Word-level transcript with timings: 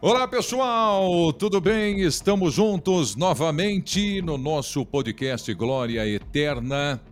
Olá 0.00 0.28
pessoal, 0.28 1.32
tudo 1.32 1.60
bem? 1.60 2.02
Estamos 2.02 2.54
juntos 2.54 3.16
novamente 3.16 4.22
no 4.22 4.38
nosso 4.38 4.86
podcast 4.86 5.52
Glória 5.54 6.06
Eterna. 6.06 7.02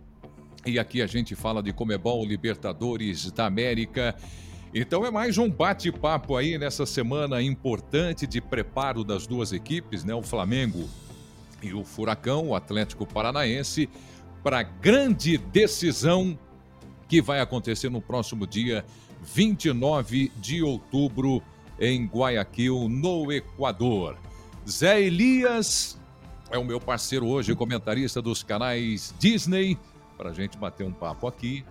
E 0.65 0.79
aqui 0.79 1.01
a 1.01 1.05
gente 1.05 1.35
fala 1.35 1.61
de 1.61 1.73
Comebol 1.73 2.25
Libertadores 2.25 3.29
da 3.29 3.45
América. 3.45 4.15
Então 4.73 5.05
é 5.05 5.11
mais 5.11 5.37
um 5.37 5.49
bate-papo 5.49 6.37
aí 6.37 6.57
nessa 6.57 6.85
semana 6.85 7.41
importante 7.41 8.25
de 8.25 8.39
preparo 8.39 9.03
das 9.03 9.27
duas 9.27 9.51
equipes, 9.51 10.05
né? 10.05 10.15
O 10.15 10.23
Flamengo 10.23 10.87
e 11.61 11.73
o 11.73 11.83
Furacão, 11.83 12.47
o 12.47 12.55
Atlético 12.55 13.05
Paranaense, 13.05 13.89
para 14.41 14.59
a 14.59 14.63
grande 14.63 15.37
decisão 15.37 16.39
que 17.09 17.21
vai 17.21 17.41
acontecer 17.41 17.89
no 17.89 17.99
próximo 17.99 18.47
dia 18.47 18.85
29 19.21 20.31
de 20.37 20.63
outubro 20.63 21.43
em 21.79 22.05
Guayaquil, 22.05 22.87
no 22.89 23.31
Equador. 23.31 24.17
Zé 24.67 25.01
Elias 25.01 25.97
é 26.49 26.57
o 26.57 26.63
meu 26.63 26.79
parceiro 26.79 27.27
hoje, 27.27 27.55
comentarista 27.55 28.21
dos 28.21 28.43
canais 28.43 29.13
Disney, 29.19 29.77
para 30.17 30.29
a 30.29 30.33
gente 30.33 30.57
bater 30.57 30.85
um 30.85 30.91
papo 30.91 31.27
aqui, 31.27 31.63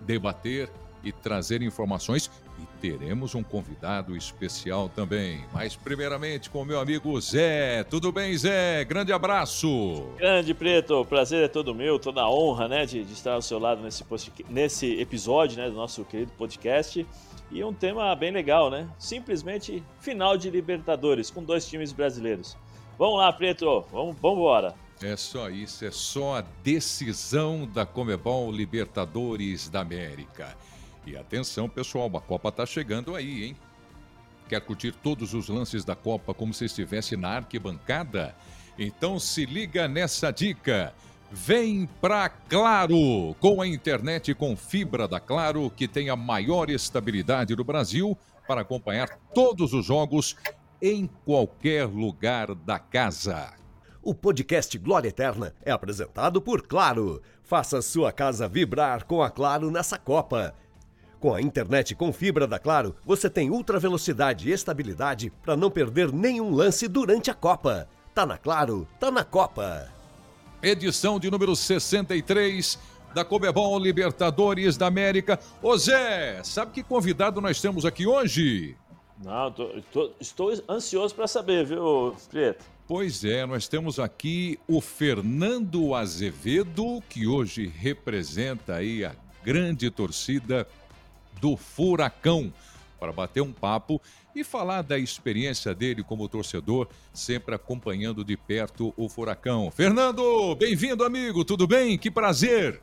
debater 0.00 0.70
e 1.02 1.12
trazer 1.12 1.62
informações. 1.62 2.30
E 2.58 2.66
teremos 2.80 3.34
um 3.34 3.42
convidado 3.42 4.14
especial 4.14 4.88
também. 4.88 5.44
Mas, 5.52 5.74
primeiramente, 5.74 6.50
com 6.50 6.62
o 6.62 6.64
meu 6.64 6.78
amigo 6.78 7.18
Zé. 7.20 7.82
Tudo 7.84 8.12
bem, 8.12 8.36
Zé? 8.36 8.84
Grande 8.84 9.12
abraço. 9.12 10.04
Grande 10.18 10.52
Preto, 10.52 11.04
prazer 11.06 11.44
é 11.44 11.48
todo 11.48 11.74
meu, 11.74 11.98
toda 11.98 12.20
a 12.20 12.30
honra 12.30 12.68
né, 12.68 12.86
de, 12.86 13.02
de 13.02 13.12
estar 13.14 13.32
ao 13.32 13.42
seu 13.42 13.58
lado 13.58 13.82
nesse, 13.82 14.04
nesse 14.48 15.00
episódio 15.00 15.56
né, 15.56 15.68
do 15.68 15.74
nosso 15.74 16.04
querido 16.04 16.30
podcast. 16.36 17.06
E 17.52 17.62
um 17.62 17.72
tema 17.72 18.14
bem 18.16 18.30
legal, 18.30 18.70
né? 18.70 18.88
Simplesmente 18.98 19.84
final 20.00 20.38
de 20.38 20.48
Libertadores 20.48 21.30
com 21.30 21.44
dois 21.44 21.66
times 21.66 21.92
brasileiros. 21.92 22.56
Vamos 22.98 23.18
lá, 23.18 23.30
Preto, 23.30 23.84
vamos, 23.92 24.16
vamos 24.20 24.38
embora. 24.38 24.74
É 25.02 25.16
só 25.16 25.50
isso, 25.50 25.84
é 25.84 25.90
só 25.90 26.38
a 26.38 26.44
decisão 26.62 27.66
da 27.66 27.84
Comebol 27.84 28.50
Libertadores 28.50 29.68
da 29.68 29.80
América. 29.80 30.56
E 31.04 31.14
atenção, 31.14 31.68
pessoal, 31.68 32.10
a 32.16 32.20
Copa 32.20 32.50
tá 32.50 32.64
chegando 32.64 33.14
aí, 33.14 33.44
hein? 33.44 33.56
Quer 34.48 34.60
curtir 34.60 34.92
todos 34.92 35.34
os 35.34 35.48
lances 35.48 35.84
da 35.84 35.94
Copa 35.94 36.32
como 36.32 36.54
se 36.54 36.64
estivesse 36.64 37.16
na 37.16 37.36
arquibancada? 37.36 38.34
Então 38.78 39.18
se 39.18 39.44
liga 39.44 39.86
nessa 39.86 40.30
dica. 40.30 40.94
Vem 41.34 41.88
pra 41.98 42.28
Claro! 42.28 43.34
Com 43.40 43.62
a 43.62 43.66
internet 43.66 44.34
com 44.34 44.54
fibra 44.54 45.08
da 45.08 45.18
Claro, 45.18 45.72
que 45.74 45.88
tem 45.88 46.10
a 46.10 46.14
maior 46.14 46.68
estabilidade 46.68 47.56
do 47.56 47.64
Brasil 47.64 48.16
para 48.46 48.60
acompanhar 48.60 49.08
todos 49.34 49.72
os 49.72 49.86
jogos 49.86 50.36
em 50.80 51.08
qualquer 51.24 51.86
lugar 51.86 52.54
da 52.54 52.78
casa. 52.78 53.54
O 54.02 54.14
podcast 54.14 54.76
Glória 54.76 55.08
Eterna 55.08 55.54
é 55.64 55.70
apresentado 55.70 56.42
por 56.42 56.66
Claro. 56.66 57.22
Faça 57.42 57.80
sua 57.80 58.12
casa 58.12 58.46
vibrar 58.46 59.06
com 59.06 59.22
a 59.22 59.30
Claro 59.30 59.70
nessa 59.70 59.96
Copa. 59.96 60.54
Com 61.18 61.34
a 61.34 61.40
internet 61.40 61.94
com 61.94 62.12
fibra 62.12 62.46
da 62.46 62.58
Claro, 62.58 62.94
você 63.06 63.30
tem 63.30 63.48
ultra 63.48 63.78
velocidade 63.78 64.50
e 64.50 64.52
estabilidade 64.52 65.32
para 65.42 65.56
não 65.56 65.70
perder 65.70 66.12
nenhum 66.12 66.50
lance 66.50 66.86
durante 66.86 67.30
a 67.30 67.34
Copa. 67.34 67.88
Tá 68.14 68.26
na 68.26 68.36
Claro, 68.36 68.86
tá 69.00 69.10
na 69.10 69.24
Copa 69.24 70.01
edição 70.62 71.18
de 71.18 71.30
número 71.30 71.56
63 71.56 72.78
da 73.12 73.24
Comebol 73.24 73.78
Libertadores 73.78 74.76
da 74.76 74.86
América. 74.86 75.38
Ô 75.60 75.76
Zé, 75.76 76.42
sabe 76.44 76.72
que 76.72 76.82
convidado 76.82 77.40
nós 77.40 77.60
temos 77.60 77.84
aqui 77.84 78.06
hoje? 78.06 78.76
Não, 79.22 79.50
tô, 79.52 79.68
tô, 79.92 80.10
estou 80.20 80.52
ansioso 80.68 81.14
para 81.14 81.26
saber, 81.26 81.66
viu, 81.66 82.16
Preto? 82.30 82.64
Pois 82.86 83.24
é, 83.24 83.46
nós 83.46 83.68
temos 83.68 83.98
aqui 83.98 84.58
o 84.66 84.80
Fernando 84.80 85.94
Azevedo, 85.94 87.02
que 87.08 87.26
hoje 87.26 87.66
representa 87.66 88.76
aí 88.76 89.04
a 89.04 89.14
grande 89.42 89.90
torcida 89.90 90.66
do 91.40 91.56
Furacão, 91.56 92.52
para 92.98 93.12
bater 93.12 93.40
um 93.40 93.52
papo 93.52 94.00
e 94.34 94.42
falar 94.42 94.82
da 94.82 94.98
experiência 94.98 95.74
dele 95.74 96.02
como 96.02 96.28
torcedor, 96.28 96.88
sempre 97.12 97.54
acompanhando 97.54 98.24
de 98.24 98.36
perto 98.36 98.92
o 98.96 99.08
Furacão. 99.08 99.70
Fernando, 99.70 100.54
bem-vindo, 100.56 101.04
amigo, 101.04 101.44
tudo 101.44 101.66
bem? 101.66 101.98
Que 101.98 102.10
prazer! 102.10 102.80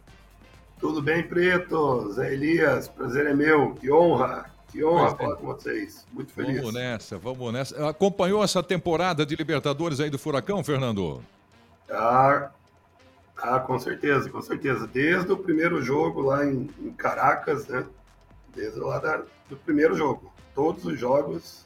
Tudo 0.80 1.02
bem, 1.02 1.28
Preto, 1.28 2.10
Zé 2.14 2.34
Elias, 2.34 2.88
prazer 2.88 3.26
é 3.26 3.34
meu, 3.34 3.74
que 3.74 3.92
honra, 3.92 4.50
que 4.72 4.82
honra 4.82 5.14
falar 5.14 5.36
com 5.36 5.48
vocês, 5.48 6.06
muito 6.14 6.32
feliz. 6.32 6.58
Vamos 6.58 6.74
nessa, 6.74 7.18
vamos 7.18 7.52
nessa. 7.52 7.90
Acompanhou 7.90 8.42
essa 8.42 8.64
temporada 8.64 9.26
de 9.26 9.36
Libertadores 9.36 10.00
aí 10.00 10.10
do 10.10 10.18
Furacão, 10.18 10.64
Fernando? 10.64 11.22
Ah, 11.92 12.50
ah 13.42 13.60
com 13.60 13.78
certeza, 13.78 14.30
com 14.30 14.42
certeza. 14.42 14.88
Desde 14.88 15.30
o 15.34 15.38
primeiro 15.38 15.82
jogo 15.82 16.22
lá 16.22 16.46
em, 16.46 16.70
em 16.80 16.92
Caracas, 16.92 17.68
né? 17.68 17.86
Desde 18.56 18.80
lá 18.80 19.00
da, 19.00 19.24
do 19.50 19.58
primeiro 19.58 19.96
jogo 19.98 20.32
todos 20.54 20.86
os 20.86 21.00
jogos. 21.00 21.66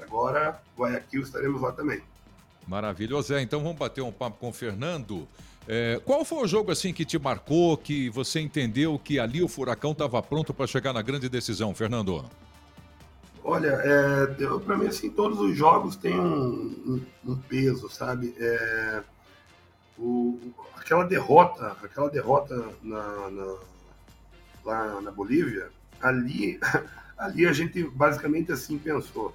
Agora, 0.00 0.60
Guayaquil 0.76 1.22
estaremos 1.22 1.60
lá 1.60 1.72
também. 1.72 2.02
Maravilha. 2.66 3.20
Zé, 3.22 3.42
então 3.42 3.60
vamos 3.60 3.78
bater 3.78 4.02
um 4.02 4.12
papo 4.12 4.38
com 4.38 4.48
o 4.48 4.52
Fernando. 4.52 5.26
É, 5.66 6.00
qual 6.04 6.24
foi 6.24 6.44
o 6.44 6.46
jogo 6.46 6.70
assim 6.70 6.92
que 6.92 7.04
te 7.04 7.18
marcou, 7.18 7.76
que 7.76 8.10
você 8.10 8.40
entendeu 8.40 8.98
que 8.98 9.18
ali 9.18 9.42
o 9.42 9.48
Furacão 9.48 9.92
estava 9.92 10.22
pronto 10.22 10.52
para 10.52 10.66
chegar 10.66 10.92
na 10.92 11.00
grande 11.00 11.28
decisão, 11.28 11.74
Fernando? 11.74 12.24
Olha, 13.42 13.68
é, 13.68 14.26
para 14.64 14.76
mim 14.76 14.86
assim 14.86 15.10
todos 15.10 15.38
os 15.38 15.56
jogos 15.56 15.96
têm 15.96 16.18
um, 16.18 17.02
um, 17.26 17.32
um 17.32 17.36
peso, 17.36 17.88
sabe? 17.90 18.34
É, 18.38 19.02
o, 19.98 20.38
aquela 20.76 21.04
derrota, 21.04 21.76
aquela 21.82 22.10
derrota 22.10 22.68
na, 22.82 23.30
na, 23.30 23.56
lá 24.64 25.00
na 25.00 25.10
Bolívia, 25.10 25.70
ali 26.00 26.58
ali 27.16 27.46
a 27.46 27.52
gente 27.52 27.82
basicamente 27.84 28.52
assim 28.52 28.78
pensou: 28.78 29.34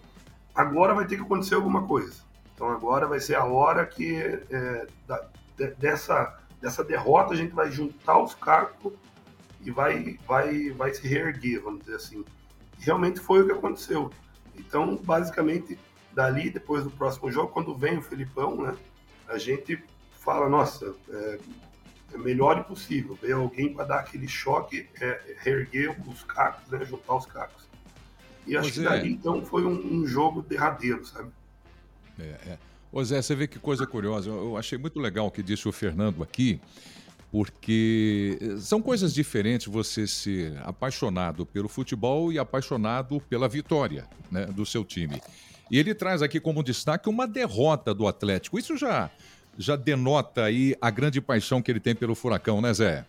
agora 0.54 0.94
vai 0.94 1.06
ter 1.06 1.16
que 1.16 1.22
acontecer 1.22 1.56
alguma 1.56 1.88
coisa. 1.88 2.14
Então 2.54 2.70
agora 2.70 3.08
vai 3.08 3.20
ser 3.20 3.36
a 3.36 3.46
hora 3.46 3.86
que 3.86 4.16
é, 4.16 4.88
da, 5.08 5.26
de, 5.56 5.68
dessa, 5.76 6.38
dessa 6.62 6.84
derrota 6.84 7.34
a 7.34 7.38
gente 7.38 7.54
vai 7.54 7.72
juntar 7.72 8.22
os 8.22 8.36
cacos 8.36 8.94
e 9.62 9.72
vai, 9.72 10.18
vai, 10.28 10.72
vai 10.72 10.94
se 10.94 11.08
reerguer, 11.08 11.62
vamos 11.62 11.82
dizer 11.82 11.96
assim. 11.96 12.24
Realmente 12.80 13.20
foi 13.20 13.42
o 13.42 13.46
que 13.46 13.52
aconteceu. 13.52 14.12
Então, 14.56 14.98
basicamente, 14.98 15.78
dali, 16.14 16.50
depois 16.50 16.84
do 16.84 16.92
próximo 16.92 17.32
jogo, 17.32 17.50
quando 17.50 17.76
vem 17.76 17.98
o 17.98 18.02
Felipão, 18.02 18.62
né, 18.62 18.76
a 19.28 19.38
gente 19.38 19.82
fala, 20.14 20.50
nossa, 20.50 20.94
é, 21.10 21.40
é 22.14 22.18
melhor 22.18 22.58
impossível 22.58 23.16
ver 23.16 23.34
alguém 23.34 23.74
para 23.74 23.86
dar 23.86 24.00
aquele 24.00 24.28
choque, 24.28 24.90
é, 25.00 25.36
reerguer 25.40 25.96
os 26.08 26.24
cacos, 26.24 26.70
né, 26.70 26.84
juntar 26.86 27.16
os 27.16 27.26
cacos. 27.26 27.69
E 28.50 28.58
acho 28.58 28.74
que 28.74 28.82
dali, 28.82 29.12
então, 29.12 29.46
foi 29.46 29.64
um, 29.64 30.02
um, 30.02 30.08
jogo 30.08 30.42
derradeiro, 30.42 31.06
sabe? 31.06 31.30
É, 32.18 32.24
é. 32.24 32.58
Ô 32.92 33.04
Zé, 33.04 33.22
você 33.22 33.36
vê 33.36 33.48
que 33.48 33.60
coisa 33.60 33.86
curiosa. 33.86 34.30
Eu 34.30 34.58
achei 34.58 34.78
muito 34.78 35.00
legal 35.00 35.28
o 35.28 35.32
que 35.32 35.44
disse 35.44 35.68
o 35.68 35.72
Fernando 35.72 36.24
aqui, 36.24 36.60
porque 37.32 38.40
são 38.60 38.82
coisas 38.82 39.14
diferentes 39.14 39.68
você 39.68 40.08
ser 40.08 40.58
apaixonado 40.64 41.46
pelo 41.46 41.70
futebol 41.70 42.34
e 42.34 42.40
apaixonado 42.40 43.22
pela 43.30 43.48
vitória 43.48 44.08
né, 44.32 44.48
do 44.48 44.66
seu 44.66 44.84
time. 44.84 45.22
E 45.70 45.78
ele 45.78 45.94
traz 45.94 46.24
aqui 46.24 46.40
como 46.40 46.64
destaque 46.64 47.08
uma 47.08 47.28
derrota 47.28 47.94
do 47.94 48.08
Atlético. 48.08 48.58
Isso 48.58 48.76
já, 48.76 49.12
já 49.56 49.76
denota 49.76 50.46
aí 50.46 50.76
a 50.82 50.90
grande 50.90 51.22
paixão 51.22 51.62
que 51.62 51.70
ele 51.70 51.80
tem 51.80 51.94
pelo 51.94 52.16
Furacão, 52.16 52.60
né, 52.60 52.74
Zé? 52.74 53.06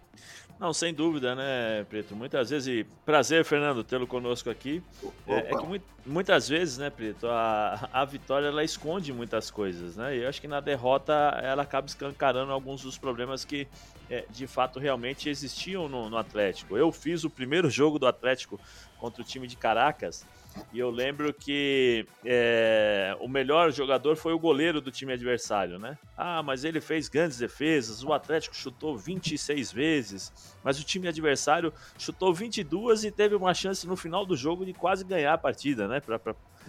Não, 0.60 0.75
sem 0.75 0.93
dúvida, 0.93 1.34
né, 1.34 1.87
Preto? 1.88 2.15
Muitas 2.15 2.50
vezes, 2.50 2.69
e 2.69 2.87
prazer, 3.06 3.47
Fernando, 3.47 3.82
tê-lo 3.82 4.06
conosco 4.06 4.51
aqui. 4.51 4.83
É, 5.27 5.36
é, 5.36 5.42
que 5.57 5.83
muitas 6.04 6.51
vezes, 6.51 6.77
né, 6.77 6.91
Preto, 6.91 7.28
a, 7.28 7.89
a 7.91 8.04
vitória 8.04 8.48
ela 8.48 8.62
esconde 8.62 9.10
muitas 9.10 9.51
coisas, 9.51 9.97
né? 9.97 10.15
E 10.15 10.22
eu 10.22 10.28
acho 10.28 10.39
que 10.39 10.47
na 10.47 10.60
derrota 10.60 11.15
ela 11.42 11.62
acaba 11.62 11.86
escancarando 11.86 12.53
alguns 12.53 12.83
dos 12.83 12.98
problemas 12.98 13.42
que 13.42 13.66
é, 14.10 14.27
de 14.28 14.47
fato 14.47 14.78
realmente 14.78 15.30
existiam 15.30 15.89
no, 15.89 16.10
no 16.10 16.18
Atlético. 16.18 16.77
Eu 16.77 16.92
fiz 16.92 17.24
o 17.24 17.30
primeiro 17.30 17.71
jogo 17.71 17.98
do 17.98 18.07
Atlético 18.07 18.60
contra 18.98 19.22
o 19.22 19.24
time 19.24 19.47
de 19.47 19.57
Caracas 19.57 20.27
e 20.72 20.78
eu 20.78 20.91
lembro 20.91 21.32
que 21.32 22.06
é, 22.24 23.16
o 23.20 23.28
melhor 23.28 23.72
jogador 23.72 24.16
foi 24.16 24.32
o 24.32 24.38
goleiro 24.38 24.80
do 24.80 24.91
time 24.91 25.12
adversário, 25.12 25.78
né? 25.78 25.98
Ah, 26.16 26.42
mas 26.42 26.64
ele 26.64 26.80
fez 26.80 27.08
grandes 27.08 27.38
defesas, 27.38 28.04
o 28.04 28.12
Atlético 28.12 28.54
chutou 28.54 28.97
26 28.97 29.72
vezes, 29.72 30.56
mas 30.62 30.80
o 30.80 30.84
time 30.84 31.08
adversário 31.08 31.72
chutou 31.98 32.32
22 32.32 33.04
e 33.04 33.10
teve 33.10 33.34
uma 33.34 33.54
chance 33.54 33.86
no 33.86 33.97
final 33.97 34.24
do 34.24 34.36
jogo 34.36 34.64
de 34.64 34.72
quase 34.72 35.04
ganhar 35.04 35.34
a 35.34 35.38
partida, 35.38 35.88
né? 35.88 36.00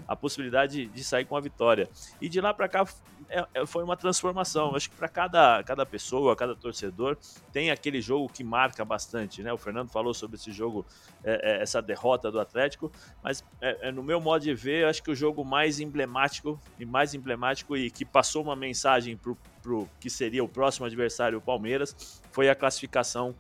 A 0.08 0.16
possibilidade 0.16 0.86
de, 0.88 1.04
sair 1.04 1.26
com 1.26 1.36
a 1.36 1.42
vitória. 1.42 1.90
E 2.20 2.28
de 2.28 2.40
lá 2.42 2.54
para 2.54 2.68
cá 2.68 2.86
é, 3.30 3.46
é, 3.54 3.66
foi 3.66 3.84
uma 3.84 3.96
transformação. 3.96 4.76
Acho 4.76 4.90
que 4.90 4.96
para 4.96 5.08
cada, 5.08 5.64
cada 5.64 5.86
pessoa, 5.86 6.36
cada 6.36 6.56
torcedor, 6.56 7.18
tem 7.52 7.72
aquele 7.72 8.02
jogo 8.02 8.30
que 8.30 8.44
marca 8.44 8.84
bastante. 8.84 9.42
Né? 9.42 9.52
O 9.54 9.58
Fernando 9.58 9.90
falou 9.90 10.14
sobre 10.14 10.36
esse 10.36 10.52
jogo, 10.52 10.86
é, 11.24 11.60
é 11.60 11.62
essa 11.62 11.82
derrota 11.82 12.32
do 12.32 12.40
Atlético, 12.40 12.92
mas 13.24 13.44
é, 13.62 13.90
é, 13.90 13.92
no 13.92 14.04
meu 14.04 14.20
modo 14.20 14.42
de 14.42 14.54
ver, 14.54 14.86
acho 14.86 15.02
que 15.02 15.12
o 15.12 15.16
jogo 15.16 15.46
mais 15.46 15.80
emblemático 15.80 16.60
e 16.80 16.86
mais 16.86 17.14
emblemático 17.14 17.78
e 17.78 17.90
que 17.90 18.04
passou 18.04 18.44
uma 18.44 18.56
mensagem 18.56 19.18
para 19.18 19.74
o 19.74 19.88
que 20.00 20.10
seria 20.10 20.44
o 20.44 20.50
próximo 20.50 20.86
adversário, 20.86 21.38
o 21.38 21.42
Palmeiras, 21.42 22.22
foi 22.32 22.50
a 22.50 22.56
classificação 22.56 23.36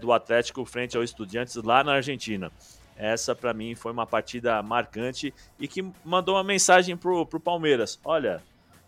do 0.00 0.12
Atlético 0.12 0.64
frente 0.64 0.96
ao 0.96 1.04
Estudiantes 1.04 1.54
lá 1.54 1.84
na 1.84 1.92
Argentina. 1.92 2.50
Essa, 2.96 3.34
para 3.34 3.52
mim, 3.54 3.74
foi 3.74 3.92
uma 3.92 4.06
partida 4.06 4.62
marcante 4.62 5.34
e 5.58 5.66
que 5.66 5.84
mandou 6.04 6.36
uma 6.36 6.44
mensagem 6.44 6.96
pro, 6.96 7.26
pro 7.26 7.40
Palmeiras. 7.40 7.98
Olha, 8.04 8.42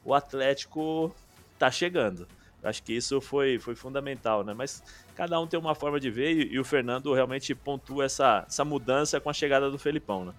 o 0.05 0.15
Atlético 0.15 1.15
tá 1.59 1.71
chegando. 1.71 2.29
Acho 2.63 2.83
que 2.83 2.95
isso 2.95 3.21
foi, 3.21 3.59
foi 3.59 3.75
fundamental, 3.75 4.43
né? 4.43 4.55
Mas 4.55 4.83
cada 5.15 5.39
um 5.39 5.47
tem 5.47 5.61
uma 5.61 5.75
forma 5.75 6.01
de 6.01 6.11
ver 6.11 6.33
e, 6.33 6.55
e 6.55 6.59
o 6.59 6.65
Fernando 6.65 7.13
realmente 7.13 7.55
pontua 7.55 8.05
essa, 8.05 8.45
essa 8.49 8.65
mudança 8.65 9.21
com 9.21 9.29
a 9.29 9.35
chegada 9.35 9.71
do 9.71 9.79
Felipão, 9.79 10.25
né? 10.25 10.33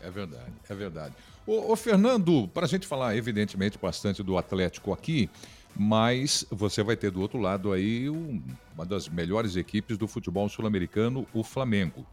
É 0.00 0.10
verdade, 0.10 0.52
é 0.68 0.74
verdade. 0.74 1.14
Ô, 1.46 1.72
ô 1.72 1.76
Fernando, 1.76 2.48
para 2.48 2.66
a 2.66 2.68
gente 2.68 2.86
falar 2.86 3.16
evidentemente 3.16 3.76
bastante 3.76 4.22
do 4.22 4.38
Atlético 4.38 4.92
aqui, 4.92 5.28
mas 5.76 6.46
você 6.50 6.82
vai 6.82 6.96
ter 6.96 7.10
do 7.10 7.20
outro 7.20 7.38
lado 7.38 7.72
aí 7.72 8.08
um, 8.08 8.40
uma 8.74 8.86
das 8.86 9.08
melhores 9.08 9.56
equipes 9.56 9.98
do 9.98 10.06
futebol 10.06 10.48
sul-americano, 10.48 11.26
o 11.34 11.42
Flamengo. 11.42 12.06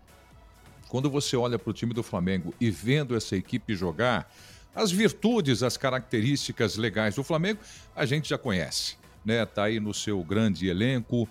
Quando 0.91 1.09
você 1.09 1.37
olha 1.37 1.57
para 1.57 1.69
o 1.69 1.73
time 1.73 1.93
do 1.93 2.03
Flamengo 2.03 2.53
e 2.59 2.69
vendo 2.69 3.15
essa 3.15 3.33
equipe 3.37 3.73
jogar, 3.73 4.29
as 4.75 4.91
virtudes, 4.91 5.63
as 5.63 5.77
características 5.77 6.75
legais 6.75 7.15
do 7.15 7.23
Flamengo, 7.23 7.61
a 7.95 8.05
gente 8.05 8.27
já 8.27 8.37
conhece. 8.37 8.97
Né? 9.23 9.45
Tá 9.45 9.63
aí 9.63 9.79
no 9.79 9.93
seu 9.93 10.21
grande 10.21 10.67
elenco, 10.67 11.29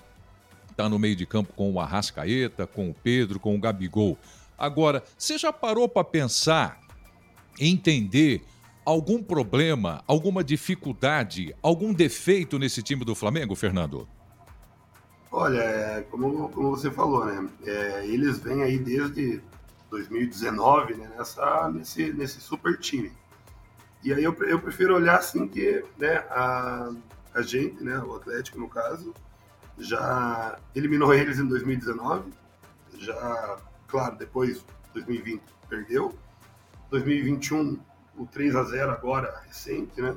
tá 0.75 0.89
no 0.89 0.99
meio 0.99 1.15
de 1.15 1.27
campo 1.27 1.53
com 1.53 1.71
o 1.71 1.79
Arrascaeta, 1.79 2.67
com 2.67 2.89
o 2.89 2.95
Pedro, 2.95 3.39
com 3.39 3.55
o 3.55 3.61
Gabigol. 3.61 4.17
Agora, 4.57 5.05
você 5.19 5.37
já 5.37 5.53
parou 5.53 5.87
para 5.87 6.05
pensar, 6.05 6.81
entender 7.61 8.43
algum 8.83 9.23
problema, 9.23 10.03
alguma 10.07 10.43
dificuldade, 10.43 11.55
algum 11.62 11.93
defeito 11.93 12.59
nesse 12.59 12.83
time 12.83 13.05
do 13.05 13.15
Flamengo, 13.15 13.55
Fernando? 13.55 14.09
Olha, 15.31 15.61
é, 15.61 16.01
como, 16.11 16.49
como 16.49 16.71
você 16.71 16.91
falou, 16.91 17.27
né? 17.27 17.47
É, 17.65 18.07
eles 18.07 18.39
vêm 18.39 18.62
aí 18.62 18.79
desde 18.79 19.41
2019 19.91 20.95
né, 20.95 21.11
nessa, 21.17 21.69
nesse, 21.71 22.13
nesse 22.13 22.41
super 22.41 22.79
time. 22.79 23.13
E 24.03 24.15
aí 24.15 24.25
eu, 24.25 24.33
eu 24.45 24.61
prefiro 24.61 24.95
olhar 24.95 25.19
assim 25.19 25.47
que 25.47 25.85
né, 25.99 26.19
a, 26.31 26.91
a 27.35 27.43
gente, 27.43 27.83
né, 27.83 27.99
o 27.99 28.17
Atlético 28.17 28.59
no 28.59 28.69
caso, 28.69 29.13
já 29.77 30.59
eliminou 30.75 31.13
eles 31.13 31.39
em 31.39 31.47
2019, 31.47 32.33
já, 32.99 33.59
claro, 33.87 34.17
depois 34.17 34.65
2020 34.95 35.43
perdeu, 35.69 36.15
2021 36.91 37.79
o 38.17 38.27
3 38.27 38.57
a 38.57 38.65
0 38.65 38.91
agora 38.91 39.43
recente, 39.47 40.01
né, 40.01 40.17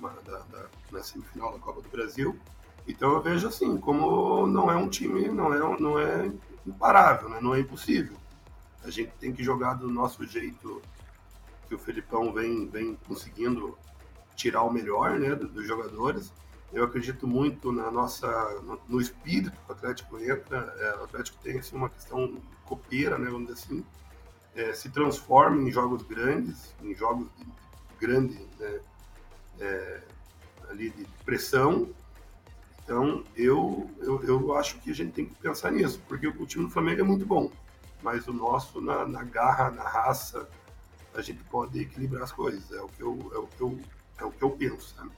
da, 0.00 0.38
da, 0.38 0.66
na 0.90 1.02
semifinal 1.02 1.52
da 1.52 1.58
Copa 1.58 1.82
do 1.82 1.88
Brasil. 1.88 2.38
Então 2.88 3.12
eu 3.12 3.22
vejo 3.22 3.46
assim, 3.46 3.76
como 3.78 4.46
não 4.46 4.70
é 4.70 4.76
um 4.76 4.88
time, 4.88 5.28
não 5.28 5.52
é, 5.52 5.80
não 5.80 5.98
é 5.98 6.30
imparável, 6.66 7.28
né, 7.28 7.38
não 7.40 7.54
é 7.54 7.60
impossível. 7.60 8.16
A 8.84 8.90
gente 8.90 9.12
tem 9.20 9.32
que 9.32 9.42
jogar 9.42 9.74
do 9.74 9.90
nosso 9.90 10.26
jeito 10.26 10.80
que 11.68 11.74
o 11.74 11.78
Felipão 11.78 12.32
vem, 12.32 12.66
vem 12.68 12.96
conseguindo 13.06 13.78
tirar 14.34 14.62
o 14.62 14.72
melhor 14.72 15.18
né, 15.18 15.34
dos 15.34 15.66
jogadores. 15.66 16.32
Eu 16.72 16.84
acredito 16.84 17.26
muito 17.26 17.72
na 17.72 17.90
nossa, 17.90 18.28
no, 18.88 19.00
espírito 19.00 19.52
que 19.52 19.70
o 19.70 19.72
Atlético 19.72 20.18
entra. 20.18 20.58
É, 20.78 20.96
o 21.00 21.04
Atlético 21.04 21.38
tem 21.42 21.58
assim, 21.58 21.76
uma 21.76 21.90
questão 21.90 22.40
copeira, 22.64 23.18
né, 23.18 23.28
vamos 23.28 23.48
dizer 23.48 23.64
assim, 23.64 23.84
é, 24.54 24.72
se 24.72 24.88
transforma 24.88 25.60
em 25.62 25.70
jogos 25.70 26.02
grandes, 26.02 26.74
em 26.82 26.94
jogos 26.94 27.28
de 27.36 27.46
grande 27.98 28.38
né, 28.58 28.80
é, 29.60 30.00
ali 30.70 30.90
de 30.90 31.04
pressão. 31.24 31.88
Então 32.82 33.24
eu, 33.36 33.88
eu, 33.98 34.22
eu 34.24 34.56
acho 34.56 34.78
que 34.80 34.90
a 34.90 34.94
gente 34.94 35.12
tem 35.12 35.26
que 35.26 35.34
pensar 35.36 35.70
nisso, 35.70 36.00
porque 36.08 36.26
o 36.26 36.46
time 36.46 36.64
do 36.64 36.70
Flamengo 36.70 37.00
é 37.00 37.04
muito 37.04 37.26
bom, 37.26 37.50
mas 38.02 38.26
o 38.28 38.32
nosso 38.32 38.80
na, 38.80 39.06
na 39.06 39.22
garra, 39.22 39.70
na 39.70 39.82
raça, 39.82 40.48
a 41.14 41.22
gente 41.22 41.42
pode 41.44 41.80
equilibrar 41.80 42.22
as 42.22 42.32
coisas. 42.32 42.70
É 42.72 42.80
o 42.80 42.88
que 42.88 43.02
eu, 43.02 43.32
é 43.34 43.38
o 43.38 43.46
que 43.46 43.60
eu, 43.60 43.80
é 44.18 44.24
o 44.24 44.30
que 44.30 44.42
eu 44.42 44.50
penso. 44.50 44.94
Né? 45.02 45.10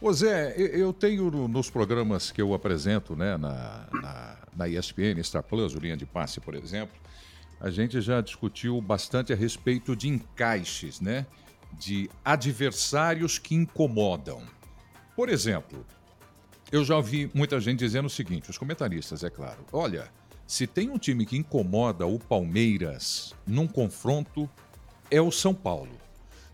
Ô 0.00 0.12
Zé, 0.12 0.54
eu 0.56 0.92
tenho 0.92 1.30
nos 1.48 1.70
programas 1.70 2.30
que 2.30 2.42
eu 2.42 2.52
apresento 2.52 3.16
né, 3.16 3.36
na, 3.36 3.86
na, 3.92 4.36
na 4.56 4.68
ESPN, 4.68 5.22
Star 5.22 5.42
Plus, 5.42 5.74
o 5.74 5.78
Linha 5.78 5.96
de 5.96 6.04
Passe, 6.04 6.40
por 6.40 6.54
exemplo, 6.54 6.94
a 7.60 7.70
gente 7.70 8.00
já 8.00 8.20
discutiu 8.20 8.80
bastante 8.80 9.32
a 9.32 9.36
respeito 9.36 9.96
de 9.96 10.08
encaixes, 10.08 11.00
né? 11.00 11.26
De 11.72 12.10
adversários 12.24 13.38
que 13.38 13.54
incomodam. 13.54 14.42
Por 15.16 15.28
exemplo, 15.28 15.86
eu 16.70 16.84
já 16.84 16.96
ouvi 16.96 17.30
muita 17.32 17.58
gente 17.60 17.78
dizendo 17.78 18.06
o 18.06 18.10
seguinte, 18.10 18.50
os 18.50 18.58
comentaristas, 18.58 19.24
é 19.24 19.30
claro. 19.30 19.64
Olha, 19.72 20.10
se 20.46 20.66
tem 20.66 20.90
um 20.90 20.98
time 20.98 21.24
que 21.24 21.36
incomoda 21.36 22.06
o 22.06 22.18
Palmeiras 22.18 23.34
num 23.46 23.66
confronto, 23.66 24.48
é 25.10 25.20
o 25.20 25.30
São 25.30 25.54
Paulo. 25.54 25.92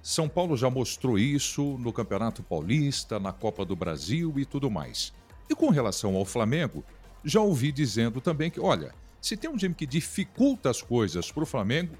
São 0.02 0.28
Paulo 0.28 0.56
já 0.56 0.70
mostrou 0.70 1.19
isso 1.19 1.76
no 1.78 1.92
Campeonato 1.92 2.42
Paulista, 2.42 3.19
na 3.19 3.32
Copa 3.32 3.64
do 3.64 3.76
Brasil 3.76 4.32
e 4.38 4.44
tudo 4.44 4.70
mais. 4.70 5.12
E 5.48 5.54
com 5.54 5.69
relação 5.69 6.16
ao 6.16 6.25
Flamengo, 6.25 6.84
já 7.25 7.40
ouvi 7.40 7.70
dizendo 7.72 8.20
também 8.20 8.50
que, 8.50 8.60
olha, 8.60 8.94
se 9.20 9.37
tem 9.37 9.50
um 9.50 9.56
time 9.56 9.75
que 9.75 9.87
dificulta 9.87 10.70
as 10.70 10.81
coisas 10.81 11.31
para 11.31 11.42
o 11.42 11.46
Flamengo, 11.46 11.94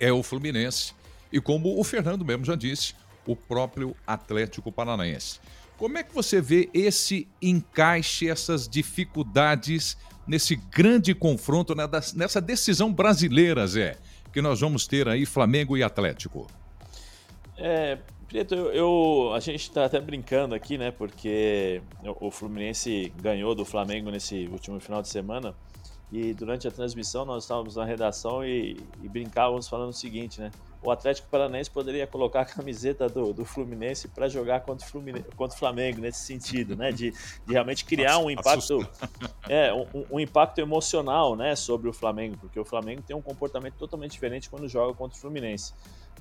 é 0.00 0.12
o 0.12 0.22
Fluminense. 0.22 0.94
E 1.32 1.40
como 1.40 1.78
o 1.78 1.84
Fernando 1.84 2.24
mesmo 2.24 2.44
já 2.44 2.56
disse, 2.56 2.94
o 3.26 3.36
próprio 3.36 3.94
Atlético 4.06 4.72
Paranaense. 4.72 5.38
Como 5.76 5.96
é 5.96 6.02
que 6.02 6.12
você 6.12 6.40
vê 6.40 6.68
esse 6.74 7.28
encaixe, 7.40 8.28
essas 8.28 8.68
dificuldades 8.68 9.96
nesse 10.28 10.54
grande 10.54 11.14
confronto, 11.14 11.74
né, 11.74 11.88
nessa 12.14 12.40
decisão 12.40 12.92
brasileira, 12.92 13.66
Zé? 13.66 13.96
que 14.32 14.42
nós 14.42 14.60
vamos 14.60 14.86
ter 14.86 15.08
aí 15.08 15.26
Flamengo 15.26 15.76
e 15.76 15.82
Atlético? 15.82 16.46
É, 17.56 17.98
Preto, 18.28 18.54
eu, 18.54 18.70
eu, 18.72 19.32
a 19.34 19.40
gente 19.40 19.62
está 19.62 19.86
até 19.86 19.98
brincando 19.98 20.54
aqui, 20.54 20.76
né? 20.76 20.90
Porque 20.90 21.80
o 22.20 22.30
Fluminense 22.30 23.10
ganhou 23.20 23.54
do 23.54 23.64
Flamengo 23.64 24.10
nesse 24.10 24.46
último 24.52 24.78
final 24.80 25.00
de 25.00 25.08
semana. 25.08 25.54
E 26.12 26.34
durante 26.34 26.68
a 26.68 26.70
transmissão 26.70 27.24
nós 27.24 27.44
estávamos 27.44 27.76
na 27.76 27.86
redação 27.86 28.44
e, 28.44 28.76
e 29.02 29.08
brincávamos 29.08 29.66
falando 29.66 29.90
o 29.90 29.94
seguinte, 29.94 30.40
né? 30.40 30.50
O 30.82 30.90
Atlético 30.90 31.28
Paranaense 31.28 31.70
poderia 31.70 32.06
colocar 32.06 32.42
a 32.42 32.44
camiseta 32.44 33.08
do, 33.08 33.32
do 33.32 33.44
Fluminense 33.44 34.06
para 34.08 34.28
jogar 34.28 34.60
contra 34.60 34.86
o, 34.86 34.90
Fluminense, 34.90 35.26
contra 35.36 35.56
o 35.56 35.58
Flamengo 35.58 36.00
nesse 36.00 36.20
sentido, 36.20 36.76
né? 36.76 36.92
De, 36.92 37.10
de 37.10 37.52
realmente 37.52 37.84
criar 37.84 38.18
um 38.18 38.30
impacto, 38.30 38.86
é, 39.48 39.72
um, 39.72 40.04
um, 40.12 40.20
impacto 40.20 40.60
emocional, 40.60 41.34
né, 41.34 41.56
sobre 41.56 41.88
o 41.88 41.92
Flamengo, 41.92 42.36
porque 42.40 42.58
o 42.60 42.64
Flamengo 42.64 43.02
tem 43.02 43.16
um 43.16 43.22
comportamento 43.22 43.74
totalmente 43.74 44.12
diferente 44.12 44.48
quando 44.48 44.68
joga 44.68 44.94
contra 44.94 45.16
o 45.16 45.20
Fluminense. 45.20 45.72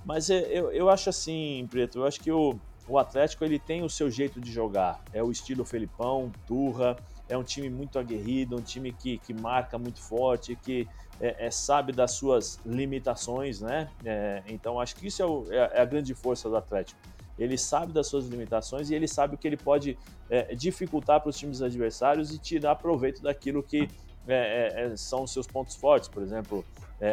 Mas 0.04 0.30
é, 0.30 0.40
eu, 0.50 0.72
eu 0.72 0.90
acho 0.90 1.10
assim, 1.10 1.68
Preto, 1.70 2.00
eu 2.00 2.06
acho 2.06 2.20
que 2.20 2.32
o, 2.32 2.56
o 2.88 2.98
Atlético 2.98 3.46
ele 3.46 3.60
tem 3.60 3.84
o 3.84 3.90
seu 3.90 4.10
jeito 4.10 4.42
de 4.42 4.52
jogar, 4.52 5.02
é 5.14 5.22
o 5.22 5.30
estilo 5.32 5.64
Felipão, 5.64 6.32
Turra 6.48 6.98
é 7.30 7.38
um 7.38 7.44
time 7.44 7.70
muito 7.70 8.00
aguerrido, 8.00 8.56
um 8.56 8.62
time 8.62 8.92
que, 8.92 9.18
que 9.18 9.34
marca 9.34 9.78
muito 9.78 10.02
forte, 10.02 10.56
que 10.56 10.88
é, 11.20 11.48
é 11.48 11.52
sabe 11.52 11.92
das 11.92 12.12
suas 12.12 12.60
limitações, 12.66 13.62
né? 13.62 13.90
É, 14.06 14.44
então 14.48 14.80
acho 14.80 14.96
que 14.96 15.08
isso 15.08 15.22
é, 15.22 15.26
o, 15.26 15.46
é, 15.50 15.58
é, 15.74 15.82
a 15.82 15.86
grande 15.86 16.14
força 16.14 16.50
do 16.50 16.56
Atlético. 16.56 17.00
Ele 17.38 17.58
sabe 17.58 17.94
das 17.94 18.08
suas 18.08 18.26
limitações 18.26 18.90
e 18.90 18.96
ele 18.96 19.08
sabe 19.08 19.36
o 19.36 19.38
que 19.38 19.48
ele 19.48 19.58
pode 19.58 19.98
é, 20.30 20.56
dificultar 20.56 21.22
para 21.22 21.30
os 21.30 21.38
times 21.38 21.62
adversários 21.62 22.34
e 22.34 22.40
tirar 22.40 22.76
proveito 22.76 23.22
daquilo 23.22 23.62
que 23.62 23.88
é, 24.28 24.94
são 24.98 25.24
os 25.24 25.32
seus 25.32 25.46
pontos 25.46 25.76
fortes. 25.76 26.10
Por 26.10 26.24
exemplo, 26.24 26.66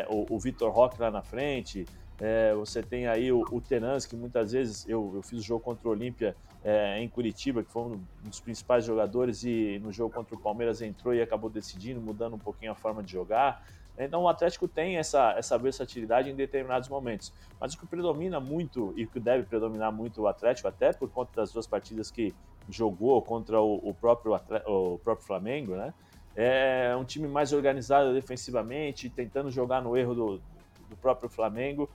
o, 0.09 0.35
o 0.35 0.38
Vitor 0.38 0.73
Roque 0.73 1.00
lá 1.00 1.11
na 1.11 1.23
frente, 1.23 1.87
é, 2.21 2.54
você 2.54 2.83
tem 2.83 3.06
aí 3.06 3.33
o, 3.33 3.40
o 3.50 3.61
que 3.61 4.16
muitas 4.16 4.52
vezes 4.52 4.88
eu, 4.88 5.12
eu 5.14 5.23
fiz 5.23 5.40
o 5.40 5.42
jogo 5.42 5.64
contra 5.64 5.88
o 5.88 5.90
Olímpia 5.90 6.37
é, 6.62 7.00
em 7.00 7.09
Curitiba, 7.09 7.62
que 7.62 7.71
foi 7.71 7.83
um 7.83 8.00
dos 8.23 8.40
principais 8.40 8.85
jogadores, 8.85 9.42
e 9.44 9.80
no 9.83 9.92
jogo 9.92 10.14
contra 10.14 10.35
o 10.35 10.38
Palmeiras 10.38 10.80
entrou 10.80 11.14
e 11.14 11.21
acabou 11.21 11.50
decidindo, 11.50 12.00
mudando 12.00 12.35
um 12.35 12.38
pouquinho 12.38 12.73
a 12.73 12.75
forma 12.75 13.02
de 13.02 13.12
jogar. 13.12 13.62
Então 13.97 14.23
o 14.23 14.28
Atlético 14.28 14.66
tem 14.66 14.97
essa, 14.97 15.35
essa 15.37 15.56
versatilidade 15.56 16.28
em 16.28 16.35
determinados 16.35 16.88
momentos. 16.88 17.33
Mas 17.61 17.75
o 17.75 17.78
que 17.78 17.87
predomina 17.87 18.40
muito 18.40 18.92
e 18.97 19.04
o 19.04 19.09
que 19.09 19.21
deve 19.21 19.44
predominar 19.44 19.92
muito 19.92 20.23
o 20.23 20.26
Atlético, 20.26 20.68
até 20.68 20.92
por 20.92 21.11
conta 21.11 21.30
das 21.35 21.52
duas 21.52 21.66
partidas 21.66 22.11
que 22.11 22.35
jogou 22.68 23.21
contra 23.23 23.61
o, 23.61 23.76
o 23.88 23.94
próprio, 23.94 24.35
o 24.66 24.99
próprio 24.99 25.26
Flamengo, 25.26 25.76
né? 25.76 25.92
É 26.37 26.97
um 26.99 27.04
time 27.04 27.28
mais 27.28 27.52
organizado 27.52 28.12
defensivamente, 28.12 29.09
tentando 29.09 29.52
jogar 29.52 29.80
no 29.80 29.97
erro 29.97 30.14
do, 30.14 30.42
do 30.88 30.97
próprio 31.00 31.28
Flamengo 31.28 31.88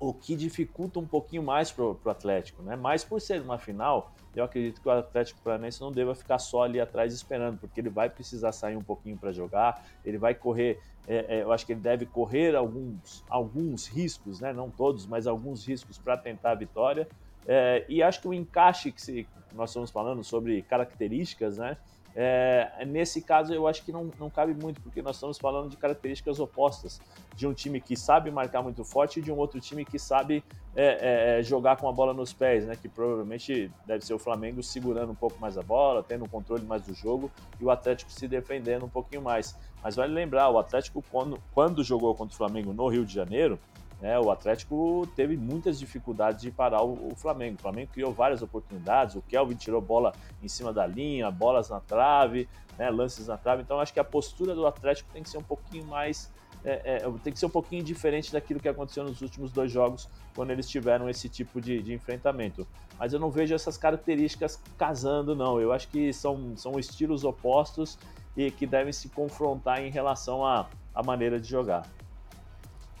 o 0.00 0.14
que 0.14 0.36
dificulta 0.36 0.98
um 0.98 1.06
pouquinho 1.06 1.42
mais 1.42 1.72
para 1.72 1.84
o 1.84 1.98
Atlético, 2.06 2.62
né? 2.62 2.76
Mas 2.76 3.04
por 3.04 3.20
ser 3.20 3.40
uma 3.42 3.58
final, 3.58 4.12
eu 4.34 4.44
acredito 4.44 4.80
que 4.80 4.88
o 4.88 4.90
Atlético 4.90 5.40
Paranaense 5.40 5.80
não 5.80 5.90
deva 5.90 6.14
ficar 6.14 6.38
só 6.38 6.62
ali 6.62 6.80
atrás 6.80 7.12
esperando, 7.12 7.58
porque 7.58 7.80
ele 7.80 7.90
vai 7.90 8.08
precisar 8.08 8.52
sair 8.52 8.76
um 8.76 8.82
pouquinho 8.82 9.16
para 9.16 9.32
jogar, 9.32 9.84
ele 10.04 10.16
vai 10.16 10.34
correr, 10.34 10.80
é, 11.06 11.38
é, 11.38 11.42
eu 11.42 11.50
acho 11.50 11.66
que 11.66 11.72
ele 11.72 11.80
deve 11.80 12.06
correr 12.06 12.54
alguns, 12.54 13.24
alguns 13.28 13.88
riscos, 13.88 14.40
né? 14.40 14.52
Não 14.52 14.70
todos, 14.70 15.06
mas 15.06 15.26
alguns 15.26 15.66
riscos 15.66 15.98
para 15.98 16.16
tentar 16.16 16.52
a 16.52 16.54
vitória. 16.54 17.08
É, 17.46 17.84
e 17.88 18.02
acho 18.02 18.20
que 18.20 18.28
o 18.28 18.34
encaixe 18.34 18.92
que 18.92 19.02
se, 19.02 19.26
nós 19.52 19.70
estamos 19.70 19.90
falando 19.90 20.22
sobre 20.22 20.62
características, 20.62 21.58
né? 21.58 21.76
É, 22.20 22.84
nesse 22.84 23.22
caso, 23.22 23.54
eu 23.54 23.68
acho 23.68 23.84
que 23.84 23.92
não, 23.92 24.10
não 24.18 24.28
cabe 24.28 24.52
muito, 24.52 24.80
porque 24.80 25.00
nós 25.00 25.14
estamos 25.14 25.38
falando 25.38 25.70
de 25.70 25.76
características 25.76 26.40
opostas. 26.40 27.00
De 27.36 27.46
um 27.46 27.54
time 27.54 27.80
que 27.80 27.96
sabe 27.96 28.28
marcar 28.28 28.60
muito 28.60 28.82
forte 28.84 29.20
e 29.20 29.22
de 29.22 29.30
um 29.30 29.36
outro 29.36 29.60
time 29.60 29.84
que 29.84 30.00
sabe 30.00 30.42
é, 30.74 30.84
é, 30.84 31.38
é, 31.38 31.42
jogar 31.44 31.76
com 31.76 31.88
a 31.88 31.92
bola 31.92 32.12
nos 32.12 32.32
pés, 32.32 32.66
né? 32.66 32.74
Que 32.74 32.88
provavelmente 32.88 33.70
deve 33.86 34.04
ser 34.04 34.14
o 34.14 34.18
Flamengo 34.18 34.64
segurando 34.64 35.12
um 35.12 35.14
pouco 35.14 35.40
mais 35.40 35.56
a 35.56 35.62
bola, 35.62 36.02
tendo 36.02 36.24
um 36.24 36.28
controle 36.28 36.66
mais 36.66 36.82
do 36.82 36.92
jogo 36.92 37.30
e 37.60 37.64
o 37.64 37.70
Atlético 37.70 38.10
se 38.10 38.26
defendendo 38.26 38.84
um 38.84 38.88
pouquinho 38.88 39.22
mais. 39.22 39.56
Mas 39.80 39.94
vale 39.94 40.12
lembrar, 40.12 40.50
o 40.50 40.58
Atlético, 40.58 41.04
quando, 41.12 41.40
quando 41.54 41.84
jogou 41.84 42.16
contra 42.16 42.34
o 42.34 42.36
Flamengo 42.36 42.72
no 42.72 42.88
Rio 42.88 43.06
de 43.06 43.14
Janeiro, 43.14 43.60
né, 44.00 44.18
o 44.18 44.30
Atlético 44.30 45.08
teve 45.16 45.36
muitas 45.36 45.78
dificuldades 45.78 46.40
de 46.40 46.50
parar 46.50 46.82
o, 46.82 47.10
o, 47.12 47.16
Flamengo. 47.16 47.56
O 47.58 47.62
Flamengo 47.62 47.90
criou 47.92 48.12
várias 48.12 48.42
oportunidades, 48.42 49.16
o 49.16 49.22
Kelvin 49.22 49.56
tirou 49.56 49.80
bola 49.80 50.12
em 50.42 50.48
cima 50.48 50.72
da 50.72 50.86
linha, 50.86 51.30
bolas 51.30 51.68
na 51.68 51.80
trave, 51.80 52.48
né, 52.78 52.90
lances 52.90 53.26
na 53.26 53.36
trave. 53.36 53.62
Então 53.62 53.80
acho 53.80 53.92
que 53.92 53.98
a 53.98 54.04
postura 54.04 54.54
do 54.54 54.66
Atlético 54.66 55.10
tem 55.12 55.22
que 55.22 55.28
ser 55.28 55.38
um 55.38 55.42
pouquinho 55.42 55.84
mais. 55.86 56.30
É, 56.64 56.96
é, 56.96 57.12
tem 57.22 57.32
que 57.32 57.38
ser 57.38 57.46
um 57.46 57.50
pouquinho 57.50 57.84
diferente 57.84 58.32
daquilo 58.32 58.58
que 58.58 58.68
aconteceu 58.68 59.04
nos 59.04 59.20
últimos 59.20 59.52
dois 59.52 59.70
jogos, 59.70 60.08
quando 60.34 60.50
eles 60.50 60.68
tiveram 60.68 61.08
esse 61.08 61.28
tipo 61.28 61.60
de, 61.60 61.80
de 61.80 61.94
enfrentamento. 61.94 62.66
Mas 62.98 63.12
eu 63.12 63.20
não 63.20 63.30
vejo 63.30 63.54
essas 63.54 63.76
características 63.76 64.60
casando, 64.76 65.36
não. 65.36 65.60
Eu 65.60 65.72
acho 65.72 65.88
que 65.88 66.12
são, 66.12 66.56
são 66.56 66.78
estilos 66.78 67.24
opostos 67.24 67.96
e 68.36 68.50
que 68.50 68.66
devem 68.66 68.92
se 68.92 69.08
confrontar 69.08 69.82
em 69.82 69.90
relação 69.90 70.44
à, 70.44 70.68
à 70.94 71.02
maneira 71.02 71.40
de 71.40 71.48
jogar. 71.48 71.86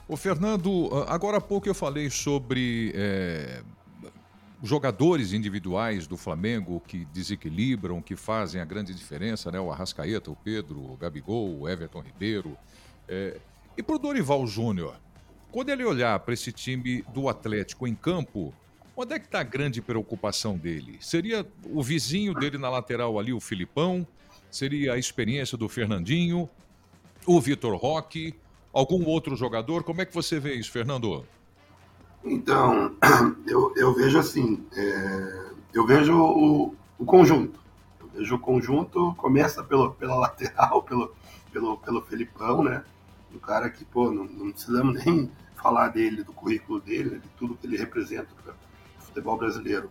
O 0.08 0.16
Fernando, 0.16 0.88
ah, 0.90 1.14
agora 1.14 1.36
há 1.36 1.40
pouco 1.40 1.68
eu 1.68 1.74
falei 1.74 2.08
sobre 2.08 2.92
é, 2.94 3.62
jogadores 4.62 5.34
individuais 5.34 6.06
do 6.06 6.16
Flamengo 6.16 6.80
que 6.80 7.04
desequilibram, 7.06 8.00
que 8.00 8.16
fazem 8.16 8.58
a 8.58 8.64
grande 8.64 8.94
diferença, 8.94 9.52
né? 9.52 9.60
O 9.60 9.70
Arrascaeta, 9.70 10.30
o 10.30 10.36
Pedro, 10.36 10.80
o 10.80 10.96
Gabigol, 10.96 11.60
o 11.60 11.68
Everton 11.68 12.00
Ribeiro. 12.00 12.56
É, 13.06 13.38
e 13.76 13.82
para 13.82 13.96
o 13.96 13.98
Dorival 13.98 14.46
Júnior, 14.46 14.96
quando 15.52 15.68
ele 15.68 15.84
olhar 15.84 16.18
para 16.20 16.32
esse 16.32 16.52
time 16.52 17.02
do 17.12 17.28
Atlético 17.28 17.86
em 17.86 17.94
campo, 17.94 18.54
onde 18.96 19.12
é 19.12 19.18
que 19.18 19.26
está 19.26 19.40
a 19.40 19.44
grande 19.44 19.82
preocupação 19.82 20.56
dele? 20.56 20.96
Seria 21.02 21.46
o 21.66 21.82
vizinho 21.82 22.32
dele 22.32 22.56
na 22.56 22.70
lateral 22.70 23.18
ali, 23.18 23.34
o 23.34 23.40
Filipão? 23.40 24.06
Seria 24.50 24.94
a 24.94 24.98
experiência 24.98 25.58
do 25.58 25.68
Fernandinho? 25.68 26.48
O 27.26 27.38
Vitor 27.42 27.76
Roque? 27.76 28.34
Algum 28.72 29.04
outro 29.06 29.36
jogador? 29.36 29.82
Como 29.82 30.00
é 30.00 30.06
que 30.06 30.14
você 30.14 30.38
vê 30.38 30.54
isso, 30.54 30.70
Fernando? 30.70 31.24
Então, 32.24 32.94
eu, 33.46 33.72
eu 33.76 33.94
vejo 33.94 34.18
assim, 34.18 34.66
é, 34.72 35.50
eu 35.72 35.86
vejo 35.86 36.16
o, 36.16 36.74
o, 36.98 37.04
conjunto. 37.04 37.60
Eu 38.00 38.08
vejo 38.08 38.34
o 38.34 38.38
conjunto, 38.38 39.14
começa 39.16 39.62
pelo, 39.62 39.92
pela 39.92 40.14
lateral, 40.18 40.82
pelo, 40.82 41.14
pelo, 41.52 41.76
pelo 41.78 42.02
Felipão, 42.02 42.62
né? 42.62 42.84
Um 43.34 43.38
cara 43.38 43.68
que, 43.70 43.84
pô, 43.84 44.10
não, 44.10 44.24
não 44.24 44.50
precisamos 44.50 45.04
nem 45.04 45.30
falar 45.60 45.88
dele, 45.88 46.22
do 46.22 46.32
currículo 46.32 46.80
dele, 46.80 47.10
né? 47.10 47.18
de 47.18 47.28
tudo 47.30 47.56
que 47.56 47.66
ele 47.66 47.76
representa 47.76 48.28
para 48.42 48.52
o 48.52 49.02
futebol 49.02 49.36
brasileiro. 49.36 49.90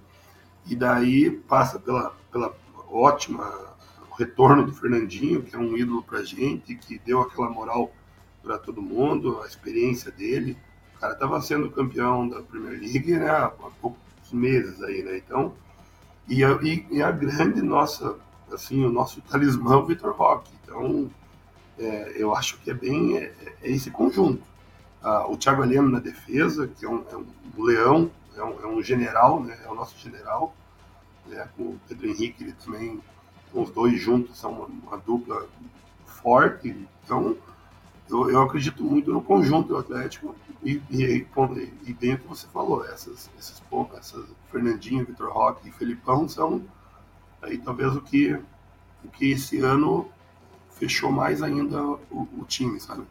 E 0.65 0.75
daí 0.75 1.31
passa 1.31 1.79
pela, 1.79 2.15
pela 2.31 2.53
ótima 2.89 3.67
retorno 4.17 4.65
do 4.65 4.73
Fernandinho, 4.73 5.43
que 5.43 5.55
é 5.55 5.59
um 5.59 5.77
ídolo 5.77 6.01
pra 6.01 6.23
gente, 6.23 6.75
que 6.75 6.97
deu 6.99 7.21
aquela 7.21 7.49
moral 7.49 7.91
para 8.43 8.57
todo 8.57 8.81
mundo, 8.81 9.41
a 9.43 9.47
experiência 9.47 10.11
dele. 10.11 10.57
O 10.95 10.99
cara 10.99 11.13
estava 11.13 11.41
sendo 11.41 11.69
campeão 11.69 12.27
da 12.27 12.41
Premier 12.41 12.79
League 12.79 13.17
né, 13.17 13.29
há 13.29 13.49
poucos 13.81 13.99
meses 14.31 14.81
aí, 14.81 15.03
né? 15.03 15.17
Então, 15.17 15.53
e 16.27 16.43
a, 16.43 16.59
e 16.61 17.01
a 17.01 17.11
grande 17.11 17.61
nossa, 17.61 18.15
assim, 18.51 18.83
o 18.83 18.91
nosso 18.91 19.21
talismã, 19.21 19.77
o 19.77 19.85
Vitor 19.85 20.13
Roque. 20.13 20.51
Então, 20.63 21.09
é, 21.79 22.13
eu 22.15 22.35
acho 22.35 22.57
que 22.59 22.71
é 22.71 22.73
bem 22.73 23.17
é, 23.17 23.33
é 23.61 23.71
esse 23.71 23.91
conjunto. 23.91 24.43
Ah, 25.01 25.25
o 25.27 25.37
Thiago 25.37 25.63
Heleno 25.63 25.89
na 25.89 25.99
defesa, 25.99 26.67
que 26.67 26.85
é 26.85 26.89
um, 26.89 27.03
é 27.09 27.15
um 27.15 27.63
leão, 27.63 28.11
é 28.35 28.43
um, 28.43 28.59
é 28.61 28.67
um, 28.67 28.81
general, 28.81 29.41
né? 29.41 29.57
É 29.63 29.69
o 29.69 29.75
nosso 29.75 29.97
general. 29.99 30.55
Né? 31.27 31.47
Com 31.55 31.63
o 31.63 31.79
Pedro 31.87 32.07
Henrique, 32.07 32.43
ele 32.43 32.53
também, 32.53 32.99
os 33.53 33.69
dois 33.69 34.01
juntos 34.01 34.37
são 34.37 34.51
uma, 34.51 34.65
uma 34.65 34.97
dupla 34.97 35.47
forte. 36.05 36.75
Então, 37.03 37.37
eu, 38.09 38.29
eu 38.29 38.41
acredito 38.41 38.83
muito 38.83 39.11
no 39.11 39.21
conjunto 39.21 39.69
do 39.69 39.77
Atlético 39.77 40.35
e, 40.63 40.81
e, 40.89 41.27
e 41.85 41.93
dentro 41.93 42.27
você 42.27 42.47
falou, 42.47 42.85
essas, 42.85 43.29
esses 43.37 43.59
pontos, 43.61 43.97
essas 43.97 44.25
Fernandinho, 44.51 45.05
Vitor 45.05 45.31
Roque 45.31 45.69
e 45.69 45.71
Felipão 45.71 46.27
são 46.27 46.61
aí 47.41 47.57
talvez 47.57 47.95
o 47.95 48.01
que, 48.01 48.33
o 49.03 49.09
que 49.09 49.31
esse 49.31 49.59
ano 49.59 50.09
fechou 50.71 51.11
mais 51.11 51.41
ainda 51.41 51.81
o, 51.83 52.27
o 52.37 52.45
time, 52.47 52.79
sabe? 52.79 53.03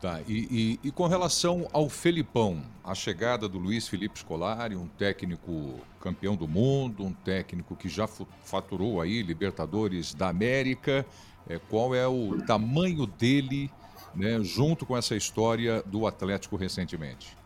Tá, 0.00 0.20
e, 0.28 0.78
e, 0.82 0.88
e, 0.88 0.90
com 0.90 1.06
relação 1.06 1.66
ao 1.72 1.88
Felipão, 1.88 2.62
a 2.84 2.94
chegada 2.94 3.48
do 3.48 3.58
Luiz 3.58 3.88
Felipe 3.88 4.18
Scolari, 4.18 4.76
um 4.76 4.86
técnico 4.86 5.80
campeão 5.98 6.36
do 6.36 6.46
mundo, 6.46 7.06
um 7.06 7.12
técnico 7.12 7.74
que 7.74 7.88
já 7.88 8.06
faturou 8.06 9.00
aí 9.00 9.22
Libertadores 9.22 10.12
da 10.12 10.28
América, 10.28 11.06
é, 11.48 11.58
qual 11.70 11.94
é 11.94 12.06
o 12.06 12.38
tamanho 12.46 13.06
dele 13.06 13.70
né, 14.14 14.42
junto 14.42 14.86
com 14.86 14.96
essa 14.96 15.14
história 15.14 15.82
do 15.84 16.06
Atlético 16.06 16.56
recentemente? 16.56 17.36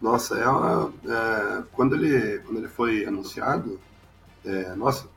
Nossa, 0.00 0.36
é, 0.36 0.42
é 0.42 1.62
quando, 1.72 1.94
ele, 1.94 2.38
quando 2.40 2.58
ele 2.58 2.68
foi 2.68 3.06
anunciado, 3.06 3.80
é, 4.44 4.74
nossa, 4.74 5.08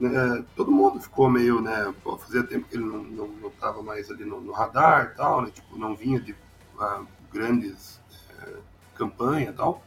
né, 0.00 0.44
todo 0.56 0.72
mundo 0.72 1.00
ficou 1.00 1.30
meio, 1.30 1.60
né, 1.60 1.94
fazia 2.18 2.42
tempo 2.42 2.66
que 2.68 2.76
ele 2.76 2.84
não 2.84 3.48
estava 3.48 3.82
mais 3.82 4.10
ali 4.10 4.24
no, 4.24 4.40
no, 4.40 4.52
radar 4.52 5.12
e 5.12 5.16
tal, 5.16 5.42
né, 5.42 5.50
tipo, 5.50 5.78
não 5.78 5.94
vinha 5.94 6.18
de 6.20 6.32
uh, 6.32 7.06
grandes 7.32 8.00
uh, 8.42 8.58
campanhas 8.94 9.50
e 9.50 9.56
tal, 9.56 9.82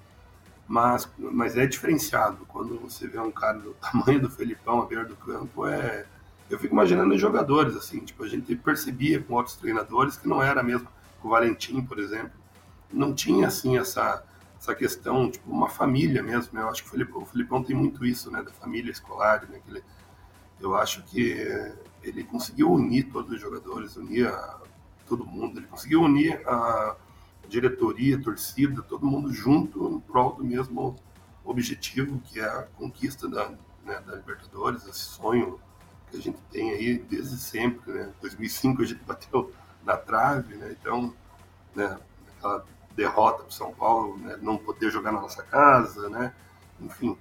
mas, 0.67 1.10
mas 1.17 1.58
é 1.58 1.65
diferenciado, 1.65 2.46
quando 2.48 2.79
você 2.79 3.08
vê 3.08 3.20
um 3.20 3.32
cara 3.32 3.60
do 3.60 3.74
tamanho 3.82 4.22
do 4.22 4.29
Felipão 4.29 4.82
à 4.82 4.86
beira 4.86 5.05
do 5.05 5.15
campo, 5.15 5.67
é, 5.67 6.05
eu 6.50 6.60
fico 6.60 6.74
imaginando 6.74 7.14
os 7.14 7.22
jogadores, 7.22 7.75
assim, 7.75 8.00
tipo, 8.00 8.24
a 8.24 8.28
gente 8.28 8.56
percebia 8.56 9.22
com 9.22 9.34
outros 9.34 9.56
treinadores 9.56 10.18
que 10.18 10.28
não 10.28 10.42
era 10.42 10.62
mesmo 10.62 10.88
com 11.22 11.28
o 11.28 11.32
Valentim, 11.32 11.82
por 11.82 12.00
exemplo, 12.00 12.32
não 12.92 13.14
tinha, 13.14 13.48
assim, 13.48 13.78
essa, 13.78 14.24
essa 14.60 14.75
questão, 14.75 15.30
tipo, 15.30 15.50
uma 15.52 15.70
família 15.70 16.22
mesmo, 16.22 16.54
né? 16.54 16.62
Eu 16.62 16.70
acho 16.70 16.84
que 16.84 16.90
o 16.90 16.92
Filipão, 16.92 17.22
o 17.24 17.25
Filipão 17.25 17.64
tem 17.64 17.75
muito 17.75 18.06
isso, 18.06 18.30
né, 18.30 18.44
da 18.44 18.52
família 18.52 18.92
escolar, 18.92 19.48
né, 19.50 19.60
ele, 19.68 19.84
eu 20.60 20.75
acho 20.75 21.04
que 21.04 21.74
ele 22.04 22.24
conseguiu 22.24 22.72
unir 22.72 23.12
todos 23.12 23.32
os 23.32 23.42
jogadores, 23.42 23.96
unir 23.96 24.28
a, 24.28 24.62
todo 25.08 25.25
mundo, 25.25 25.60
ele 25.60 25.68
conseguiu 25.68 26.02
unir 26.02 26.42
a 26.48 26.96
diretoria, 27.48 28.18
a 28.18 28.22
torcida, 28.22 28.82
todo 28.82 29.06
mundo 29.06 29.34
junto 29.34 29.88
em 29.90 30.00
prol 30.00 30.34
do 30.36 30.44
mesmo 30.44 30.96
objetivo, 31.44 32.20
que 32.20 32.40
é 32.40 32.46
a 32.46 32.64
conquista 32.75 33.28
da, 33.28 33.50
né, 33.84 34.00
da 34.06 34.16
Libertadores, 34.16 34.86
esse 34.88 35.00
sonho 35.00 35.60
a 36.18 36.22
gente 36.22 36.38
tem 36.52 36.72
aí 36.72 36.98
desde 36.98 37.38
sempre, 37.38 37.92
né? 37.92 38.14
2005 38.22 38.82
a 38.82 38.86
gente 38.86 39.04
bateu 39.04 39.52
na 39.84 39.98
trave, 39.98 40.56
né? 40.56 40.76
Então, 40.80 41.14
né, 41.76 41.98
aquela 42.38 42.66
derrota 42.96 43.44
para 43.44 43.52
São 43.52 43.74
Paulo, 43.74 44.18
né? 44.18 44.38
não 44.42 44.58
poder 44.58 44.90
jogar 44.90 45.12
na 45.12 45.22
nossa 45.22 45.44
casa, 45.44 46.10
né? 46.10 46.34
Enfim, 46.80 47.18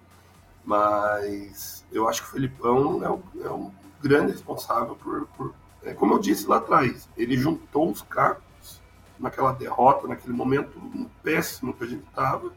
mas 0.64 1.84
eu 1.92 2.08
acho 2.08 2.22
que 2.22 2.28
o 2.28 2.32
Felipão 2.32 3.04
é 3.04 3.10
um, 3.10 3.22
é 3.44 3.50
um 3.50 3.72
grande 4.00 4.32
responsável 4.32 4.94
por, 4.96 5.26
por 5.28 5.54
é, 5.84 5.92
como 5.92 6.14
eu 6.14 6.18
disse 6.18 6.46
lá 6.46 6.56
atrás, 6.56 7.08
ele 7.16 7.36
juntou 7.36 7.90
os 7.90 8.00
cacos 8.02 8.80
naquela 9.18 9.52
derrota, 9.52 10.08
naquele 10.08 10.32
momento 10.32 10.78
péssimo 11.22 11.74
que 11.74 11.84
a 11.84 11.86
gente 11.86 12.04
estava, 12.06 12.50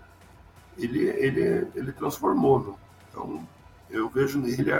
ele, 0.77 1.07
ele, 1.07 1.67
ele 1.75 1.91
transformou. 1.91 2.59
Né? 2.59 2.73
Então, 3.09 3.47
eu 3.89 4.09
vejo 4.09 4.39
nele 4.39 4.71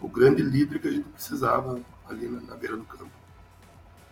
o 0.00 0.08
grande 0.08 0.42
líder 0.42 0.80
que 0.80 0.88
a 0.88 0.90
gente 0.90 1.08
precisava 1.08 1.80
ali 2.08 2.28
na, 2.28 2.40
na 2.40 2.56
beira 2.56 2.76
do 2.76 2.84
campo. 2.84 3.10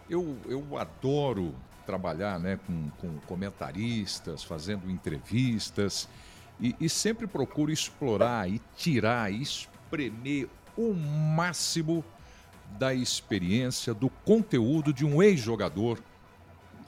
Eu, 0.09 0.37
eu 0.47 0.78
adoro 0.78 1.55
trabalhar 1.85 2.38
né, 2.38 2.59
com, 2.66 2.90
com 2.99 3.19
comentaristas, 3.21 4.43
fazendo 4.43 4.90
entrevistas, 4.90 6.09
e, 6.59 6.75
e, 6.81 6.88
sempre 6.88 7.26
procuro 7.26 7.71
explorar 7.71 8.49
e 8.49 8.61
tirar, 8.76 9.33
e 9.33 9.43
espremer 9.43 10.49
o 10.76 10.95
máximo 10.95 12.05
da 12.78 12.95
experiência, 12.95 13.95
do 13.95 14.09
conteúdo 14.09 14.93
de 14.93 15.05
um 15.05 15.23
ex-jogador 15.23 16.02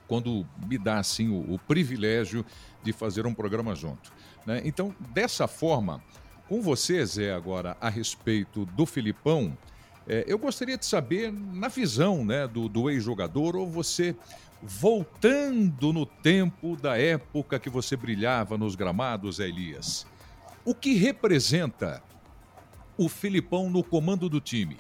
quando 0.08 0.46
me 0.66 0.78
dá 0.78 0.98
assim 0.98 1.28
o, 1.28 1.54
o 1.54 1.58
privilégio 1.58 2.44
de 2.82 2.92
fazer 2.92 3.26
um 3.26 3.34
programa 3.34 3.74
junto. 3.74 4.10
Né? 4.46 4.62
Então, 4.64 4.94
dessa 5.12 5.46
forma, 5.46 6.02
com 6.48 6.62
você, 6.62 7.04
Zé, 7.04 7.32
agora 7.32 7.76
a 7.80 7.90
respeito 7.90 8.64
do 8.64 8.86
Filipão, 8.86 9.56
é, 10.06 10.24
eu 10.26 10.38
gostaria 10.38 10.78
de 10.78 10.86
saber, 10.86 11.30
na 11.30 11.68
visão 11.68 12.24
né, 12.24 12.48
do, 12.48 12.68
do 12.68 12.88
ex-jogador, 12.88 13.54
ou 13.54 13.68
você 13.68 14.16
voltando 14.62 15.92
no 15.92 16.06
tempo 16.06 16.74
da 16.76 16.98
época 16.98 17.58
que 17.58 17.68
você 17.68 17.94
brilhava 17.94 18.56
nos 18.56 18.74
gramados, 18.74 19.38
Elias, 19.38 20.06
o 20.64 20.74
que 20.74 20.94
representa 20.94 22.02
o 22.96 23.08
Filipão 23.08 23.68
no 23.68 23.84
comando 23.84 24.28
do 24.28 24.40
time? 24.40 24.78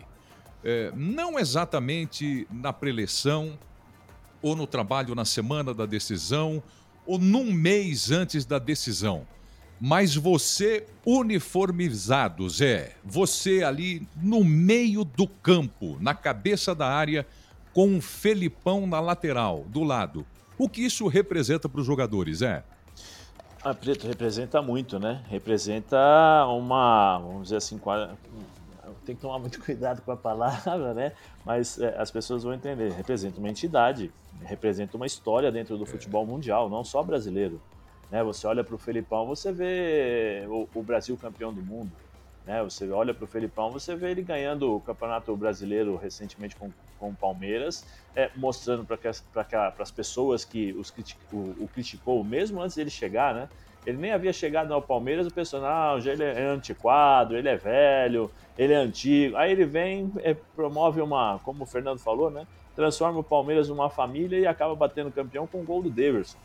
É, 0.64 0.90
não 0.96 1.38
exatamente 1.38 2.46
na 2.50 2.72
preleção, 2.72 3.58
ou 4.40 4.56
no 4.56 4.66
trabalho 4.66 5.14
na 5.14 5.24
semana 5.24 5.74
da 5.74 5.84
decisão, 5.84 6.62
ou 7.06 7.18
num 7.18 7.52
mês 7.52 8.10
antes 8.10 8.44
da 8.44 8.58
decisão. 8.58 9.26
Mas 9.80 10.14
você 10.14 10.86
uniformizado, 11.06 12.48
Zé, 12.48 12.94
você 13.04 13.62
ali 13.62 14.06
no 14.16 14.42
meio 14.42 15.04
do 15.04 15.26
campo, 15.26 15.96
na 16.00 16.14
cabeça 16.14 16.74
da 16.74 16.88
área, 16.88 17.26
com 17.72 17.86
um 17.86 18.00
Felipão 18.00 18.86
na 18.86 18.98
lateral, 18.98 19.64
do 19.68 19.84
lado. 19.84 20.26
O 20.58 20.68
que 20.68 20.82
isso 20.82 21.06
representa 21.06 21.68
para 21.68 21.80
os 21.80 21.86
jogadores, 21.86 22.38
Zé? 22.38 22.64
A 23.62 23.70
ah, 23.70 23.74
Preto 23.74 24.06
representa 24.06 24.60
muito, 24.60 24.98
né? 24.98 25.22
Representa 25.28 25.96
uma, 26.46 27.18
vamos 27.18 27.44
dizer 27.44 27.56
assim, 27.56 27.80
tem 29.04 29.14
que 29.14 29.22
tomar 29.22 29.38
muito 29.40 29.60
cuidado 29.60 30.02
com 30.02 30.10
a 30.10 30.16
palavra, 30.16 30.94
né? 30.94 31.12
Mas 31.44 31.78
é, 31.78 31.96
as 31.98 32.10
pessoas 32.10 32.42
vão 32.42 32.52
entender. 32.52 32.92
Representa 32.92 33.38
uma 33.38 33.48
entidade, 33.48 34.12
representa 34.42 34.96
uma 34.96 35.06
história 35.06 35.50
dentro 35.50 35.76
do 35.76 35.86
futebol 35.86 36.26
mundial, 36.26 36.68
não 36.68 36.84
só 36.84 37.02
brasileiro. 37.02 37.60
Né? 38.10 38.22
Você 38.22 38.46
olha 38.46 38.64
para 38.64 38.74
o 38.74 38.78
Felipão, 38.78 39.26
você 39.26 39.52
vê 39.52 40.44
o, 40.48 40.68
o, 40.74 40.82
Brasil 40.82 41.16
campeão 41.16 41.52
do 41.52 41.62
mundo. 41.62 41.90
Né? 42.46 42.62
Você 42.62 42.90
olha 42.90 43.12
para 43.12 43.24
o 43.24 43.26
Felipão, 43.26 43.70
você 43.70 43.94
vê 43.94 44.10
ele 44.10 44.22
ganhando 44.22 44.74
o 44.74 44.80
Campeonato 44.80 45.36
Brasileiro 45.36 45.96
recentemente 45.96 46.56
com, 46.56 46.70
com 46.98 47.10
o 47.10 47.14
Palmeiras, 47.14 47.84
é, 48.16 48.30
mostrando 48.36 48.84
para 48.84 48.98
as 49.78 49.90
pessoas 49.90 50.44
que 50.44 50.72
os 50.72 50.92
o, 51.32 51.36
o 51.64 51.68
criticou, 51.72 52.24
mesmo 52.24 52.60
antes 52.60 52.76
dele 52.76 52.90
chegar, 52.90 53.34
né? 53.34 53.48
Ele 53.86 53.96
nem 53.96 54.12
havia 54.12 54.32
chegado 54.32 54.74
ao 54.74 54.82
Palmeiras, 54.82 55.26
o 55.26 55.30
personagem 55.32 56.12
ele 56.12 56.24
é 56.24 56.46
antiquado, 56.46 57.36
ele 57.36 57.48
é 57.48 57.56
velho, 57.56 58.30
ele 58.58 58.72
é 58.72 58.76
antigo. 58.76 59.36
Aí 59.36 59.52
ele 59.52 59.64
vem, 59.64 60.12
é, 60.18 60.34
promove 60.34 61.00
uma, 61.00 61.38
como 61.42 61.62
o 61.62 61.66
Fernando 61.66 61.98
falou, 61.98 62.30
né? 62.30 62.46
Transforma 62.76 63.20
o 63.20 63.24
Palmeiras 63.24 63.68
numa 63.68 63.88
família 63.88 64.38
e 64.38 64.46
acaba 64.46 64.74
batendo 64.74 65.10
campeão 65.10 65.46
com 65.46 65.60
o 65.60 65.64
gol 65.64 65.82
do 65.82 65.88
Daverson. 65.88 66.36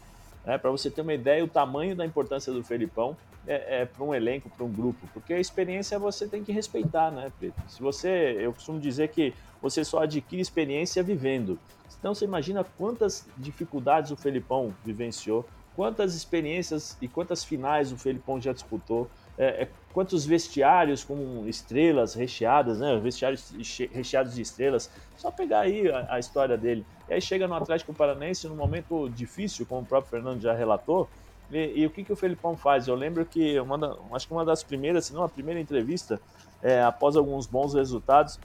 Né? 0.45 0.57
Para 0.57 0.71
você 0.71 0.89
ter 0.89 1.01
uma 1.01 1.13
ideia, 1.13 1.43
o 1.43 1.47
tamanho 1.47 1.95
da 1.95 2.05
importância 2.05 2.51
do 2.51 2.63
Felipão 2.63 3.15
é, 3.47 3.81
é 3.81 3.85
para 3.85 4.03
um 4.03 4.13
elenco, 4.13 4.50
para 4.50 4.65
um 4.65 4.71
grupo, 4.71 5.07
porque 5.13 5.33
a 5.33 5.39
experiência 5.39 5.97
você 6.00 6.27
tem 6.27 6.43
que 6.43 6.51
respeitar, 6.51 7.12
né, 7.12 7.31
Preto? 7.38 7.62
Se 7.67 7.81
você, 7.81 8.38
eu 8.39 8.53
costumo 8.53 8.79
dizer 8.79 9.09
que 9.09 9.33
você 9.62 9.83
só 9.83 10.00
adquire 10.00 10.41
experiência 10.41 11.01
vivendo. 11.01 11.59
Então 12.00 12.13
você 12.13 12.25
imagina 12.25 12.65
quantas 12.77 13.25
dificuldades 13.38 14.12
o 14.12 14.17
Felipão 14.17 14.73
vivenciou, 14.83 15.45
quantas 15.75 16.15
experiências 16.15 16.97
e 17.01 17.07
quantas 17.07 17.43
finais 17.43 17.91
o 17.91 17.97
Felipão 17.97 18.41
já 18.41 18.53
disputou, 18.53 19.09
é, 19.37 19.63
é, 19.63 19.67
quantos 19.91 20.25
vestiários 20.25 21.03
com 21.03 21.45
estrelas 21.47 22.13
recheadas, 22.13 22.79
né? 22.79 22.99
Vestiários 22.99 23.51
recheados 23.91 24.35
de 24.35 24.41
estrelas. 24.41 24.89
Só 25.17 25.31
pegar 25.31 25.61
aí 25.61 25.89
a, 25.89 26.15
a, 26.15 26.19
história 26.19 26.57
dele. 26.57 26.85
E 27.09 27.13
aí 27.13 27.21
chega 27.21 27.47
no 27.47 27.55
Atlético 27.55 27.93
Paranaense 27.93 28.47
num 28.47 28.55
momento 28.55 29.09
difícil, 29.09 29.65
como 29.65 29.81
o 29.81 29.85
próprio 29.85 30.11
Fernando 30.11 30.41
já 30.41 30.53
relatou. 30.53 31.09
E, 31.51 31.81
e 31.81 31.85
o 31.85 31.89
que, 31.89 32.03
que 32.03 32.13
o 32.13 32.15
Felipão 32.15 32.55
faz? 32.55 32.87
Eu 32.87 32.95
lembro 32.95 33.25
que 33.25 33.59
uma 33.59 33.97
acho 34.13 34.27
que 34.27 34.33
uma 34.33 34.45
das 34.45 34.63
primeiras, 34.63 35.05
se 35.05 35.13
não 35.13 35.23
a 35.23 35.29
primeira 35.29 35.59
entrevista, 35.59 36.19
é, 36.61 36.81
após 36.81 37.15
alguns 37.15 37.45
bons 37.45 37.73
resultados, 37.73 38.39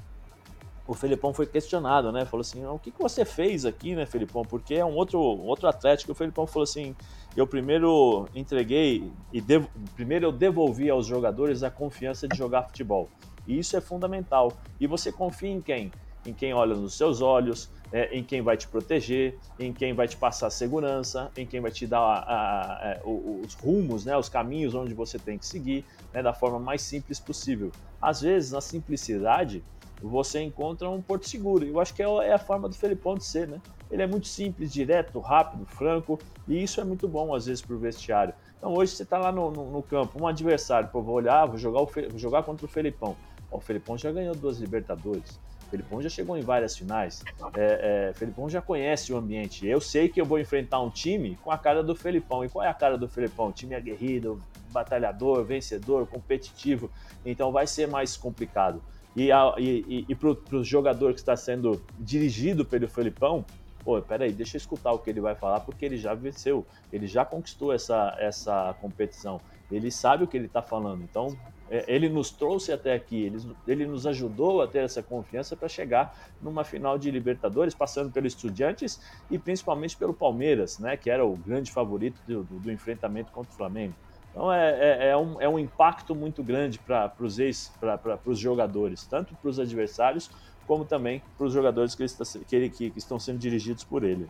o 0.89 0.95
Felipão 0.95 1.35
foi 1.35 1.47
questionado, 1.47 2.11
né? 2.11 2.25
Falou 2.25 2.41
assim: 2.41 2.65
o 2.65 2.79
que, 2.79 2.91
que 2.91 2.99
você 2.99 3.23
fez 3.23 3.67
aqui, 3.67 3.95
né, 3.95 4.07
Felipão? 4.07 4.43
Porque 4.43 4.75
é 4.75 4.85
um 4.85 4.95
outro, 4.95 5.21
outro 5.21 5.69
Atlético. 5.69 6.13
O 6.13 6.15
Felipão 6.15 6.47
falou 6.47 6.65
assim: 6.65 6.97
eu 7.37 7.47
primeiro 7.47 8.27
entreguei 8.35 9.13
e 9.31 9.39
devo, 9.39 9.69
primeiro 9.95 10.25
eu 10.25 10.33
devolvi 10.33 10.89
aos 10.89 11.07
jogadores 11.07 11.63
a 11.63 11.71
confiança 11.71 12.27
de 12.27 12.37
jogar 12.37 12.63
futebol. 12.63 13.07
E 13.47 13.59
isso 13.59 13.77
é 13.77 13.83
fundamental. 13.83 14.55
E 14.81 14.87
você 14.87 15.13
confia 15.13 15.51
em 15.51 15.61
quem? 15.61 15.93
Em 16.27 16.33
quem 16.33 16.55
olha 16.55 16.75
nos 16.75 16.95
seus 16.95 17.21
olhos, 17.21 17.71
é, 17.93 18.17
em 18.17 18.25
quem 18.25 18.41
vai 18.41 18.57
te 18.57 18.67
proteger, 18.67 19.39
em 19.59 19.73
quem 19.73 19.93
vai 19.93 20.09
te 20.09 20.17
passar 20.17 20.49
segurança, 20.49 21.31
em 21.37 21.47
quem 21.47 21.61
vai 21.61 21.71
te 21.71 21.87
dar 21.87 22.01
a, 22.01 22.19
a, 22.19 22.93
a, 22.93 23.01
os 23.07 23.55
rumos, 23.55 24.05
né, 24.05 24.17
os 24.17 24.29
caminhos 24.29 24.75
onde 24.75 24.95
você 24.95 25.19
tem 25.19 25.39
que 25.39 25.47
seguir, 25.47 25.85
né, 26.13 26.23
da 26.23 26.33
forma 26.33 26.59
mais 26.59 26.83
simples 26.83 27.21
possível. 27.21 27.71
Às 28.01 28.21
vezes, 28.21 28.53
na 28.53 28.61
simplicidade, 28.61 29.63
você 30.01 30.41
encontra 30.41 30.89
um 30.89 31.03
porto 31.03 31.29
seguro. 31.29 31.65
Eu 31.65 31.81
acho 31.81 31.95
que 31.95 32.03
é, 32.03 32.07
é 32.07 32.33
a 32.33 32.39
forma 32.39 32.69
do 32.69 32.75
Felipão 32.75 33.15
de 33.15 33.25
ser, 33.25 33.49
né? 33.49 33.61
Ele 33.91 34.03
é 34.03 34.07
muito 34.07 34.29
simples, 34.29 34.73
direto, 34.73 35.19
rápido, 35.19 35.65
franco, 35.67 36.19
e 36.47 36.63
isso 36.63 36.81
é 36.81 36.85
muito 36.85 37.09
bom 37.09 37.35
às 37.35 37.47
vezes 37.47 37.63
para 37.63 37.75
o 37.75 37.79
vestiário. 37.79 38.35
Então 38.59 38.75
hoje 38.75 38.93
você 38.93 39.03
está 39.03 39.19
lá 39.19 39.33
no, 39.33 39.51
no, 39.51 39.71
no, 39.71 39.83
campo, 39.83 40.23
um 40.23 40.27
adversário, 40.27 40.89
pô, 40.89 41.01
vou 41.01 41.15
olhar, 41.15 41.47
vou 41.47 41.57
jogar, 41.57 41.81
o, 41.81 41.87
vou 41.87 42.19
jogar 42.19 42.43
contra 42.43 42.67
o 42.67 42.69
Felipão. 42.69 43.17
o 43.51 43.61
Felipão 43.61 43.97
já 43.97 44.11
ganhou 44.13 44.35
duas 44.35 44.59
Libertadores. 44.59 45.41
O 45.67 45.71
Felipão 45.71 46.01
já 46.01 46.09
chegou 46.09 46.37
em 46.37 46.41
várias 46.41 46.77
finais. 46.77 47.23
É, 47.55 48.09
é, 48.09 48.13
Felipão 48.15 48.49
já 48.49 48.63
conhece 48.63 49.13
o 49.13 49.19
ambiente. 49.19 49.67
Eu 49.67 49.83
sei 49.83 50.09
que 50.09 50.19
eu 50.19 50.25
vou 50.25 50.39
enfrentar 50.39 50.81
um 50.81 50.89
time 50.89 51.37
com 51.45 51.51
a 51.51 51.59
cara 51.59 51.83
do 51.83 51.95
Felipão. 51.95 52.43
E 52.43 52.49
qual 52.49 52.65
é 52.65 52.69
a 52.69 52.75
cara 52.75 52.97
do 52.97 53.07
Felipão? 53.07 53.49
O 53.49 53.53
time 53.53 53.75
aguerrido, 53.75 54.43
batalhador, 54.71 55.45
vencedor, 55.45 56.07
competitivo. 56.07 56.91
Então 57.25 57.53
vai 57.53 57.67
ser 57.67 57.87
mais 57.87 58.17
complicado. 58.17 58.83
E, 59.19 59.31
e, 59.59 60.05
e 60.09 60.15
para 60.15 60.31
o 60.31 60.63
jogador 60.63 61.13
que 61.13 61.19
está 61.19 61.37
sendo 61.37 61.83
dirigido 61.99 62.65
pelo 62.65 62.89
Felipão, 62.89 63.45
pô, 63.85 64.01
peraí, 64.01 64.33
deixa 64.33 64.57
eu 64.57 64.59
escutar 64.59 64.93
o 64.93 64.99
que 65.01 65.11
ele 65.11 65.21
vai 65.21 65.35
falar, 65.35 65.59
porque 65.61 65.85
ele 65.85 65.97
já 65.97 66.15
venceu, 66.15 66.65
ele 66.93 67.09
já 67.09 67.25
conquistou 67.25 67.73
essa, 67.73 68.15
essa 68.21 68.77
competição, 68.81 69.41
ele 69.73 69.91
sabe 69.91 70.23
o 70.23 70.29
que 70.29 70.37
ele 70.37 70.47
está 70.47 70.63
falando. 70.63 71.03
Então, 71.03 71.37
é, 71.69 71.85
ele 71.89 72.09
nos 72.09 72.31
trouxe 72.31 72.71
até 72.71 72.95
aqui, 72.95 73.25
ele, 73.25 73.39
ele 73.67 73.87
nos 73.87 74.07
ajudou 74.07 74.63
a 74.63 74.69
ter 74.69 74.85
essa 74.85 75.03
confiança 75.03 75.57
para 75.57 75.69
chegar 75.69 76.17
numa 76.41 76.63
final 76.63 76.97
de 76.97 77.11
Libertadores, 77.11 77.75
passando 77.75 78.13
pelo 78.13 78.29
Estudiantes 78.29 79.01
e 79.29 79.37
principalmente 79.37 79.97
pelo 79.97 80.15
Palmeiras, 80.15 80.79
né, 80.79 80.97
que 80.97 81.11
era 81.11 81.27
o 81.27 81.37
grande 81.37 81.73
favorito 81.73 82.21
do, 82.25 82.45
do 82.45 82.71
enfrentamento 82.71 83.33
contra 83.33 83.53
o 83.53 83.57
Flamengo. 83.57 83.95
Então 84.31 84.53
é, 84.53 84.71
é, 84.71 85.09
é, 85.09 85.17
um, 85.17 85.41
é 85.41 85.49
um 85.49 85.59
impacto 85.59 86.15
muito 86.15 86.43
grande 86.43 86.79
para 86.79 87.13
os 87.21 87.39
ex, 87.39 87.73
para 87.81 88.21
os 88.25 88.39
jogadores, 88.39 89.05
tanto 89.07 89.35
para 89.35 89.51
os 89.51 89.59
adversários 89.59 90.31
como 90.67 90.85
também 90.85 91.23
para 91.37 91.47
os 91.47 91.53
jogadores 91.53 91.95
que, 91.95 92.05
está, 92.05 92.25
que, 92.47 92.55
ele, 92.55 92.69
que, 92.69 92.91
que 92.91 92.99
estão 92.99 93.19
sendo 93.19 93.39
dirigidos 93.39 93.83
por 93.83 94.05
ele. 94.05 94.29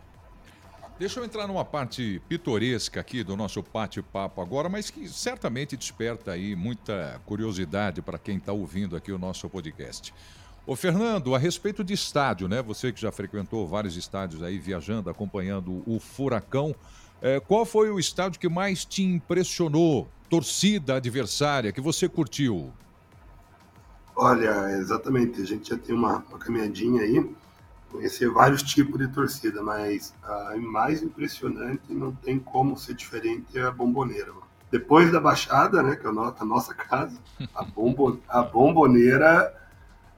Deixa 0.99 1.21
eu 1.21 1.25
entrar 1.25 1.47
numa 1.47 1.65
parte 1.65 2.21
pitoresca 2.29 3.01
aqui 3.01 3.23
do 3.23 3.37
nosso 3.37 3.63
bate-papo 3.63 4.41
agora, 4.41 4.69
mas 4.69 4.91
que 4.91 5.09
certamente 5.09 5.77
desperta 5.77 6.33
aí 6.33 6.57
muita 6.57 7.21
curiosidade 7.25 8.03
para 8.03 8.19
quem 8.19 8.37
está 8.37 8.53
ouvindo 8.53 8.97
aqui 8.97 9.13
o 9.13 9.19
nosso 9.19 9.49
podcast. 9.49 10.13
Ô 10.67 10.75
Fernando, 10.75 11.35
a 11.35 11.39
respeito 11.39 11.85
de 11.85 11.95
estádio, 11.95 12.49
né? 12.49 12.61
Você 12.63 12.93
que 12.93 13.01
já 13.01 13.13
frequentou 13.13 13.67
vários 13.67 13.97
estádios 13.97 14.43
aí 14.43 14.59
viajando, 14.59 15.09
acompanhando 15.09 15.83
o 15.87 16.01
Furacão, 16.01 16.75
é, 17.21 17.41
qual 17.41 17.65
foi 17.65 17.91
o 17.91 17.99
estádio 17.99 18.41
que 18.41 18.49
mais 18.49 18.85
te 18.85 19.03
impressionou? 19.03 20.09
Torcida 20.29 20.97
adversária 20.97 21.73
que 21.73 21.81
você 21.81 22.09
curtiu? 22.09 22.71
Olha, 24.15 24.73
exatamente. 24.73 25.41
A 25.41 25.45
gente 25.45 25.71
já 25.71 25.79
tem 25.79 25.95
uma, 25.95 26.25
uma 26.29 26.39
caminhadinha 26.39 27.03
aí, 27.03 27.25
conhecer 27.91 28.29
vários 28.29 28.63
tipos 28.63 28.99
de 28.99 29.09
torcida, 29.09 29.63
mas 29.63 30.15
a 30.23 30.57
mais 30.57 31.03
impressionante 31.03 31.83
não 31.89 32.13
tem 32.13 32.39
como 32.39 32.77
ser 32.77 32.95
diferente 32.95 33.59
é 33.59 33.63
a 33.63 33.71
bomboneira. 33.71 34.33
Depois 34.71 35.11
da 35.11 35.19
Baixada, 35.19 35.83
né, 35.83 35.97
que 35.97 36.07
é 36.07 36.11
a 36.11 36.45
nossa 36.45 36.75
casa, 36.75 37.19
a, 37.55 37.65
bombo, 37.65 38.21
a 38.29 38.43
bomboneira 38.43 39.55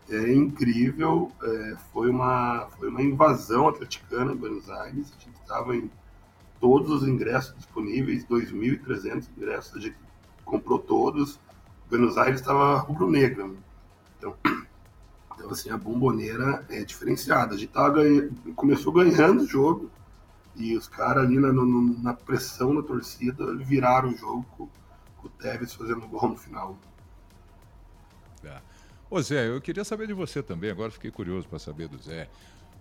é 0.09 0.33
incrível. 0.33 1.31
É, 1.43 1.77
foi, 1.93 2.11
uma, 2.11 2.67
foi 2.77 2.89
uma 2.89 3.03
invasão 3.03 3.69
atleticana 3.69 4.33
em 4.33 4.37
Buenos 4.37 4.69
Aires. 4.69 5.13
A 5.17 5.25
gente 5.25 5.41
estava 5.41 5.77
em 5.77 5.89
todos 6.61 7.03
os 7.03 7.09
ingressos 7.09 7.57
disponíveis, 7.57 8.25
2.300 8.27 9.29
ingressos, 9.37 9.77
a 9.77 9.81
gente 9.81 9.97
comprou 10.45 10.79
todos. 10.79 11.41
Buenos 11.89 12.19
Aires 12.19 12.41
estava 12.41 12.79
rubro-negra. 12.79 13.51
Então, 14.19 14.37
então, 15.35 15.51
assim, 15.51 15.71
a 15.71 15.79
bomboneira 15.79 16.65
é 16.69 16.85
diferenciada. 16.85 17.55
A 17.55 17.59
gente 17.59 17.73
tava 17.73 17.95
ganha... 17.95 18.31
começou 18.55 18.93
ganhando 18.93 19.43
o 19.43 19.47
jogo 19.47 19.91
e 20.55 20.77
os 20.77 20.87
caras 20.87 21.25
ali 21.25 21.39
na, 21.39 21.53
na, 21.53 22.13
pressão 22.13 22.75
da 22.75 22.83
torcida 22.83 23.57
viraram 23.57 24.11
o 24.11 24.17
jogo 24.17 24.45
com, 24.57 24.69
com 25.17 25.27
o 25.27 25.31
Tevez 25.31 25.73
fazendo 25.73 26.07
gol 26.07 26.29
no 26.29 26.37
final. 26.37 26.79
É. 28.45 28.61
Ô 29.09 29.21
Zé, 29.23 29.49
eu 29.49 29.61
queria 29.61 29.85
saber 29.85 30.07
de 30.07 30.13
você 30.13 30.43
também, 30.43 30.71
agora 30.71 30.91
fiquei 30.91 31.11
curioso 31.11 31.49
para 31.49 31.59
saber 31.59 31.89
do 31.89 31.99
Zé. 31.99 32.29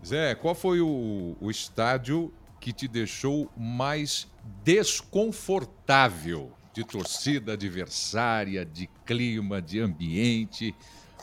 Zé, 0.05 0.35
qual 0.35 0.55
foi 0.55 0.81
o, 0.81 1.35
o 1.39 1.49
estádio 1.49 2.31
que 2.59 2.73
te 2.73 2.87
deixou 2.87 3.49
mais 3.55 4.27
desconfortável 4.63 6.51
de 6.73 6.83
torcida 6.83 7.53
adversária, 7.53 8.65
de 8.65 8.87
clima, 9.05 9.61
de 9.61 9.79
ambiente? 9.79 10.75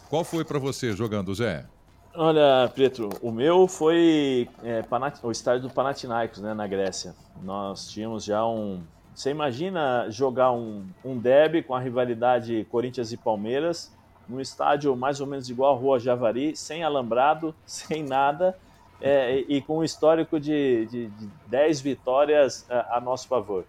Qual 0.08 0.24
foi 0.24 0.44
para 0.44 0.58
você 0.58 0.92
jogando, 0.92 1.34
Zé? 1.34 1.66
Olha, 2.14 2.70
Pietro, 2.74 3.10
o 3.20 3.30
meu 3.30 3.68
foi 3.68 4.48
é, 4.64 4.82
o 5.22 5.30
estádio 5.30 5.68
do 5.68 5.70
Panathinaikos, 5.70 6.40
né, 6.40 6.54
na 6.54 6.66
Grécia. 6.66 7.14
Nós 7.42 7.88
tínhamos 7.88 8.24
já 8.24 8.46
um... 8.46 8.82
Você 9.14 9.30
imagina 9.30 10.06
jogar 10.10 10.52
um, 10.52 10.86
um 11.04 11.18
derby 11.18 11.62
com 11.62 11.74
a 11.74 11.80
rivalidade 11.80 12.66
Corinthians 12.70 13.12
e 13.12 13.16
Palmeiras 13.16 13.94
num 14.28 14.40
estádio 14.40 14.96
mais 14.96 15.20
ou 15.20 15.26
menos 15.26 15.48
igual 15.48 15.74
a 15.74 15.78
Rua 15.78 15.98
Javari, 15.98 16.56
sem 16.56 16.82
alambrado, 16.82 17.54
sem 17.64 18.02
nada, 18.02 18.56
é, 19.00 19.44
e 19.48 19.60
com 19.60 19.78
um 19.78 19.84
histórico 19.84 20.40
de, 20.40 20.86
de, 20.86 21.06
de 21.08 21.28
10 21.46 21.80
vitórias 21.80 22.66
a, 22.70 22.96
a, 22.96 23.00
nosso 23.00 23.28
favor. 23.28 23.64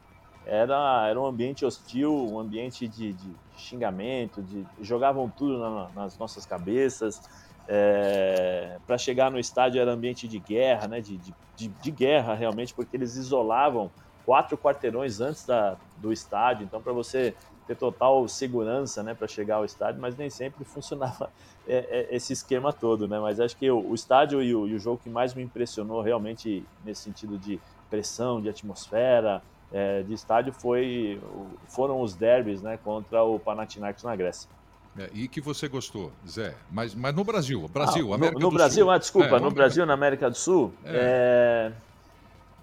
Era, 0.46 1.08
era 1.10 1.20
um 1.20 1.26
ambiente 1.26 1.66
hostil, 1.66 2.14
um 2.14 2.40
ambiente 2.40 2.88
de, 2.88 3.14
de 3.14 3.32
xingamento, 3.58 4.42
de, 4.42 4.66
jogavam 4.82 5.30
tudo 5.30 5.60
na, 5.60 5.90
nas 5.94 6.18
nossas 6.18 6.46
cabeças, 6.46 7.22
é, 7.68 8.78
para 8.88 8.98
chegar 8.98 9.30
no 9.30 9.38
estádio 9.38 9.82
era 9.82 9.92
ambiente 9.92 10.28
de 10.28 10.40
guerra, 10.40 10.88
né? 10.88 11.02
De, 11.02 11.18
de, 11.18 11.68
de, 11.68 11.92
guerra 11.92 12.34
realmente, 12.34 12.74
porque 12.74 12.96
eles 12.96 13.18
isolavam 13.18 13.92
quatro 14.26 14.58
quarteirões 14.58 15.20
antes 15.20 15.46
da, 15.46 15.76
do 15.98 16.14
estádio. 16.14 16.64
Então, 16.64 16.82
para 16.82 16.94
você 16.94 17.36
ter 17.68 17.76
total 17.76 18.28
segurança, 18.28 19.04
né, 19.04 19.14
para 19.14 19.28
chegar 19.28 19.58
ao 19.58 19.66
estádio, 19.66 20.02
mas 20.02 20.16
nem 20.16 20.30
sempre 20.30 20.64
funcionava 20.66 21.30
é, 21.68 22.08
é, 22.12 22.16
esse 22.16 22.34
esquema 22.34 22.72
todo, 22.72 23.08
né? 23.08 23.20
Mas 23.20 23.40
acho 23.40 23.58
que 23.58 23.70
o, 23.70 23.90
o 23.90 23.94
estádio 23.94 24.42
e 24.42 24.56
o, 24.56 24.68
e 24.68 24.74
o, 24.74 24.80
jogo 24.80 25.00
que 25.04 25.10
mais 25.10 25.34
me 25.34 25.44
impressionou 25.44 26.02
realmente 26.02 26.66
nesse 26.86 27.02
sentido 27.02 27.38
de 27.38 27.60
pressão, 27.90 28.42
de 28.42 28.50
atmosfera, 28.50 29.42
é, 29.72 30.02
de 30.02 30.14
estádio 30.14 30.54
foi 30.54 31.22
foram 31.68 32.02
os 32.02 32.16
derbys, 32.16 32.62
né, 32.62 32.80
contra 32.84 33.24
o 33.24 33.38
Panathinaikos 33.38 34.04
na 34.04 34.16
Grécia. 34.16 34.50
É, 34.98 35.10
e 35.14 35.28
que 35.28 35.40
você 35.40 35.68
gostou, 35.68 36.12
Zé? 36.28 36.56
Mas, 36.72 36.96
mas 36.96 37.14
no 37.14 37.24
Brasil, 37.24 37.68
Brasil, 37.68 38.12
ah, 38.12 38.16
América 38.16 38.40
no, 38.40 38.46
no 38.46 38.50
do 38.50 38.58
Brasil, 38.58 38.86
Sul. 38.86 38.92
Ah, 38.92 38.98
desculpa, 38.98 39.36
é, 39.36 39.40
no 39.40 39.52
Brasil, 39.52 39.86
na 39.86 39.94
América 39.94 40.30
do 40.30 40.36
Sul. 40.36 40.74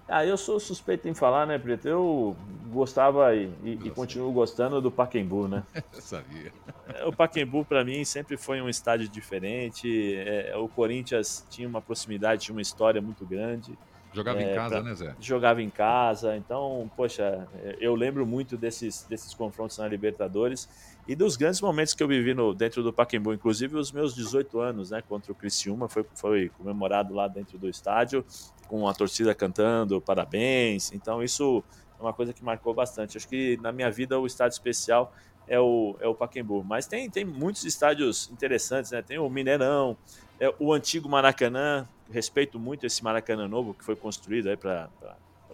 Ah, 0.07 0.25
eu 0.25 0.37
sou 0.37 0.59
suspeito 0.59 1.07
em 1.07 1.13
falar, 1.13 1.47
né, 1.47 1.57
Preto? 1.57 1.87
Eu 1.87 2.35
gostava 2.71 3.35
e, 3.35 3.49
e, 3.63 3.79
e 3.85 3.89
continuo 3.89 4.31
gostando 4.31 4.79
do 4.79 4.91
Paquembu, 4.91 5.47
né? 5.47 5.63
eu 5.93 6.01
sabia. 6.01 6.51
É, 6.93 7.05
o 7.05 7.11
Paquembu, 7.11 7.65
para 7.65 7.83
mim, 7.83 8.05
sempre 8.05 8.37
foi 8.37 8.61
um 8.61 8.69
estádio 8.69 9.09
diferente. 9.09 10.15
É, 10.15 10.55
o 10.57 10.67
Corinthians 10.67 11.45
tinha 11.49 11.67
uma 11.67 11.81
proximidade, 11.81 12.43
tinha 12.43 12.55
uma 12.55 12.61
história 12.61 13.01
muito 13.01 13.25
grande. 13.25 13.77
Jogava 14.13 14.41
é, 14.41 14.51
em 14.51 14.55
casa, 14.55 14.75
pra... 14.75 14.83
né, 14.83 14.95
Zé? 14.95 15.15
Jogava 15.19 15.61
em 15.61 15.69
casa. 15.69 16.37
Então, 16.37 16.89
poxa, 16.95 17.47
eu 17.79 17.95
lembro 17.95 18.25
muito 18.25 18.55
desses, 18.55 19.05
desses 19.09 19.33
confrontos 19.33 19.77
na 19.77 19.87
Libertadores 19.87 20.69
e 21.07 21.15
dos 21.15 21.35
grandes 21.35 21.61
momentos 21.61 21.93
que 21.93 22.01
eu 22.01 22.07
vivi 22.07 22.33
no, 22.33 22.53
dentro 22.53 22.81
do 22.81 22.91
Pacaembu, 22.91 23.33
inclusive 23.33 23.75
os 23.75 23.91
meus 23.91 24.15
18 24.15 24.59
anos, 24.59 24.89
né, 24.89 25.03
contra 25.07 25.31
o 25.31 25.35
Criciúma, 25.35 25.87
foi, 25.87 26.05
foi 26.15 26.49
comemorado 26.57 27.13
lá 27.13 27.27
dentro 27.27 27.57
do 27.57 27.69
estádio, 27.69 28.25
com 28.67 28.87
a 28.87 28.93
torcida 28.93 29.33
cantando 29.33 30.01
parabéns. 30.01 30.91
Então, 30.93 31.23
isso 31.23 31.63
é 31.99 32.01
uma 32.01 32.13
coisa 32.13 32.33
que 32.33 32.43
marcou 32.43 32.73
bastante. 32.73 33.17
Acho 33.17 33.27
que 33.27 33.57
na 33.61 33.71
minha 33.71 33.89
vida 33.89 34.19
o 34.19 34.25
estádio 34.25 34.53
especial 34.53 35.13
é 35.47 35.59
o, 35.59 35.95
é 35.99 36.07
o 36.07 36.15
Pacaembu. 36.15 36.63
Mas 36.63 36.87
tem, 36.87 37.09
tem 37.09 37.23
muitos 37.23 37.63
estádios 37.65 38.29
interessantes, 38.31 38.91
né? 38.91 39.01
Tem 39.01 39.17
o 39.17 39.29
Mineirão, 39.29 39.97
é, 40.39 40.53
o 40.59 40.73
antigo 40.73 41.07
Maracanã. 41.07 41.87
Respeito 42.11 42.59
muito 42.59 42.85
esse 42.85 43.03
Maracanã 43.03 43.47
novo 43.47 43.73
que 43.73 43.83
foi 43.83 43.95
construído 43.95 44.47
aí 44.49 44.55
para 44.55 44.89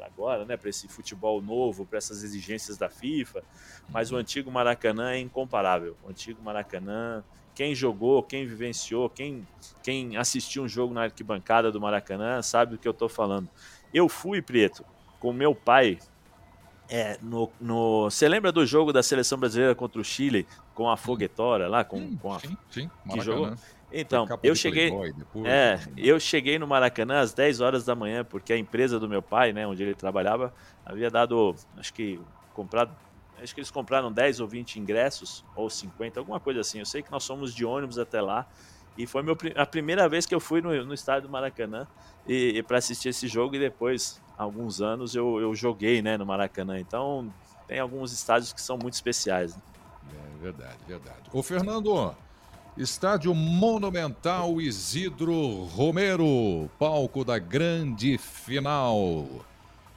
agora, 0.04 0.46
né, 0.46 0.58
para 0.58 0.70
esse 0.70 0.88
futebol 0.88 1.42
novo, 1.42 1.86
para 1.86 1.98
essas 1.98 2.24
exigências 2.24 2.78
da 2.78 2.90
FIFA, 2.90 3.44
mas 3.90 4.12
o 4.12 4.16
antigo 4.16 4.52
Maracanã 4.52 5.12
é 5.12 5.20
incomparável. 5.20 5.96
O 6.04 6.10
antigo 6.10 6.42
Maracanã, 6.44 7.24
quem 7.54 7.76
jogou, 7.76 8.24
quem 8.24 8.46
vivenciou, 8.46 9.10
quem, 9.10 9.48
quem 9.84 10.18
assistiu 10.18 10.64
um 10.64 10.68
jogo 10.68 10.94
na 10.94 11.04
arquibancada 11.04 11.72
do 11.72 11.80
Maracanã 11.80 12.42
sabe 12.42 12.74
do 12.74 12.78
que 12.78 12.88
eu 12.88 12.92
estou 12.92 13.10
falando. 13.10 13.50
Eu 13.94 14.08
fui, 14.08 14.42
Preto, 14.42 14.86
com 15.20 15.34
meu 15.34 15.54
pai. 15.54 16.00
É, 16.90 17.18
no, 17.22 17.50
no, 17.60 18.10
você 18.10 18.28
lembra 18.28 18.52
do 18.52 18.66
jogo 18.66 18.92
da 18.92 19.02
seleção 19.02 19.38
brasileira 19.38 19.74
contra 19.74 20.02
o 20.02 20.04
Chile 20.04 20.46
com 20.76 20.90
a 20.90 20.98
foguetora 20.98 21.70
lá, 21.70 21.86
com, 21.86 22.00
sim, 22.00 22.18
com 22.18 22.34
a 22.34 22.40
sim, 22.40 22.58
sim, 22.70 22.90
que 23.10 23.22
jogou? 23.22 23.54
Então, 23.94 24.28
eu 24.42 24.56
cheguei, 24.56 24.90
depois, 24.90 25.46
é, 25.46 25.80
eu 25.98 26.20
cheguei 26.20 26.58
no 26.58 26.66
Maracanã 26.66 27.20
às 27.20 27.34
10 27.34 27.60
horas 27.60 27.86
da 27.86 27.94
manhã, 27.94 28.24
porque 28.24 28.54
a 28.54 28.58
empresa 28.58 29.00
do 29.00 29.08
meu 29.08 29.22
pai, 29.22 29.52
né, 29.52 29.68
onde 29.68 29.84
ele 29.84 29.94
trabalhava, 29.94 30.54
havia 30.86 31.10
dado, 31.10 31.56
acho 31.78 31.94
que 31.94 32.20
comprado, 32.54 32.96
acho 33.42 33.54
que 33.54 33.60
eles 33.60 33.72
compraram 33.72 34.12
10 34.12 34.40
ou 34.40 34.48
20 34.48 34.80
ingressos, 34.80 35.44
ou 35.56 35.70
50, 35.70 36.20
alguma 36.20 36.40
coisa 36.40 36.62
assim. 36.62 36.80
Eu 36.80 36.86
sei 36.86 37.02
que 37.02 37.12
nós 37.12 37.26
fomos 37.26 37.54
de 37.54 37.66
ônibus 37.66 37.98
até 37.98 38.22
lá, 38.22 38.48
e 38.98 39.08
foi 39.08 39.24
meu, 39.24 39.38
a 39.56 39.66
primeira 39.66 40.08
vez 40.08 40.26
que 40.26 40.36
eu 40.36 40.40
fui 40.40 40.62
no, 40.62 40.86
no 40.86 40.94
estádio 40.94 41.28
do 41.28 41.32
Maracanã 41.32 41.88
e, 42.28 42.58
e 42.58 42.64
para 42.64 42.78
assistir 42.78 43.10
esse 43.10 43.28
jogo, 43.28 43.56
e 43.56 43.60
depois, 43.60 44.22
alguns 44.38 44.82
anos, 44.82 45.16
eu, 45.16 45.40
eu 45.40 45.56
joguei 45.56 46.02
né, 46.02 46.18
no 46.18 46.26
Maracanã. 46.26 46.80
Então, 46.80 47.34
tem 47.68 47.80
alguns 47.80 48.12
estádios 48.12 48.54
que 48.54 48.62
são 48.62 48.78
muito 48.78 48.94
especiais. 48.94 49.56
Né? 49.56 49.62
É 50.14 50.44
verdade, 50.44 50.78
verdade. 50.88 51.30
Ô, 51.32 51.42
Fernando, 51.42 52.14
Estádio 52.78 53.34
Monumental 53.34 54.62
Isidro 54.62 55.66
Romero, 55.66 56.70
palco 56.78 57.24
da 57.24 57.38
grande 57.38 58.18
final. 58.18 59.28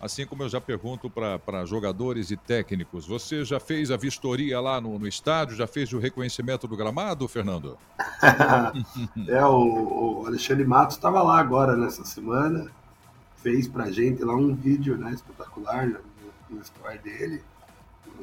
Assim 0.04 0.26
como 0.26 0.42
eu 0.42 0.48
já 0.50 0.60
pergunto 0.60 1.08
para 1.08 1.64
jogadores 1.64 2.30
e 2.30 2.36
técnicos, 2.36 3.06
você 3.06 3.42
já 3.42 3.58
fez 3.58 3.90
a 3.90 3.96
vistoria 3.96 4.60
lá 4.60 4.78
no, 4.78 4.98
no 4.98 5.08
estádio? 5.08 5.56
Já 5.56 5.66
fez 5.66 5.90
o 5.94 5.98
reconhecimento 5.98 6.68
do 6.68 6.76
gramado, 6.76 7.26
Fernando? 7.26 7.78
é, 9.26 9.44
o, 9.46 10.20
o, 10.20 10.26
Alexandre 10.26 10.66
Matos 10.66 10.96
estava 10.96 11.22
lá 11.22 11.38
agora 11.38 11.74
nessa 11.74 12.04
semana, 12.04 12.70
fez 13.36 13.66
para 13.66 13.90
gente 13.90 14.22
lá 14.22 14.34
um 14.34 14.54
vídeo 14.54 14.98
né, 14.98 15.12
espetacular 15.12 15.86
no, 15.86 16.00
no 16.50 16.60
story 16.60 16.98
dele. 16.98 17.42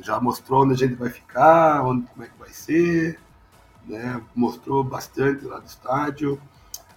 Já 0.02 0.20
mostrou 0.20 0.64
onde 0.64 0.74
a 0.74 0.78
gente 0.78 0.94
vai 0.94 1.10
ficar, 1.10 1.84
onde, 1.84 2.06
como 2.08 2.24
é 2.24 2.28
que 2.28 2.38
vai 2.38 2.50
ser 2.50 3.20
né? 3.88 4.22
Mostrou 4.36 4.84
bastante 4.84 5.46
lá 5.46 5.60
do 5.60 5.66
estádio. 5.66 6.40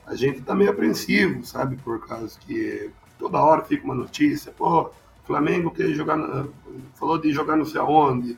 A 0.06 0.14
gente 0.14 0.42
tá 0.42 0.54
meio 0.54 0.70
apreensivo, 0.70 1.44
sabe? 1.44 1.76
Por 1.76 2.06
causa 2.06 2.38
que 2.40 2.90
toda 3.18 3.42
hora 3.42 3.64
fica 3.64 3.84
uma 3.84 3.94
notícia, 3.94 4.52
pô, 4.52 4.90
Flamengo 5.24 5.70
quer 5.70 5.88
jogar, 5.90 6.16
na... 6.16 6.46
falou 6.94 7.18
de 7.18 7.32
jogar 7.32 7.56
não 7.56 7.64
sei 7.64 7.80
aonde, 7.80 8.36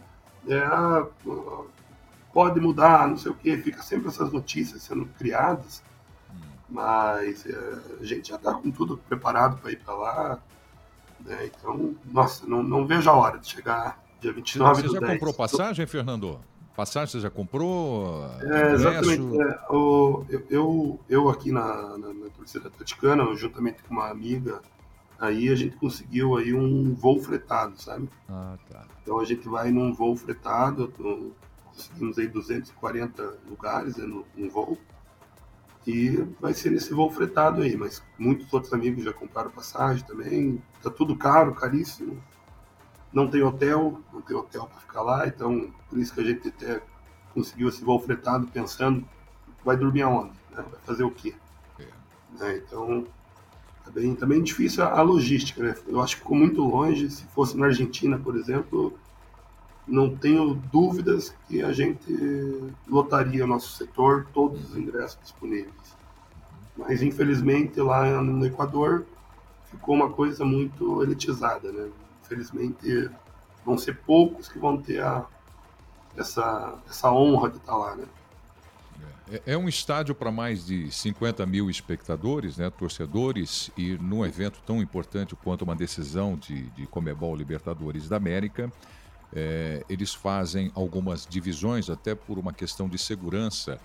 é, 0.48 0.58
ah, 0.58 1.06
pode 2.32 2.60
mudar, 2.60 3.08
não 3.08 3.16
sei 3.16 3.32
o 3.32 3.34
que, 3.34 3.56
fica 3.58 3.82
sempre 3.82 4.08
essas 4.08 4.32
notícias 4.32 4.82
sendo 4.82 5.06
criadas, 5.18 5.82
mas 6.68 7.46
é, 7.46 7.78
a 8.00 8.04
gente 8.04 8.28
já 8.28 8.38
tá 8.38 8.54
com 8.54 8.70
tudo 8.70 8.98
preparado 9.08 9.58
para 9.60 9.72
ir 9.72 9.78
para 9.78 9.94
lá, 9.94 10.38
né? 11.20 11.46
Então, 11.46 11.94
nossa, 12.04 12.46
não, 12.46 12.62
não 12.62 12.86
vejo 12.86 13.08
a 13.10 13.14
hora 13.14 13.38
de 13.38 13.48
chegar 13.48 14.00
dia 14.20 14.32
29 14.32 14.82
Você 14.82 14.88
já 14.88 15.00
10. 15.00 15.12
comprou 15.12 15.34
passagem, 15.34 15.86
Fernando? 15.86 16.40
Passagem 16.76 17.10
você 17.10 17.20
já 17.20 17.30
comprou? 17.30 18.28
É, 18.42 18.72
exatamente. 18.74 19.40
É, 19.40 19.72
o, 19.72 20.26
eu, 20.50 21.00
eu 21.08 21.30
aqui 21.30 21.50
na, 21.50 21.96
na, 21.96 22.12
na 22.12 22.28
torcida 22.36 22.68
atleticana, 22.68 23.24
juntamente 23.34 23.82
com 23.82 23.94
uma 23.94 24.10
amiga, 24.10 24.60
aí 25.18 25.48
a 25.48 25.54
gente 25.54 25.74
conseguiu 25.76 26.36
aí 26.36 26.52
um 26.52 26.94
voo 26.94 27.18
fretado, 27.18 27.80
sabe? 27.80 28.10
Ah, 28.28 28.58
tá. 28.70 28.84
Então 29.02 29.18
a 29.18 29.24
gente 29.24 29.48
vai 29.48 29.70
num 29.70 29.94
voo 29.94 30.14
fretado, 30.14 30.92
conseguimos 31.64 32.18
aí 32.18 32.28
240 32.28 33.38
lugares 33.48 33.96
né, 33.96 34.04
no, 34.04 34.26
no 34.36 34.50
voo, 34.50 34.76
e 35.86 36.10
vai 36.38 36.52
ser 36.52 36.72
nesse 36.72 36.92
voo 36.92 37.10
fretado 37.10 37.62
aí, 37.62 37.74
mas 37.74 38.02
muitos 38.18 38.52
outros 38.52 38.74
amigos 38.74 39.02
já 39.02 39.14
compraram 39.14 39.50
passagem 39.50 40.04
também, 40.04 40.62
tá 40.82 40.90
tudo 40.90 41.16
caro, 41.16 41.54
caríssimo 41.54 42.22
não 43.16 43.28
tem 43.28 43.42
hotel, 43.42 43.98
não 44.12 44.20
tem 44.20 44.36
hotel 44.36 44.66
para 44.66 44.78
ficar 44.78 45.00
lá, 45.00 45.26
então 45.26 45.72
por 45.88 45.98
isso 45.98 46.12
que 46.12 46.20
a 46.20 46.24
gente 46.24 46.48
até 46.48 46.82
conseguiu 47.32 47.70
esse 47.70 47.82
voo 47.82 47.98
fretado 47.98 48.46
pensando, 48.48 49.02
vai 49.64 49.74
dormir 49.74 50.02
aonde? 50.02 50.34
Né? 50.50 50.62
Vai 50.70 50.80
fazer 50.84 51.02
o 51.02 51.10
quê? 51.10 51.34
É. 51.78 51.86
Né? 52.38 52.56
Então, 52.58 53.06
é 53.86 53.90
bem, 53.90 54.14
também 54.14 54.42
difícil 54.42 54.84
a, 54.84 55.00
logística, 55.00 55.62
né? 55.62 55.74
Eu 55.88 56.02
acho 56.02 56.16
que 56.16 56.20
ficou 56.20 56.36
muito 56.36 56.62
longe, 56.62 57.10
se 57.10 57.24
fosse 57.28 57.56
na 57.56 57.66
Argentina, 57.66 58.18
por 58.18 58.36
exemplo, 58.36 58.92
não 59.88 60.14
tenho 60.14 60.52
dúvidas 60.54 61.34
que 61.48 61.62
a 61.62 61.72
gente 61.72 62.12
lotaria 62.86 63.44
o 63.44 63.46
nosso 63.46 63.78
setor, 63.78 64.26
todos 64.34 64.72
os 64.72 64.76
ingressos 64.76 65.18
disponíveis. 65.22 65.96
Mas, 66.76 67.00
infelizmente, 67.00 67.80
lá 67.80 68.20
no 68.20 68.44
Equador, 68.44 69.06
ficou 69.70 69.94
uma 69.94 70.10
coisa 70.10 70.44
muito 70.44 71.02
elitizada, 71.02 71.72
né? 71.72 71.88
Infelizmente, 72.26 73.10
vão 73.64 73.78
ser 73.78 73.96
poucos 73.98 74.48
que 74.48 74.58
vão 74.58 74.80
ter 74.80 75.02
a, 75.02 75.24
essa, 76.16 76.78
essa 76.88 77.10
honra 77.10 77.50
de 77.50 77.56
estar 77.56 77.76
lá, 77.76 77.96
né? 77.96 78.04
É, 79.30 79.54
é 79.54 79.58
um 79.58 79.68
estádio 79.68 80.14
para 80.14 80.30
mais 80.30 80.64
de 80.64 80.90
50 80.90 81.44
mil 81.46 81.68
espectadores, 81.68 82.56
né, 82.56 82.70
torcedores, 82.70 83.70
e 83.76 83.96
num 83.98 84.24
evento 84.24 84.60
tão 84.64 84.80
importante 84.80 85.34
quanto 85.34 85.62
uma 85.62 85.74
decisão 85.74 86.36
de, 86.36 86.62
de 86.70 86.86
Comebol 86.86 87.34
Libertadores 87.34 88.08
da 88.08 88.16
América, 88.16 88.72
é, 89.32 89.84
eles 89.88 90.14
fazem 90.14 90.70
algumas 90.74 91.26
divisões, 91.26 91.90
até 91.90 92.14
por 92.14 92.38
uma 92.38 92.52
questão 92.52 92.88
de 92.88 92.96
segurança 92.98 93.80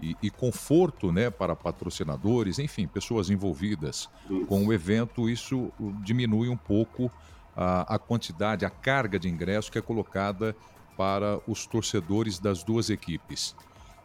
e, 0.00 0.16
e, 0.22 0.30
conforto 0.30 1.10
né, 1.10 1.30
para 1.30 1.56
patrocinadores, 1.56 2.58
enfim, 2.58 2.86
pessoas 2.86 3.28
envolvidas 3.28 4.08
com 4.46 4.66
o 4.66 4.72
evento. 4.72 5.28
Isso 5.28 5.72
diminui 6.04 6.48
um 6.48 6.56
pouco 6.56 7.10
a, 7.56 7.94
a 7.94 7.98
quantidade, 7.98 8.64
a 8.64 8.70
carga 8.70 9.18
de 9.18 9.28
ingresso 9.28 9.72
que 9.72 9.78
é 9.78 9.82
colocada 9.82 10.54
para 10.96 11.40
os 11.46 11.66
torcedores 11.66 12.38
das 12.38 12.62
duas 12.62 12.90
equipes. 12.90 13.54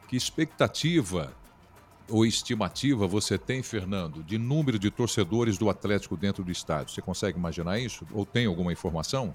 Que 0.08 0.16
expectativa 0.16 1.34
ou 2.10 2.26
estimativa 2.26 3.08
você 3.08 3.38
tem, 3.38 3.64
Fernando, 3.64 4.24
de 4.24 4.38
número 4.38 4.78
de 4.78 4.92
torcedores 4.92 5.58
do 5.58 5.70
Atlético 5.70 6.18
dentro 6.18 6.44
do 6.44 6.52
estádio? 6.52 6.94
Você 6.94 7.02
consegue 7.02 7.38
imaginar 7.38 7.80
isso? 7.80 8.06
Ou 8.12 8.26
tem 8.26 8.46
alguma 8.46 8.72
informação? 8.72 9.34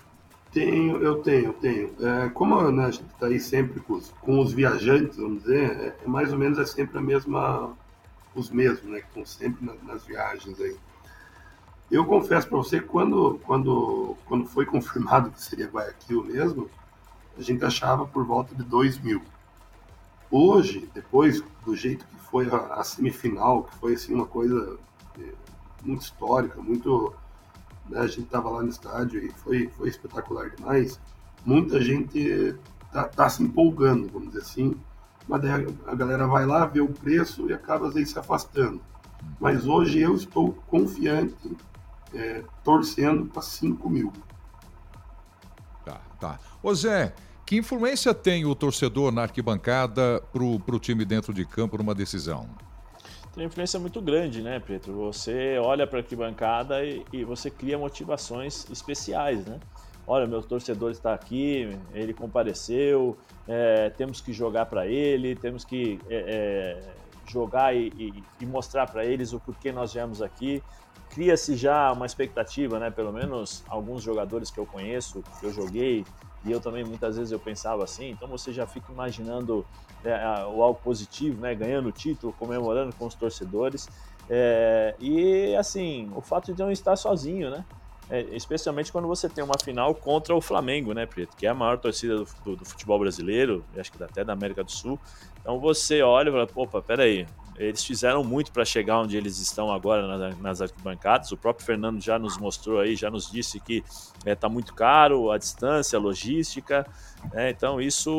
Tenho, 0.53 1.03
eu 1.03 1.17
tenho, 1.23 1.47
eu 1.47 1.53
tenho. 1.55 1.95
É, 2.01 2.29
como 2.31 2.71
né, 2.71 2.87
a 2.87 2.91
gente 2.91 3.09
está 3.13 3.27
aí 3.27 3.41
sempre 3.41 3.81
com 3.81 3.95
os, 3.95 4.11
com 4.21 4.39
os, 4.41 4.53
viajantes, 4.53 5.19
vamos 5.19 5.43
dizer, 5.43 5.71
é, 5.71 5.97
é, 6.03 6.09
mais 6.09 6.33
ou 6.33 6.39
menos 6.39 6.59
é 6.59 6.65
sempre 6.65 6.99
a 6.99 7.01
mesma, 7.01 7.77
os 8.35 8.51
mesmos, 8.51 8.85
né, 8.85 9.01
que 9.01 9.07
estão 9.09 9.27
sempre 9.27 9.65
nas, 9.65 9.83
nas 9.83 10.07
viagens 10.07 10.59
aí. 10.61 10.77
Eu 11.91 12.05
confesso 12.05 12.49
para 12.49 12.59
você, 12.59 12.81
quando, 12.81 13.41
quando, 13.45 14.17
quando 14.27 14.47
foi 14.47 14.67
confirmado 14.67 15.31
que 15.31 15.41
seria 15.41 15.69
Guayaquil 15.69 16.25
mesmo, 16.25 16.69
a 17.37 17.43
gente 17.43 17.65
achava 17.65 18.07
por 18.07 18.25
volta 18.25 18.55
de 18.55 18.63
2 18.63 18.99
mil. 18.99 19.23
Hoje, 20.31 20.91
depois 20.93 21.43
do 21.65 21.77
jeito 21.77 22.05
que 22.07 22.17
foi 22.17 22.49
a, 22.51 22.57
a 22.75 22.85
semifinal, 22.85 23.65
que 23.65 23.75
foi 23.77 23.95
assim, 23.95 24.15
uma 24.15 24.27
coisa 24.27 24.79
é, 25.21 25.33
muito 25.85 26.03
histórica, 26.03 26.61
muito 26.61 27.15
né? 27.89 28.01
A 28.01 28.07
gente 28.07 28.23
estava 28.23 28.51
lá 28.51 28.63
no 28.63 28.69
estádio 28.69 29.25
e 29.25 29.31
foi, 29.31 29.69
foi 29.77 29.89
espetacular 29.89 30.51
demais. 30.51 31.01
Muita 31.45 31.81
gente 31.81 32.57
tá, 32.93 33.05
tá 33.05 33.29
se 33.29 33.43
empolgando, 33.43 34.09
vamos 34.09 34.29
dizer 34.29 34.41
assim, 34.41 34.75
mas 35.29 35.43
a, 35.45 35.91
a 35.91 35.95
galera 35.95 36.27
vai 36.27 36.47
lá, 36.47 36.67
vê 36.67 36.81
o 36.81 36.89
preço 36.89 37.49
e 37.49 37.53
acaba 37.53 37.89
às 37.89 37.95
vezes 37.95 38.11
se 38.11 38.19
afastando. 38.19 38.81
Mas 39.41 39.67
hoje 39.67 40.01
eu 40.01 40.15
estou 40.15 40.53
confiante, 40.67 41.57
é, 42.17 42.45
torcendo 42.65 43.27
para 43.27 43.43
5 43.43 43.89
mil. 43.89 44.13
Tá, 45.85 46.01
tá. 46.19 46.41
Ô 46.63 46.75
Zé, 46.75 47.15
que 47.45 47.57
influência 47.57 48.13
tem 48.13 48.45
o 48.45 48.55
torcedor 48.55 49.13
na 49.13 49.23
arquibancada 49.23 50.23
para 50.33 50.43
o 50.43 50.79
time 50.81 51.05
dentro 51.05 51.33
de 51.33 51.45
campo 51.45 51.79
numa 51.79 51.95
decisão? 51.95 52.49
tem 53.37 53.45
uma 53.45 53.49
influência 53.49 53.79
muito 53.79 54.01
grande, 54.01 54.41
né, 54.41 54.59
Pedro? 54.67 54.95
Você 54.95 55.59
olha 55.59 55.87
para 55.87 55.99
a 55.99 56.01
arquibancada 56.01 56.83
e, 56.83 57.05
e 57.13 57.23
você 57.23 57.51
cria 57.51 57.77
motivações 57.77 58.67
especiais, 58.71 59.45
né? 59.45 59.61
Olha, 60.07 60.27
meu 60.27 60.41
torcedor 60.43 60.91
está 60.91 61.13
aqui, 61.13 61.69
ele 61.93 62.15
compareceu, 62.15 63.19
é, 63.47 63.91
temos 63.91 64.23
que 64.23 64.33
jogar 64.33 64.67
para 64.67 64.87
ele, 64.87 65.37
temos 65.37 65.67
que 65.67 65.99
é, 66.09 66.81
é, 66.89 67.31
jogar 67.31 67.77
e, 67.77 67.93
e, 67.99 68.25
e 68.41 68.47
mostrar 68.47 68.87
para 68.87 69.05
eles 69.05 69.35
o 69.35 69.41
porquê 69.41 69.71
nós 69.71 69.93
viemos 69.93 70.23
aqui. 70.23 70.63
Cria-se 71.17 71.57
já 71.57 71.91
uma 71.93 72.05
expectativa, 72.05 72.79
né? 72.79 72.91
Pelo 72.91 73.11
menos 73.11 73.65
alguns 73.69 74.03
jogadores 74.03 74.51
que 74.51 74.61
eu 74.61 74.67
conheço, 74.67 75.25
que 75.41 75.47
eu 75.47 75.51
joguei, 75.51 76.05
e 76.45 76.53
eu 76.53 76.61
também 76.61 76.85
muitas 76.85 77.17
vezes 77.17 77.33
eu 77.33 77.39
pensava 77.39 77.83
assim, 77.83 78.11
então 78.11 78.29
você 78.29 78.53
já 78.53 78.67
fica 78.67 78.93
imaginando 78.93 79.65
é, 80.05 80.15
o 80.45 80.63
algo 80.63 80.79
positivo, 80.85 81.41
né, 81.41 81.55
ganhando 81.55 81.89
o 81.89 81.93
título, 81.93 82.35
comemorando 82.35 82.95
com 82.97 83.07
os 83.07 83.15
torcedores, 83.15 83.89
é, 84.29 84.95
e 85.01 85.57
assim, 85.57 86.13
o 86.15 86.21
fato 86.21 86.53
de 86.53 86.63
não 86.63 86.71
estar 86.71 86.97
sozinho, 86.97 87.49
né, 87.49 87.65
é, 88.11 88.21
especialmente 88.37 88.93
quando 88.93 89.09
você 89.09 89.27
tem 89.27 89.43
uma 89.43 89.59
final 89.59 89.95
contra 89.95 90.37
o 90.37 90.41
Flamengo, 90.43 90.93
né, 90.93 91.07
Preto, 91.07 91.35
que 91.35 91.47
é 91.47 91.49
a 91.49 91.55
maior 91.55 91.79
torcida 91.79 92.19
do, 92.19 92.29
do, 92.45 92.57
do 92.57 92.65
futebol 92.67 92.99
brasileiro, 92.99 93.65
acho 93.75 93.91
que 93.91 94.05
até 94.05 94.23
da 94.23 94.35
América 94.35 94.63
do 94.63 94.71
Sul, 94.71 95.01
então 95.41 95.59
você 95.59 96.03
olha 96.03 96.29
e 96.29 96.33
fala, 96.33 96.49
opa, 96.55 96.83
peraí, 96.83 97.27
eles 97.59 97.85
fizeram 97.85 98.23
muito 98.23 98.53
para 98.53 98.65
chegar 98.65 99.01
onde 99.01 99.17
eles 99.17 99.39
estão 99.39 99.73
agora 99.73 100.35
nas 100.41 100.61
arquibancadas. 100.61 101.33
O 101.33 101.37
próprio 101.37 101.65
Fernando 101.65 102.01
já 102.01 102.19
nos 102.19 102.37
mostrou 102.39 102.81
aí, 102.81 102.97
já 102.97 103.11
nos 103.11 103.31
disse 103.31 103.59
que 103.61 103.83
está 104.19 104.31
é, 104.31 104.35
tá 104.35 104.49
muito 104.49 104.75
caro 104.75 105.31
a 105.31 105.39
distância, 105.39 105.99
a 105.99 106.01
logística. 106.01 106.87
Né? 107.33 107.51
Então, 107.51 107.81
isso 107.81 108.13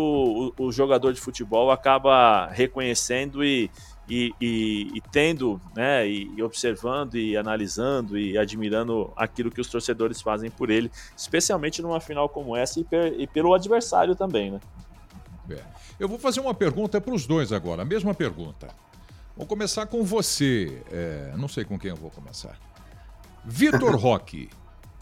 o, 0.57 0.65
o, 0.65 0.71
jogador 0.71 1.13
de 1.13 1.21
futebol 1.21 1.71
acaba 1.71 2.47
reconhecendo 2.47 3.43
e, 3.43 3.69
e, 4.09 4.33
e, 4.41 4.91
e 4.95 5.01
tendo, 5.11 5.61
né, 5.75 6.07
e, 6.07 6.41
observando 6.41 7.15
e 7.15 7.37
analisando 7.37 8.17
e 8.17 8.37
admirando 8.37 9.11
aquilo 9.15 9.51
que 9.51 9.61
os 9.61 9.67
torcedores 9.67 10.21
fazem 10.21 10.49
por 10.49 10.69
ele, 10.69 10.91
especialmente 11.15 11.81
numa 11.81 11.99
final 11.99 12.27
como 12.27 12.55
essa 12.55 12.79
e, 12.79 12.83
per, 12.83 13.13
e 13.19 13.27
pelo 13.27 13.53
adversário 13.53 14.15
também, 14.15 14.51
né? 14.51 14.59
É. 15.49 15.63
Eu 15.99 16.07
vou 16.07 16.19
fazer 16.19 16.41
uma 16.41 16.53
pergunta 16.53 16.99
para 16.99 17.13
os 17.13 17.25
dois 17.25 17.53
agora, 17.53 17.81
a 17.81 17.85
mesma 17.85 18.13
pergunta. 18.13 18.67
Vou 19.37 19.45
começar 19.45 19.85
com 19.85 20.03
você. 20.03 20.81
É, 20.91 21.33
não 21.37 21.47
sei 21.47 21.63
com 21.63 21.77
quem 21.77 21.91
eu 21.91 21.95
vou 21.95 22.09
começar. 22.09 22.57
Vitor 23.45 23.93
Roque. 24.01 24.49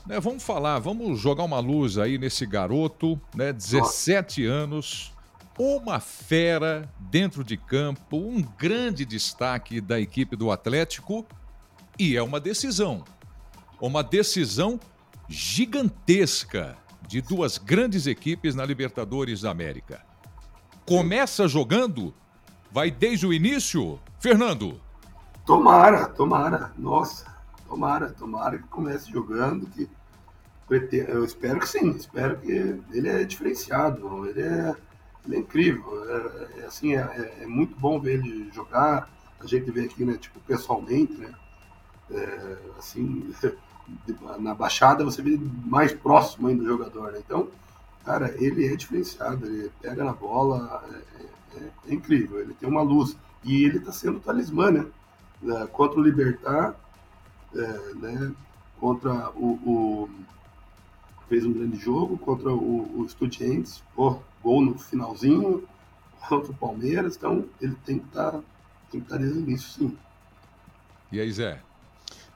Né, 0.06 0.19
vamos 0.19 0.43
falar, 0.43 0.78
vamos 0.78 1.19
jogar 1.19 1.43
uma 1.45 1.60
luz 1.60 1.98
aí 1.98 2.17
nesse 2.17 2.45
garoto, 2.45 3.19
né? 3.34 3.52
17 3.52 4.45
anos, 4.45 5.12
uma 5.58 6.00
fera 6.00 6.88
dentro 7.00 7.43
de 7.43 7.58
campo, 7.58 8.17
um 8.17 8.41
grande 8.41 9.04
destaque 9.04 9.82
da 9.82 10.00
equipe 10.00 10.36
do 10.36 10.52
Atlético 10.52 11.26
e 11.98 12.15
é 12.15 12.21
uma 12.21 12.39
decisão. 12.39 13.04
Uma 13.82 14.04
decisão 14.04 14.80
gigantesca 15.28 16.78
de 17.08 17.19
duas 17.19 17.58
grandes 17.58 18.06
equipes 18.06 18.54
na 18.54 18.63
Libertadores 18.63 19.41
da 19.41 19.50
América. 19.50 20.06
Começa 20.86 21.48
jogando 21.48 22.13
Vai 22.76 22.91
desde 22.91 23.26
o 23.26 23.32
início? 23.32 23.98
Fernando. 24.25 24.81
Tomara, 25.45 26.07
tomara. 26.07 26.71
Nossa, 26.79 27.31
tomara, 27.67 28.09
tomara 28.09 28.57
que 28.57 28.67
comece 28.69 29.11
jogando. 29.11 29.67
Que 29.67 29.88
eu 31.07 31.23
espero 31.23 31.59
que 31.59 31.69
sim, 31.69 31.91
espero 31.91 32.39
que 32.39 32.51
ele 32.91 33.07
é 33.07 33.23
diferenciado, 33.23 34.27
ele 34.27 34.41
é, 34.41 34.75
ele 35.23 35.35
é 35.35 35.39
incrível. 35.39 36.03
É, 36.09 36.61
é 36.61 36.65
assim, 36.65 36.95
é, 36.95 37.35
é, 37.41 37.45
muito 37.45 37.79
bom 37.79 37.99
ver 37.99 38.13
ele 38.13 38.49
jogar. 38.51 39.07
A 39.39 39.45
gente 39.45 39.69
vê 39.69 39.81
aqui, 39.81 40.03
né, 40.03 40.17
tipo, 40.17 40.39
pessoalmente, 40.39 41.13
né? 41.13 41.31
É, 42.09 42.57
assim, 42.79 43.31
na 44.39 44.55
baixada 44.55 45.05
você 45.05 45.21
vê 45.21 45.39
mais 45.67 45.93
próximo 45.93 46.47
ainda 46.47 46.63
do 46.63 46.69
jogador, 46.69 47.11
né? 47.11 47.19
Então, 47.23 47.47
cara, 48.03 48.33
ele 48.43 48.65
é 48.65 48.75
diferenciado, 48.75 49.45
ele 49.45 49.71
pega 49.79 50.03
na 50.03 50.13
bola, 50.13 50.83
é, 50.91 51.59
é, 51.59 51.69
é 51.89 51.93
incrível, 51.93 52.39
ele 52.39 52.55
tem 52.55 52.67
uma 52.67 52.81
luz. 52.81 53.15
E 53.45 53.63
ele 53.63 53.77
está 53.77 53.91
sendo 53.91 54.19
talismã, 54.19 54.71
né? 54.71 54.86
É, 55.43 55.67
contra 55.67 55.99
o 55.99 56.03
Libertar, 56.03 56.75
é, 57.53 57.93
né? 57.95 58.36
contra 58.79 59.29
o, 59.31 59.53
o, 59.65 60.10
fez 61.29 61.45
um 61.45 61.53
grande 61.53 61.77
jogo 61.77 62.17
contra 62.17 62.51
o, 62.51 62.99
o 62.99 63.05
Estudiantes, 63.05 63.84
gol 63.95 64.62
no 64.62 64.77
finalzinho 64.77 65.67
contra 66.27 66.51
o 66.51 66.55
Palmeiras, 66.55 67.15
então 67.15 67.45
ele 67.62 67.75
tem 67.86 67.99
que 67.99 68.05
estar 68.08 68.31
tá, 68.31 68.41
tem 68.91 69.01
que 69.01 69.08
tá 69.08 69.17
sim. 69.58 69.97
E 71.12 71.19
aí, 71.19 71.31
Zé? 71.31 71.62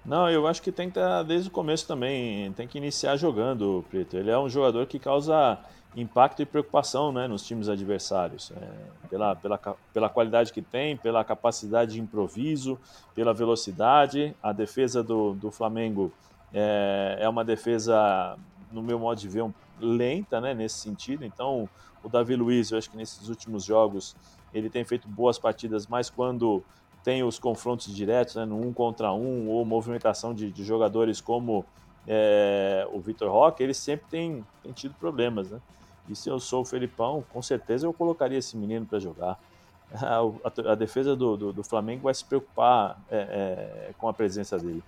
Não, 0.05 0.29
eu 0.29 0.47
acho 0.47 0.61
que 0.61 0.71
tem 0.71 0.89
que 0.89 0.97
estar 0.97 1.09
tá 1.09 1.23
desde 1.23 1.49
o 1.49 1.51
começo 1.51 1.87
também, 1.87 2.51
tem 2.53 2.67
que 2.67 2.77
iniciar 2.77 3.15
jogando, 3.17 3.85
Preto. 3.89 4.17
Ele 4.17 4.31
é 4.31 4.39
um 4.39 4.49
jogador 4.49 4.85
que 4.87 4.97
causa 4.97 5.59
impacto 5.95 6.41
e 6.41 6.45
preocupação 6.45 7.11
né, 7.11 7.27
nos 7.27 7.45
times 7.45 7.67
adversários, 7.67 8.51
é, 8.51 9.07
pela, 9.09 9.35
pela, 9.35 9.57
pela 9.93 10.09
qualidade 10.09 10.53
que 10.53 10.61
tem, 10.61 10.95
pela 10.95 11.23
capacidade 11.23 11.93
de 11.93 12.01
improviso, 12.01 12.79
pela 13.15 13.33
velocidade. 13.33 14.35
A 14.41 14.51
defesa 14.51 15.03
do, 15.03 15.33
do 15.33 15.51
Flamengo 15.51 16.11
é, 16.53 17.17
é 17.19 17.29
uma 17.29 17.43
defesa, 17.43 18.37
no 18.71 18.81
meu 18.81 18.99
modo 18.99 19.19
de 19.19 19.27
ver, 19.27 19.43
um, 19.43 19.53
lenta 19.79 20.39
né, 20.39 20.53
nesse 20.53 20.77
sentido. 20.77 21.25
Então, 21.25 21.67
o 22.03 22.09
Davi 22.09 22.35
Luiz, 22.35 22.71
eu 22.71 22.77
acho 22.77 22.89
que 22.89 22.97
nesses 22.97 23.27
últimos 23.27 23.63
jogos 23.63 24.15
ele 24.53 24.69
tem 24.69 24.83
feito 24.83 25.07
boas 25.07 25.37
partidas, 25.37 25.87
mas 25.87 26.09
quando 26.09 26.63
tem 27.03 27.23
os 27.23 27.39
confrontos 27.39 27.93
diretos, 27.93 28.35
né, 28.35 28.45
no 28.45 28.59
um 28.59 28.73
contra 28.73 29.11
um, 29.11 29.47
ou 29.47 29.65
movimentação 29.65 30.33
de, 30.33 30.51
de 30.51 30.63
jogadores 30.63 31.21
como 31.21 31.65
é, 32.07 32.87
o 32.91 32.99
Vitor 32.99 33.31
Roque, 33.31 33.63
ele 33.63 33.73
sempre 33.73 34.05
tem, 34.09 34.45
tem 34.63 34.71
tido 34.71 34.95
problemas, 34.95 35.49
né? 35.49 35.59
E 36.07 36.15
se 36.15 36.27
eu 36.27 36.39
sou 36.39 36.63
o 36.63 36.65
Felipão, 36.65 37.23
com 37.31 37.41
certeza 37.41 37.85
eu 37.85 37.93
colocaria 37.93 38.37
esse 38.37 38.57
menino 38.57 38.85
para 38.85 38.99
jogar. 38.99 39.39
A, 39.91 40.19
a, 40.19 40.71
a 40.73 40.75
defesa 40.75 41.15
do, 41.15 41.35
do, 41.35 41.51
do, 41.51 41.63
Flamengo 41.63 42.03
vai 42.03 42.13
se 42.13 42.23
preocupar 42.23 43.01
é, 43.09 43.87
é, 43.89 43.93
com 43.97 44.07
a 44.07 44.13
presença 44.13 44.55
dele. 44.59 44.83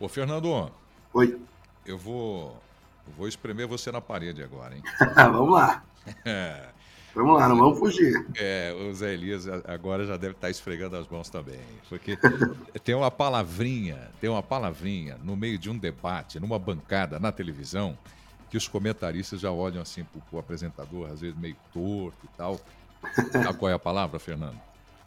Ô, 0.00 0.08
Fernando. 0.08 0.68
Oi. 1.14 1.40
Eu 1.86 1.96
vou, 1.96 2.56
eu 3.06 3.12
vou 3.16 3.28
espremer 3.28 3.68
você 3.68 3.92
na 3.92 4.00
parede 4.00 4.42
agora, 4.42 4.74
hein? 4.74 4.82
Vamos 5.14 5.52
lá. 5.52 5.84
Vamos 7.14 7.38
lá, 7.38 7.48
não 7.48 7.56
vamos 7.56 7.78
fugir. 7.78 8.26
É, 8.36 8.72
o 8.72 8.94
Zé 8.94 9.12
Elias 9.12 9.46
agora 9.66 10.06
já 10.06 10.16
deve 10.16 10.34
estar 10.34 10.48
esfregando 10.48 10.96
as 10.96 11.06
mãos 11.06 11.28
também. 11.28 11.60
Porque 11.88 12.16
tem 12.82 12.94
uma 12.94 13.10
palavrinha, 13.10 14.10
tem 14.20 14.30
uma 14.30 14.42
palavrinha 14.42 15.18
no 15.22 15.36
meio 15.36 15.58
de 15.58 15.68
um 15.68 15.76
debate, 15.76 16.40
numa 16.40 16.58
bancada 16.58 17.18
na 17.18 17.30
televisão, 17.30 17.96
que 18.48 18.56
os 18.56 18.66
comentaristas 18.66 19.40
já 19.40 19.50
olham 19.50 19.82
assim 19.82 20.04
para 20.04 20.36
o 20.36 20.38
apresentador, 20.38 21.10
às 21.10 21.20
vezes 21.20 21.36
meio 21.36 21.56
torto 21.72 22.18
e 22.24 22.36
tal. 22.36 22.58
Sabe 23.30 23.58
qual 23.58 23.70
é 23.70 23.74
a 23.74 23.78
palavra, 23.78 24.18
Fernando? 24.18 24.60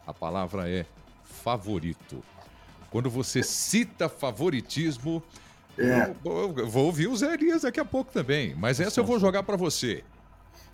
A 0.06 0.14
palavra 0.14 0.70
é 0.70 0.86
favorito. 1.24 2.22
Quando 2.90 3.10
você 3.10 3.42
cita 3.42 4.08
favoritismo, 4.08 5.22
é. 5.76 6.14
eu, 6.24 6.54
eu 6.56 6.68
vou 6.68 6.86
ouvir 6.86 7.08
o 7.08 7.16
Zé 7.16 7.34
Elias 7.34 7.62
daqui 7.62 7.80
a 7.80 7.84
pouco 7.84 8.12
também, 8.12 8.54
mas 8.54 8.78
essa 8.78 9.00
eu 9.00 9.04
vou 9.04 9.18
jogar 9.18 9.42
para 9.42 9.56
você. 9.56 10.04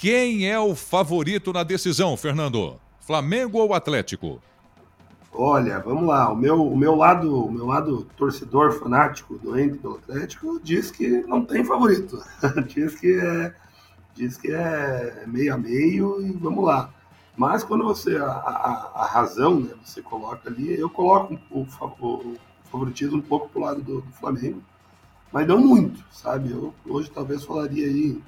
Quem 0.02 0.50
é 0.50 0.58
o 0.58 0.74
favorito 0.74 1.52
na 1.52 1.62
decisão, 1.62 2.16
Fernando? 2.16 2.74
Flamengo 2.98 3.58
ou 3.58 3.72
Atlético? 3.72 4.42
Olha, 5.32 5.78
vamos 5.78 6.08
lá. 6.08 6.28
O 6.32 6.34
meu, 6.34 6.60
o 6.60 6.76
meu 6.76 6.96
lado, 6.96 7.46
o 7.46 7.52
meu 7.52 7.66
lado 7.66 8.04
torcedor 8.16 8.72
fanático, 8.72 9.38
doente 9.38 9.78
pelo 9.78 9.94
Atlético, 9.94 10.58
diz 10.60 10.90
que 10.90 11.08
não 11.28 11.44
tem 11.44 11.64
favorito. 11.64 12.20
diz 12.66 12.96
que 12.98 13.12
é, 13.12 13.54
diz 14.12 14.36
que 14.36 14.50
é 14.50 15.22
meio 15.28 15.54
a 15.54 15.56
meio 15.56 16.20
e 16.20 16.32
vamos 16.32 16.64
lá. 16.64 16.92
Mas 17.36 17.62
quando 17.62 17.84
você 17.84 18.16
a, 18.16 18.26
a, 18.26 18.90
a 19.04 19.06
razão, 19.06 19.60
né, 19.60 19.72
você 19.84 20.02
coloca 20.02 20.50
ali, 20.50 20.76
eu 20.76 20.90
coloco 20.90 21.38
o, 21.48 21.60
o, 21.60 22.36
favoritismo 22.64 23.18
um 23.18 23.22
pouco 23.22 23.48
pro 23.50 23.60
lado 23.60 23.80
do, 23.80 24.00
do 24.00 24.12
Flamengo, 24.14 24.60
mas 25.32 25.46
não 25.46 25.58
muito, 25.58 26.04
sabe? 26.10 26.50
Eu 26.50 26.74
hoje 26.88 27.08
talvez 27.08 27.44
falaria 27.44 27.86
aí 27.86 28.20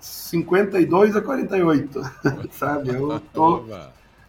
52 0.00 1.16
a 1.16 1.22
48, 1.22 2.00
sabe? 2.50 2.90
Eu 2.90 3.20
tô, 3.32 3.64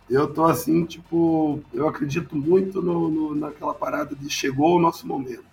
eu 0.09 0.33
tô 0.33 0.45
assim, 0.45 0.85
tipo, 0.85 1.61
eu 1.73 1.87
acredito 1.87 2.35
muito 2.35 2.81
no, 2.81 3.09
no, 3.09 3.35
naquela 3.35 3.73
parada 3.73 4.15
de 4.15 4.29
chegou 4.29 4.77
o 4.77 4.81
nosso 4.81 5.07
momento. 5.07 5.45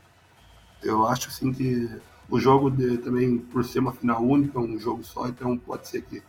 Eu 0.82 1.06
acho 1.06 1.28
assim 1.28 1.52
que 1.52 1.88
o 2.28 2.38
jogo 2.38 2.70
de, 2.70 2.98
também, 2.98 3.38
por 3.38 3.64
ser 3.64 3.78
uma 3.78 3.92
final 3.92 4.22
única, 4.22 4.58
um 4.58 4.78
jogo 4.78 5.02
só, 5.04 5.28
então 5.28 5.56
pode 5.56 5.88
ser 5.88 6.02
que 6.02 6.22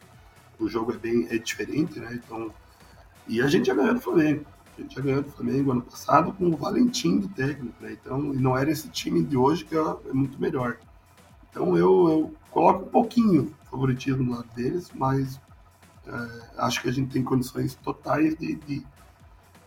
o 0.60 0.68
jogo 0.68 0.94
é 0.94 0.98
bem 0.98 1.28
é 1.30 1.38
diferente, 1.38 2.00
né? 2.00 2.20
Então, 2.24 2.52
e 3.28 3.42
a 3.42 3.48
gente 3.48 3.68
já 3.68 3.74
ganhou 3.74 3.94
do 3.94 4.02
Flamengo. 4.02 4.46
A 4.78 4.82
gente 4.82 4.96
já 4.96 5.02
ganhou 5.02 5.22
do 5.22 5.32
Flamengo 5.32 5.72
ano 5.72 5.82
passado 5.82 6.32
com 6.34 6.48
o 6.48 6.56
Valentim 6.56 7.20
de 7.20 7.28
técnico, 7.30 7.76
né? 7.82 7.98
Então, 8.00 8.34
e 8.34 8.38
não 8.38 8.58
era 8.58 8.72
esse 8.72 8.90
time 8.90 9.24
de 9.24 9.36
hoje 9.36 9.66
que 9.66 9.76
é, 9.76 9.80
é 9.80 10.14
muito 10.14 10.40
melhor. 10.40 10.78
Então 11.50 11.76
eu, 11.76 12.10
eu 12.10 12.34
coloco 12.52 12.86
um 12.86 12.90
pouquinho 12.90 13.54
favoritismo 13.70 14.24
no 14.24 14.32
lado 14.32 14.50
deles, 14.56 14.92
mas 14.94 15.40
é, 16.06 16.50
acho 16.58 16.82
que 16.82 16.90
a 16.90 16.92
gente 16.92 17.12
tem 17.12 17.24
condições 17.24 17.76
totais 17.76 18.38
de, 18.38 18.56
de 18.56 18.86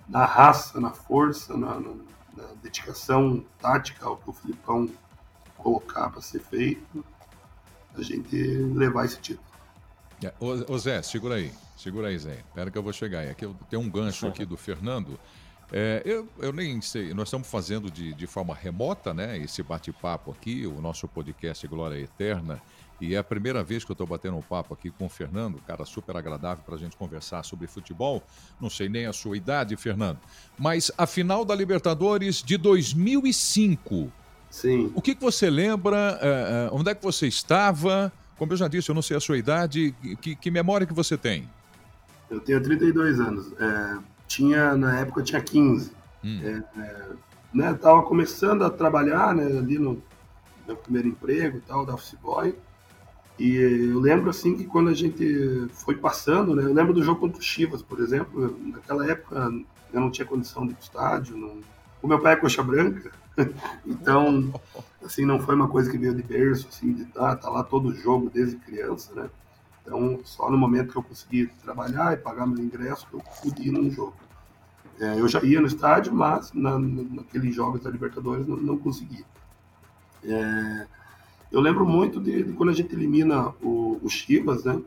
na 0.08 0.24
raça, 0.24 0.80
na 0.80 0.90
força, 0.90 1.56
na, 1.56 1.78
na, 1.80 1.94
na 2.36 2.44
dedicação 2.62 3.44
tática 3.58 4.06
ao 4.06 4.16
que 4.16 4.30
o 4.30 4.32
Filipão 4.32 4.88
colocar 5.56 6.10
para 6.10 6.20
ser 6.20 6.40
feito, 6.40 7.04
a 7.94 8.02
gente 8.02 8.36
levar 8.36 9.04
esse 9.04 9.20
título. 9.20 9.46
É, 10.22 10.32
ô, 10.40 10.72
ô, 10.72 10.78
Zé, 10.78 11.02
segura 11.02 11.36
aí, 11.36 11.52
segura 11.76 12.08
aí, 12.08 12.18
Zé. 12.18 12.42
Espera 12.48 12.70
que 12.70 12.78
eu 12.78 12.82
vou 12.82 12.92
chegar 12.92 13.20
aí. 13.20 13.30
Aqui 13.30 13.48
tenho 13.68 13.82
um 13.82 13.90
gancho 13.90 14.26
aqui 14.26 14.44
do 14.44 14.56
Fernando. 14.56 15.18
É, 15.70 16.02
eu, 16.04 16.28
eu 16.38 16.52
nem 16.52 16.80
sei, 16.80 17.14
nós 17.14 17.28
estamos 17.28 17.48
fazendo 17.48 17.90
de, 17.90 18.12
de 18.12 18.26
forma 18.26 18.54
remota, 18.54 19.14
né? 19.14 19.38
Esse 19.38 19.62
bate-papo 19.62 20.30
aqui, 20.30 20.66
o 20.66 20.80
nosso 20.80 21.08
podcast 21.08 21.66
Glória 21.66 21.98
Eterna. 21.98 22.60
E 23.00 23.14
é 23.14 23.18
a 23.18 23.24
primeira 23.24 23.64
vez 23.64 23.84
que 23.84 23.90
eu 23.90 23.94
estou 23.94 24.06
batendo 24.06 24.36
um 24.36 24.42
papo 24.42 24.74
aqui 24.74 24.90
com 24.90 25.06
o 25.06 25.08
Fernando, 25.08 25.58
cara 25.66 25.84
super 25.84 26.16
agradável 26.16 26.62
para 26.64 26.76
a 26.76 26.78
gente 26.78 26.96
conversar 26.96 27.42
sobre 27.44 27.66
futebol. 27.66 28.22
Não 28.60 28.70
sei 28.70 28.88
nem 28.88 29.06
a 29.06 29.12
sua 29.12 29.36
idade, 29.36 29.76
Fernando. 29.76 30.18
Mas 30.58 30.90
a 30.96 31.06
final 31.06 31.44
da 31.44 31.54
Libertadores 31.54 32.42
de 32.42 32.56
2005. 32.56 34.12
Sim. 34.50 34.92
O 34.94 35.00
que, 35.00 35.14
que 35.14 35.20
você 35.20 35.48
lembra? 35.50 36.18
É, 36.20 36.68
onde 36.72 36.90
é 36.90 36.94
que 36.94 37.02
você 37.02 37.26
estava? 37.26 38.12
Como 38.36 38.52
eu 38.52 38.56
já 38.56 38.68
disse, 38.68 38.90
eu 38.90 38.94
não 38.94 39.02
sei 39.02 39.16
a 39.16 39.20
sua 39.20 39.38
idade. 39.38 39.94
Que, 40.20 40.36
que 40.36 40.50
memória 40.50 40.86
que 40.86 40.92
você 40.92 41.16
tem? 41.16 41.48
Eu 42.30 42.40
tenho 42.40 42.62
32 42.62 43.20
anos. 43.20 43.52
É, 43.58 43.98
tinha, 44.26 44.76
na 44.76 45.00
época, 45.00 45.20
eu 45.20 45.24
tinha 45.24 45.40
15. 45.40 45.92
Hum. 46.24 46.40
É, 46.42 46.80
é, 46.80 47.06
né, 47.52 47.74
tava 47.74 48.02
começando 48.02 48.64
a 48.64 48.70
trabalhar 48.70 49.34
né, 49.34 49.44
ali 49.44 49.78
no 49.78 50.02
meu 50.66 50.76
primeiro 50.76 51.08
emprego 51.08 51.58
e 51.58 51.60
tal, 51.60 51.84
da 51.84 51.94
office 51.94 52.16
boy. 52.22 52.54
E 53.42 53.56
eu 53.56 53.98
lembro 53.98 54.30
assim 54.30 54.56
que 54.56 54.64
quando 54.64 54.88
a 54.88 54.94
gente 54.94 55.66
foi 55.72 55.96
passando, 55.96 56.54
né, 56.54 56.62
eu 56.62 56.72
lembro 56.72 56.94
do 56.94 57.02
jogo 57.02 57.18
contra 57.18 57.40
o 57.40 57.42
Chivas, 57.42 57.82
por 57.82 57.98
exemplo, 57.98 58.56
naquela 58.60 59.04
época 59.10 59.52
eu 59.92 60.00
não 60.00 60.12
tinha 60.12 60.24
condição 60.24 60.64
de 60.64 60.70
ir 60.70 60.76
pro 60.76 60.84
estádio, 60.84 61.36
não... 61.36 61.58
o 62.00 62.06
meu 62.06 62.20
pai 62.20 62.34
é 62.34 62.36
coxa 62.36 62.62
branca, 62.62 63.10
então 63.84 64.54
assim 65.04 65.24
não 65.24 65.40
foi 65.40 65.56
uma 65.56 65.66
coisa 65.66 65.90
que 65.90 65.98
veio 65.98 66.14
de 66.14 66.22
berço, 66.22 66.68
assim, 66.68 66.92
de 66.92 67.04
tá, 67.06 67.34
tá 67.34 67.50
lá 67.50 67.64
todo 67.64 67.92
jogo 67.92 68.30
desde 68.32 68.54
criança, 68.58 69.12
né? 69.12 69.28
Então, 69.82 70.20
só 70.22 70.48
no 70.48 70.56
momento 70.56 70.92
que 70.92 70.98
eu 70.98 71.02
consegui 71.02 71.48
trabalhar 71.64 72.12
e 72.12 72.18
pagar 72.18 72.46
meu 72.46 72.64
ingresso, 72.64 73.08
eu 73.12 73.20
pude 73.42 73.66
ir 73.66 73.72
num 73.72 73.90
jogo. 73.90 74.14
É, 75.00 75.18
eu 75.18 75.26
já 75.26 75.42
ia 75.42 75.60
no 75.60 75.66
estádio, 75.66 76.14
mas 76.14 76.52
na, 76.52 76.78
naqueles 76.78 77.52
jogos 77.52 77.82
da 77.82 77.90
Libertadores 77.90 78.46
não, 78.46 78.56
não. 78.56 78.80
É, 80.22 80.86
eu 81.52 81.60
lembro 81.60 81.86
muito 81.86 82.18
de, 82.20 82.42
de, 82.42 82.52
quando 82.54 82.70
a 82.70 82.74
gente 82.74 82.94
elimina 82.94 83.48
o, 83.62 84.00
o 84.02 84.08
Chivas, 84.08 84.64
né? 84.64 84.80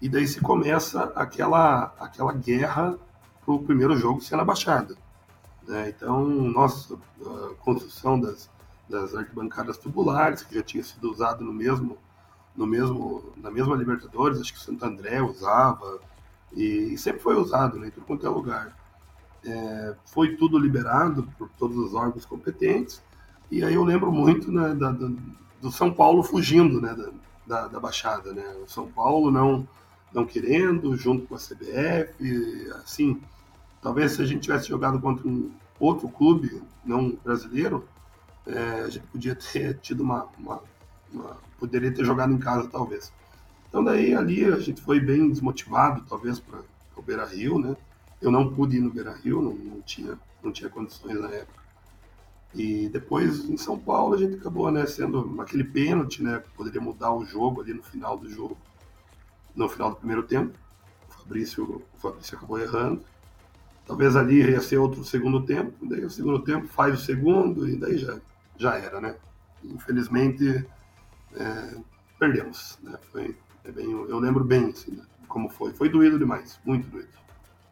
E 0.00 0.08
daí 0.08 0.26
se 0.26 0.40
começa 0.40 1.12
aquela, 1.14 1.92
aquela 2.00 2.32
guerra 2.32 2.96
para 3.44 3.54
o 3.54 3.62
primeiro 3.62 3.96
jogo 3.96 4.20
ser 4.20 4.36
na 4.36 4.44
Baixada. 4.44 4.96
Né? 5.66 5.88
Então, 5.90 6.24
nossa, 6.26 6.94
a 6.94 7.54
construção 7.60 8.18
das, 8.18 8.48
das 8.88 9.14
arquibancadas 9.14 9.76
tubulares, 9.76 10.42
que 10.42 10.54
já 10.54 10.62
tinha 10.62 10.82
sido 10.82 11.10
usado 11.10 11.44
no 11.44 11.52
mesmo 11.52 11.98
no 12.58 12.66
mesmo, 12.66 13.32
na 13.36 13.52
mesma 13.52 13.76
Libertadores, 13.76 14.40
acho 14.40 14.52
que 14.52 14.58
Santo 14.58 14.84
André 14.84 15.22
usava, 15.22 16.00
e, 16.52 16.92
e 16.92 16.98
sempre 16.98 17.20
foi 17.20 17.36
usado, 17.36 17.78
né, 17.78 17.86
em 17.86 17.90
tudo 17.90 18.04
quanto 18.04 18.26
é 18.26 18.28
lugar. 18.28 18.76
É, 19.44 19.94
foi 20.06 20.36
tudo 20.36 20.58
liberado 20.58 21.22
por 21.38 21.48
todos 21.50 21.76
os 21.76 21.94
órgãos 21.94 22.26
competentes, 22.26 23.00
e 23.48 23.62
aí 23.62 23.74
eu 23.74 23.84
lembro 23.84 24.10
muito 24.10 24.50
né, 24.50 24.74
da, 24.74 24.90
da, 24.90 25.08
do 25.60 25.70
São 25.72 25.92
Paulo 25.92 26.22
fugindo 26.22 26.80
né, 26.80 26.96
da, 27.46 27.68
da, 27.68 27.80
Baixada, 27.80 28.32
né, 28.32 28.44
o 28.64 28.68
São 28.68 28.86
Paulo 28.86 29.30
não, 29.30 29.66
não 30.12 30.24
querendo, 30.24 30.96
junto 30.96 31.26
com 31.26 31.34
a 31.34 31.38
CBF, 31.38 32.70
assim, 32.84 33.20
talvez 33.82 34.12
se 34.12 34.22
a 34.22 34.26
gente 34.26 34.42
tivesse 34.42 34.68
jogado 34.68 35.00
contra 35.00 35.26
um 35.26 35.50
outro 35.78 36.08
clube 36.08 36.62
não 36.84 37.16
brasileiro, 37.24 37.86
é, 38.46 38.82
a 38.82 38.88
gente 38.88 39.06
podia 39.06 39.34
ter 39.34 39.78
tido 39.78 40.02
uma, 40.02 40.26
uma, 40.38 40.62
uma 41.12 41.36
poderia 41.58 41.92
ter 41.92 42.04
jogado 42.04 42.32
em 42.32 42.38
casa, 42.38 42.68
talvez. 42.68 43.12
Então 43.68 43.84
daí 43.84 44.14
ali 44.14 44.44
a 44.44 44.58
gente 44.58 44.80
foi 44.80 45.00
bem 45.00 45.28
desmotivado, 45.28 46.02
talvez, 46.08 46.40
para 46.40 46.60
o 46.96 47.02
Beira 47.02 47.26
Rio, 47.26 47.58
né? 47.58 47.76
Eu 48.20 48.30
não 48.30 48.52
pude 48.52 48.78
ir 48.78 48.80
no 48.80 48.90
Beira 48.90 49.12
Rio, 49.12 49.42
não, 49.42 49.52
não, 49.52 49.82
tinha, 49.82 50.18
não 50.42 50.50
tinha 50.50 50.70
condições 50.70 51.20
na 51.20 51.28
época. 51.28 51.62
E 52.54 52.88
depois 52.88 53.44
em 53.44 53.56
São 53.56 53.78
Paulo 53.78 54.14
a 54.14 54.18
gente 54.18 54.36
acabou 54.36 54.70
né, 54.70 54.86
sendo 54.86 55.40
aquele 55.40 55.64
pênalti, 55.64 56.22
né? 56.22 56.42
Poderia 56.56 56.80
mudar 56.80 57.12
o 57.12 57.24
jogo 57.24 57.60
ali 57.60 57.74
no 57.74 57.82
final 57.82 58.16
do 58.16 58.28
jogo, 58.28 58.56
no 59.54 59.68
final 59.68 59.90
do 59.90 59.96
primeiro 59.96 60.22
tempo. 60.22 60.56
O 61.08 61.12
Fabrício, 61.12 61.82
o 61.94 61.98
Fabrício 61.98 62.36
acabou 62.36 62.58
errando. 62.58 63.02
Talvez 63.86 64.16
ali 64.16 64.42
ia 64.42 64.60
ser 64.60 64.78
outro 64.78 65.04
segundo 65.04 65.44
tempo, 65.44 65.72
daí 65.86 66.04
o 66.04 66.10
segundo 66.10 66.40
tempo 66.40 66.66
faz 66.68 67.00
o 67.00 67.04
segundo 67.04 67.68
e 67.68 67.76
daí 67.76 67.96
já, 67.96 68.18
já 68.56 68.76
era, 68.76 69.00
né? 69.00 69.16
Infelizmente 69.64 70.66
é, 71.34 71.76
perdemos. 72.18 72.78
Né? 72.82 72.98
Foi, 73.10 73.36
é 73.64 73.72
bem, 73.72 73.90
eu 73.90 74.18
lembro 74.18 74.44
bem 74.44 74.66
assim, 74.66 74.92
né? 74.92 75.04
como 75.26 75.48
foi. 75.48 75.72
Foi 75.72 75.88
doído 75.88 76.18
demais, 76.18 76.58
muito 76.64 76.88
doído. 76.88 77.08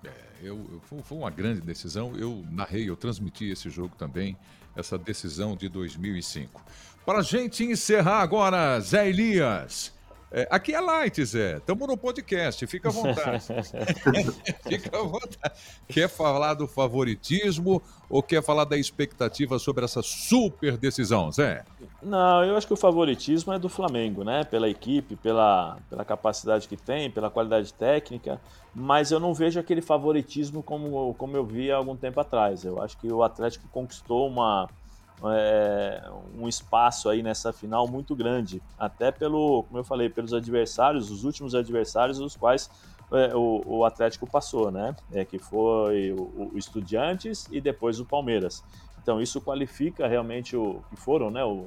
É, 0.05 0.25
eu, 0.43 0.65
eu, 0.71 1.03
foi 1.03 1.19
uma 1.19 1.31
grande 1.31 1.61
decisão. 1.61 2.15
Eu 2.17 2.45
narrei, 2.51 2.89
eu 2.89 2.97
transmiti 2.97 3.47
esse 3.51 3.69
jogo 3.71 3.95
também, 3.97 4.37
essa 4.77 4.99
decisão 4.99 5.57
de 5.57 5.69
2005. 5.69 6.63
Para 7.05 7.19
a 7.19 7.23
gente 7.23 7.65
encerrar 7.65 8.21
agora, 8.21 8.79
Zé 8.81 9.09
Elias. 9.09 9.93
É, 10.31 10.47
aqui 10.51 10.75
é 10.75 10.81
light, 10.81 11.25
Zé. 11.25 11.59
Estamos 11.59 11.87
no 11.87 11.97
podcast, 11.97 12.67
fica 12.67 12.89
à 12.89 12.93
vontade. 12.93 13.45
fica 14.69 14.99
à 14.99 15.03
vontade. 15.03 15.55
Quer 15.89 16.09
falar 16.09 16.55
do 16.55 16.67
favoritismo 16.67 17.81
ou 18.11 18.23
quer 18.23 18.43
falar 18.43 18.65
da 18.65 18.77
expectativa 18.77 19.59
sobre 19.59 19.85
essa 19.85 20.03
super 20.03 20.77
decisão, 20.77 21.31
Zé? 21.31 21.65
Não, 22.07 22.45
eu 22.45 22.57
acho 22.57 22.69
que 22.69 22.73
o 22.73 22.77
favoritismo 22.77 23.53
é 23.53 23.59
do 23.59 23.69
Flamengo, 23.69 24.23
né? 24.23 24.45
Pela 24.45 24.69
equipe, 24.69 25.17
pela, 25.17 25.77
pela 25.91 26.05
capacidade 26.05 26.69
que 26.69 26.77
tem, 26.77 27.11
pela 27.11 27.29
qualidade 27.29 27.75
técnica, 27.75 28.41
mas 28.73 29.11
eu 29.11 29.19
não 29.19 29.35
vejo 29.35 29.59
aquele 29.59 29.83
favoritismo 29.83 30.63
como, 30.63 31.13
como 31.15 31.37
eu 31.37 31.45
vi 31.45 31.73
há 31.73 31.77
algum 31.77 31.97
tempo 31.97 32.21
atrás. 32.21 32.65
Eu 32.65 32.81
acho 32.81 32.97
que 32.99 33.13
o 33.13 33.25
Atlético 33.25 33.67
conquistou 33.73 34.29
uma, 34.29 34.69
é, 35.25 36.09
um 36.39 36.47
espaço 36.47 37.09
aí 37.09 37.25
nessa 37.25 37.53
final 37.53 37.89
muito 37.89 38.15
grande, 38.15 38.63
até 38.79 39.11
pelo, 39.11 39.65
como 39.65 39.81
eu 39.81 39.85
falei, 39.85 40.09
pelos 40.09 40.33
adversários, 40.33 41.11
os 41.11 41.25
últimos 41.25 41.57
adversários, 41.57 42.21
os 42.21 42.37
quais 42.37 42.71
é, 43.11 43.35
o, 43.35 43.63
o, 43.67 43.85
Atlético 43.85 44.31
passou, 44.31 44.71
né? 44.71 44.95
É, 45.11 45.25
que 45.25 45.41
foi 45.41 46.13
o, 46.13 46.53
o 46.53 46.57
Estudiantes 46.57 47.49
e 47.51 47.61
depois 47.61 47.99
o 47.99 48.05
Palmeiras. 48.05 48.63
Então 49.03 49.21
isso 49.21 49.41
qualifica 49.41 50.07
realmente 50.07 50.57
o 50.57 50.85
que 50.89 50.95
foram, 50.95 51.33
né? 51.33 51.45
O, 51.45 51.67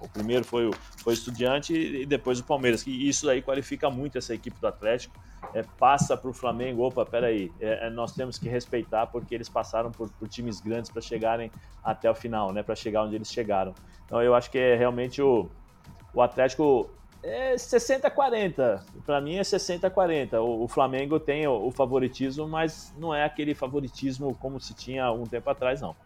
o 0.00 0.08
primeiro 0.08 0.44
foi 0.44 0.66
o, 0.66 0.72
foi 1.02 1.14
Estudiante 1.14 1.74
e 1.74 2.06
depois 2.06 2.40
o 2.40 2.44
Palmeiras. 2.44 2.86
E 2.86 3.08
isso 3.08 3.28
aí 3.28 3.42
qualifica 3.42 3.90
muito 3.90 4.18
essa 4.18 4.34
equipe 4.34 4.58
do 4.60 4.66
Atlético. 4.66 5.18
É, 5.52 5.62
passa 5.78 6.16
para 6.16 6.30
o 6.30 6.32
Flamengo, 6.32 6.82
opa, 6.82 7.04
peraí, 7.04 7.52
é, 7.60 7.86
é, 7.86 7.90
nós 7.90 8.12
temos 8.12 8.38
que 8.38 8.48
respeitar 8.48 9.06
porque 9.06 9.34
eles 9.34 9.48
passaram 9.48 9.90
por, 9.90 10.10
por 10.10 10.28
times 10.28 10.60
grandes 10.60 10.90
para 10.90 11.02
chegarem 11.02 11.50
até 11.82 12.10
o 12.10 12.14
final, 12.14 12.52
né? 12.52 12.62
Para 12.62 12.74
chegar 12.74 13.02
onde 13.02 13.14
eles 13.14 13.30
chegaram. 13.30 13.74
Então 14.06 14.22
eu 14.22 14.34
acho 14.34 14.50
que 14.50 14.58
é 14.58 14.74
realmente 14.74 15.20
o, 15.20 15.48
o 16.12 16.22
Atlético 16.22 16.90
é 17.24 17.54
60-40. 17.54 18.82
Para 19.06 19.20
mim 19.20 19.36
é 19.36 19.42
60-40. 19.42 20.34
O, 20.34 20.64
o, 20.64 20.68
Flamengo 20.68 21.18
tem 21.18 21.46
o, 21.46 21.66
o, 21.66 21.70
favoritismo, 21.70 22.46
mas 22.46 22.94
não 22.98 23.14
é 23.14 23.24
aquele 23.24 23.54
favoritismo 23.54 24.34
como 24.36 24.60
se 24.60 24.74
tinha 24.74 25.10
um 25.10 25.24
tempo 25.24 25.48
atrás, 25.48 25.80
não. 25.80 25.96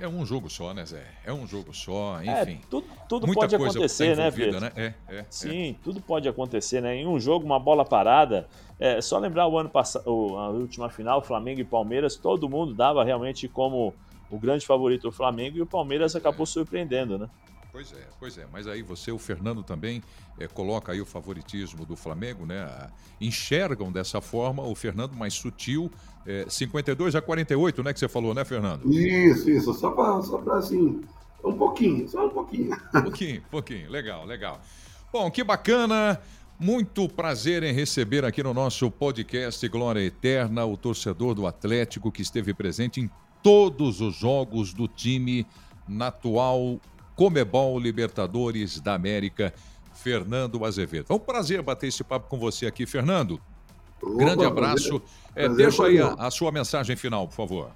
É 0.00 0.06
um 0.06 0.24
jogo 0.24 0.48
só, 0.48 0.72
né, 0.72 0.84
Zé? 0.86 1.04
É 1.24 1.32
um 1.32 1.46
jogo 1.46 1.74
só, 1.74 2.20
é, 2.20 2.42
enfim. 2.42 2.60
É, 2.62 2.66
tudo, 2.70 2.86
tudo 3.08 3.32
pode 3.32 3.54
acontecer, 3.54 4.16
tá 4.16 4.22
né, 4.22 4.30
Pedro? 4.30 4.60
Né? 4.60 4.72
É, 4.76 4.94
é, 5.08 5.24
Sim, 5.28 5.76
tudo 5.82 6.00
pode 6.00 6.28
acontecer, 6.28 6.80
né? 6.80 6.94
Em 6.96 7.06
um 7.06 7.18
jogo, 7.18 7.44
uma 7.44 7.58
bola 7.58 7.84
parada. 7.84 8.48
É 8.78 9.00
só 9.00 9.18
lembrar 9.18 9.48
o 9.48 9.58
ano 9.58 9.68
passado, 9.68 10.08
a 10.08 10.50
última 10.50 10.88
final, 10.88 11.20
Flamengo 11.20 11.60
e 11.60 11.64
Palmeiras, 11.64 12.14
todo 12.14 12.48
mundo 12.48 12.74
dava 12.74 13.02
realmente 13.02 13.48
como 13.48 13.92
o 14.30 14.38
grande 14.38 14.64
favorito 14.66 15.08
o 15.08 15.12
Flamengo 15.12 15.56
e 15.56 15.62
o 15.62 15.66
Palmeiras 15.66 16.14
acabou 16.14 16.46
surpreendendo, 16.46 17.18
né? 17.18 17.28
Pois 17.70 17.92
é, 17.92 18.06
pois 18.18 18.38
é. 18.38 18.46
Mas 18.52 18.66
aí 18.66 18.82
você, 18.82 19.12
o 19.12 19.18
Fernando 19.18 19.62
também 19.62 20.02
é, 20.38 20.48
coloca 20.48 20.92
aí 20.92 21.00
o 21.00 21.06
favoritismo 21.06 21.84
do 21.84 21.96
Flamengo, 21.96 22.46
né? 22.46 22.90
Enxergam 23.20 23.92
dessa 23.92 24.20
forma 24.20 24.62
o 24.62 24.74
Fernando 24.74 25.14
mais 25.14 25.34
sutil, 25.34 25.90
é, 26.26 26.46
52 26.48 27.14
a 27.14 27.20
48, 27.20 27.82
né? 27.82 27.92
Que 27.92 27.98
você 28.00 28.08
falou, 28.08 28.34
né, 28.34 28.44
Fernando? 28.44 28.90
Isso, 28.90 29.50
isso. 29.50 29.72
Só 29.74 29.90
para 29.90 30.22
só 30.22 30.42
assim, 30.52 31.02
um 31.44 31.52
pouquinho, 31.52 32.08
só 32.08 32.26
um 32.26 32.30
pouquinho. 32.30 32.74
Um 32.94 33.02
pouquinho, 33.02 33.42
pouquinho. 33.50 33.90
Legal, 33.90 34.24
legal. 34.24 34.60
Bom, 35.12 35.30
que 35.30 35.44
bacana. 35.44 36.20
Muito 36.60 37.08
prazer 37.08 37.62
em 37.62 37.72
receber 37.72 38.24
aqui 38.24 38.42
no 38.42 38.52
nosso 38.52 38.90
podcast 38.90 39.68
Glória 39.68 40.00
Eterna 40.00 40.64
o 40.64 40.76
torcedor 40.76 41.32
do 41.32 41.46
Atlético 41.46 42.10
que 42.10 42.20
esteve 42.20 42.52
presente 42.52 43.00
em 43.00 43.08
todos 43.40 44.00
os 44.00 44.16
jogos 44.16 44.74
do 44.74 44.88
time 44.88 45.46
na 45.86 46.08
atual 46.08 46.80
Comebol 47.18 47.80
Libertadores 47.80 48.78
da 48.78 48.94
América, 48.94 49.52
Fernando 49.92 50.64
Azevedo. 50.64 51.06
É 51.10 51.14
um 51.14 51.18
prazer 51.18 51.60
bater 51.60 51.88
esse 51.88 52.04
papo 52.04 52.28
com 52.28 52.38
você 52.38 52.64
aqui, 52.64 52.86
Fernando. 52.86 53.40
Opa, 54.00 54.14
Grande 54.14 54.44
abraço. 54.44 55.02
É, 55.34 55.48
deixa 55.48 55.86
aí 55.86 56.00
a, 56.00 56.12
a, 56.14 56.30
sua 56.30 56.52
mensagem 56.52 56.94
final, 56.94 57.26
por 57.26 57.34
favor. 57.34 57.70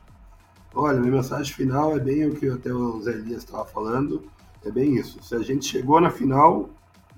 Olha, 0.72 1.00
minha 1.00 1.14
mensagem 1.14 1.52
final 1.52 1.96
é 1.96 1.98
bem 1.98 2.24
o 2.24 2.36
que 2.36 2.48
até 2.48 2.72
o 2.72 3.02
Zé 3.02 3.14
Elias 3.14 3.42
estava 3.42 3.64
falando. 3.64 4.22
É 4.64 4.70
bem 4.70 4.94
isso. 4.94 5.20
Se 5.24 5.34
a 5.34 5.40
gente 5.40 5.66
chegou 5.66 6.00
na 6.00 6.10
final, 6.10 6.70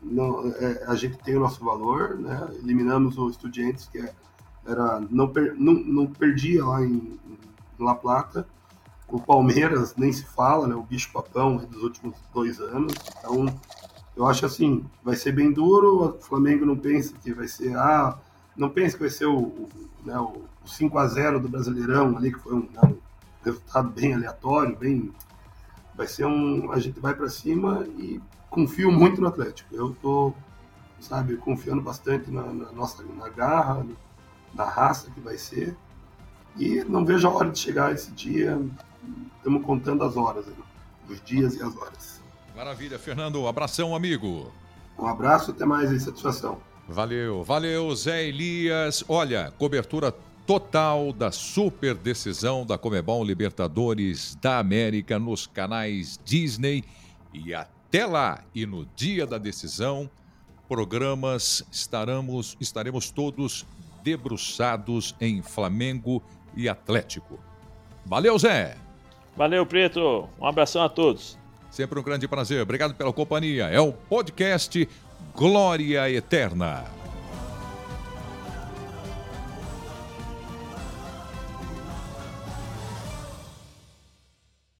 não, 0.02 0.48
é, 0.48 0.82
a 0.86 0.94
gente 0.94 1.18
tem 1.18 1.36
o 1.36 1.40
nosso 1.40 1.62
valor, 1.62 2.18
né? 2.18 2.48
Eliminamos 2.62 3.18
o 3.18 3.28
Estudiantes, 3.28 3.86
que 3.86 3.98
é, 3.98 4.14
era, 4.66 4.98
não, 5.10 5.28
per, 5.28 5.54
não, 5.58 5.74
não 5.74 6.06
perdia 6.06 6.64
lá 6.64 6.82
em, 6.82 7.18
em 7.28 7.84
La 7.84 7.94
Plata 7.94 8.46
o 9.08 9.20
Palmeiras 9.20 9.94
nem 9.96 10.12
se 10.12 10.24
fala, 10.24 10.66
né? 10.66 10.74
O 10.74 10.82
bicho 10.82 11.12
papão 11.12 11.56
dos 11.56 11.82
últimos 11.82 12.16
dois 12.32 12.60
anos. 12.60 12.94
Então, 13.18 13.46
eu 14.16 14.26
acho 14.26 14.46
assim, 14.46 14.84
vai 15.02 15.16
ser 15.16 15.32
bem 15.32 15.52
duro. 15.52 16.16
O 16.16 16.22
Flamengo 16.22 16.64
não 16.64 16.76
pensa 16.76 17.14
que 17.22 17.32
vai 17.32 17.48
ser, 17.48 17.76
ah, 17.76 18.18
não 18.56 18.70
pensa 18.70 18.96
que 18.96 19.02
vai 19.02 19.10
ser 19.10 19.26
o, 19.26 19.68
né, 20.04 20.18
o 20.18 20.42
5 20.64 20.98
a 20.98 21.06
0 21.06 21.40
do 21.40 21.48
Brasileirão 21.48 22.16
ali, 22.16 22.32
que 22.32 22.38
foi 22.38 22.54
um, 22.54 22.68
né, 22.72 22.80
um 22.84 22.96
resultado 23.44 23.90
bem 23.90 24.14
aleatório, 24.14 24.76
bem 24.76 25.12
vai 25.96 26.06
ser 26.08 26.26
um, 26.26 26.72
a 26.72 26.78
gente 26.78 26.98
vai 26.98 27.14
para 27.14 27.28
cima 27.28 27.86
e 27.98 28.20
confio 28.50 28.90
muito 28.90 29.20
no 29.20 29.28
Atlético. 29.28 29.74
Eu 29.74 29.96
tô, 30.00 30.32
sabe, 31.00 31.36
confiando 31.36 31.82
bastante 31.82 32.30
na, 32.30 32.42
na 32.42 32.72
nossa 32.72 33.02
na 33.16 33.28
garra, 33.28 33.86
na 34.52 34.64
raça 34.64 35.10
que 35.10 35.20
vai 35.20 35.36
ser. 35.36 35.76
E 36.56 36.84
não 36.84 37.04
vejo 37.04 37.26
a 37.28 37.32
hora 37.32 37.50
de 37.50 37.58
chegar 37.58 37.92
esse 37.92 38.10
dia 38.12 38.60
estamos 39.36 39.64
contando 39.64 40.04
as 40.04 40.16
horas, 40.16 40.46
os 41.08 41.22
dias 41.24 41.54
e 41.56 41.62
as 41.62 41.76
horas. 41.76 42.22
Maravilha, 42.56 42.98
Fernando. 42.98 43.46
Abração, 43.46 43.94
amigo. 43.94 44.52
Um 44.98 45.06
abraço, 45.06 45.50
até 45.50 45.64
mais 45.64 45.90
em 45.92 45.98
satisfação. 45.98 46.58
Valeu, 46.88 47.42
valeu, 47.42 47.94
Zé 47.96 48.24
Elias. 48.24 49.04
Olha, 49.08 49.52
cobertura 49.58 50.14
total 50.46 51.12
da 51.12 51.32
super 51.32 51.94
decisão 51.94 52.64
da 52.64 52.76
Comebol 52.76 53.24
Libertadores 53.24 54.36
da 54.40 54.58
América 54.58 55.18
nos 55.18 55.46
canais 55.46 56.20
Disney. 56.24 56.84
E 57.32 57.54
até 57.54 58.06
lá, 58.06 58.44
e 58.54 58.66
no 58.66 58.86
dia 58.94 59.26
da 59.26 59.38
decisão, 59.38 60.08
programas 60.68 61.64
estaremos, 61.72 62.56
estaremos 62.60 63.10
todos 63.10 63.66
debruçados 64.02 65.14
em 65.20 65.42
Flamengo 65.42 66.22
e 66.54 66.68
Atlético. 66.68 67.38
Valeu, 68.04 68.38
Zé! 68.38 68.83
Valeu, 69.36 69.64
Preto. 69.66 70.28
Um 70.40 70.46
abração 70.46 70.82
a 70.82 70.88
todos. 70.88 71.36
Sempre 71.70 71.98
um 71.98 72.02
grande 72.02 72.28
prazer. 72.28 72.62
Obrigado 72.62 72.94
pela 72.94 73.12
companhia. 73.12 73.64
É 73.64 73.80
o 73.80 73.92
podcast 73.92 74.88
Glória 75.34 76.08
Eterna. 76.08 77.03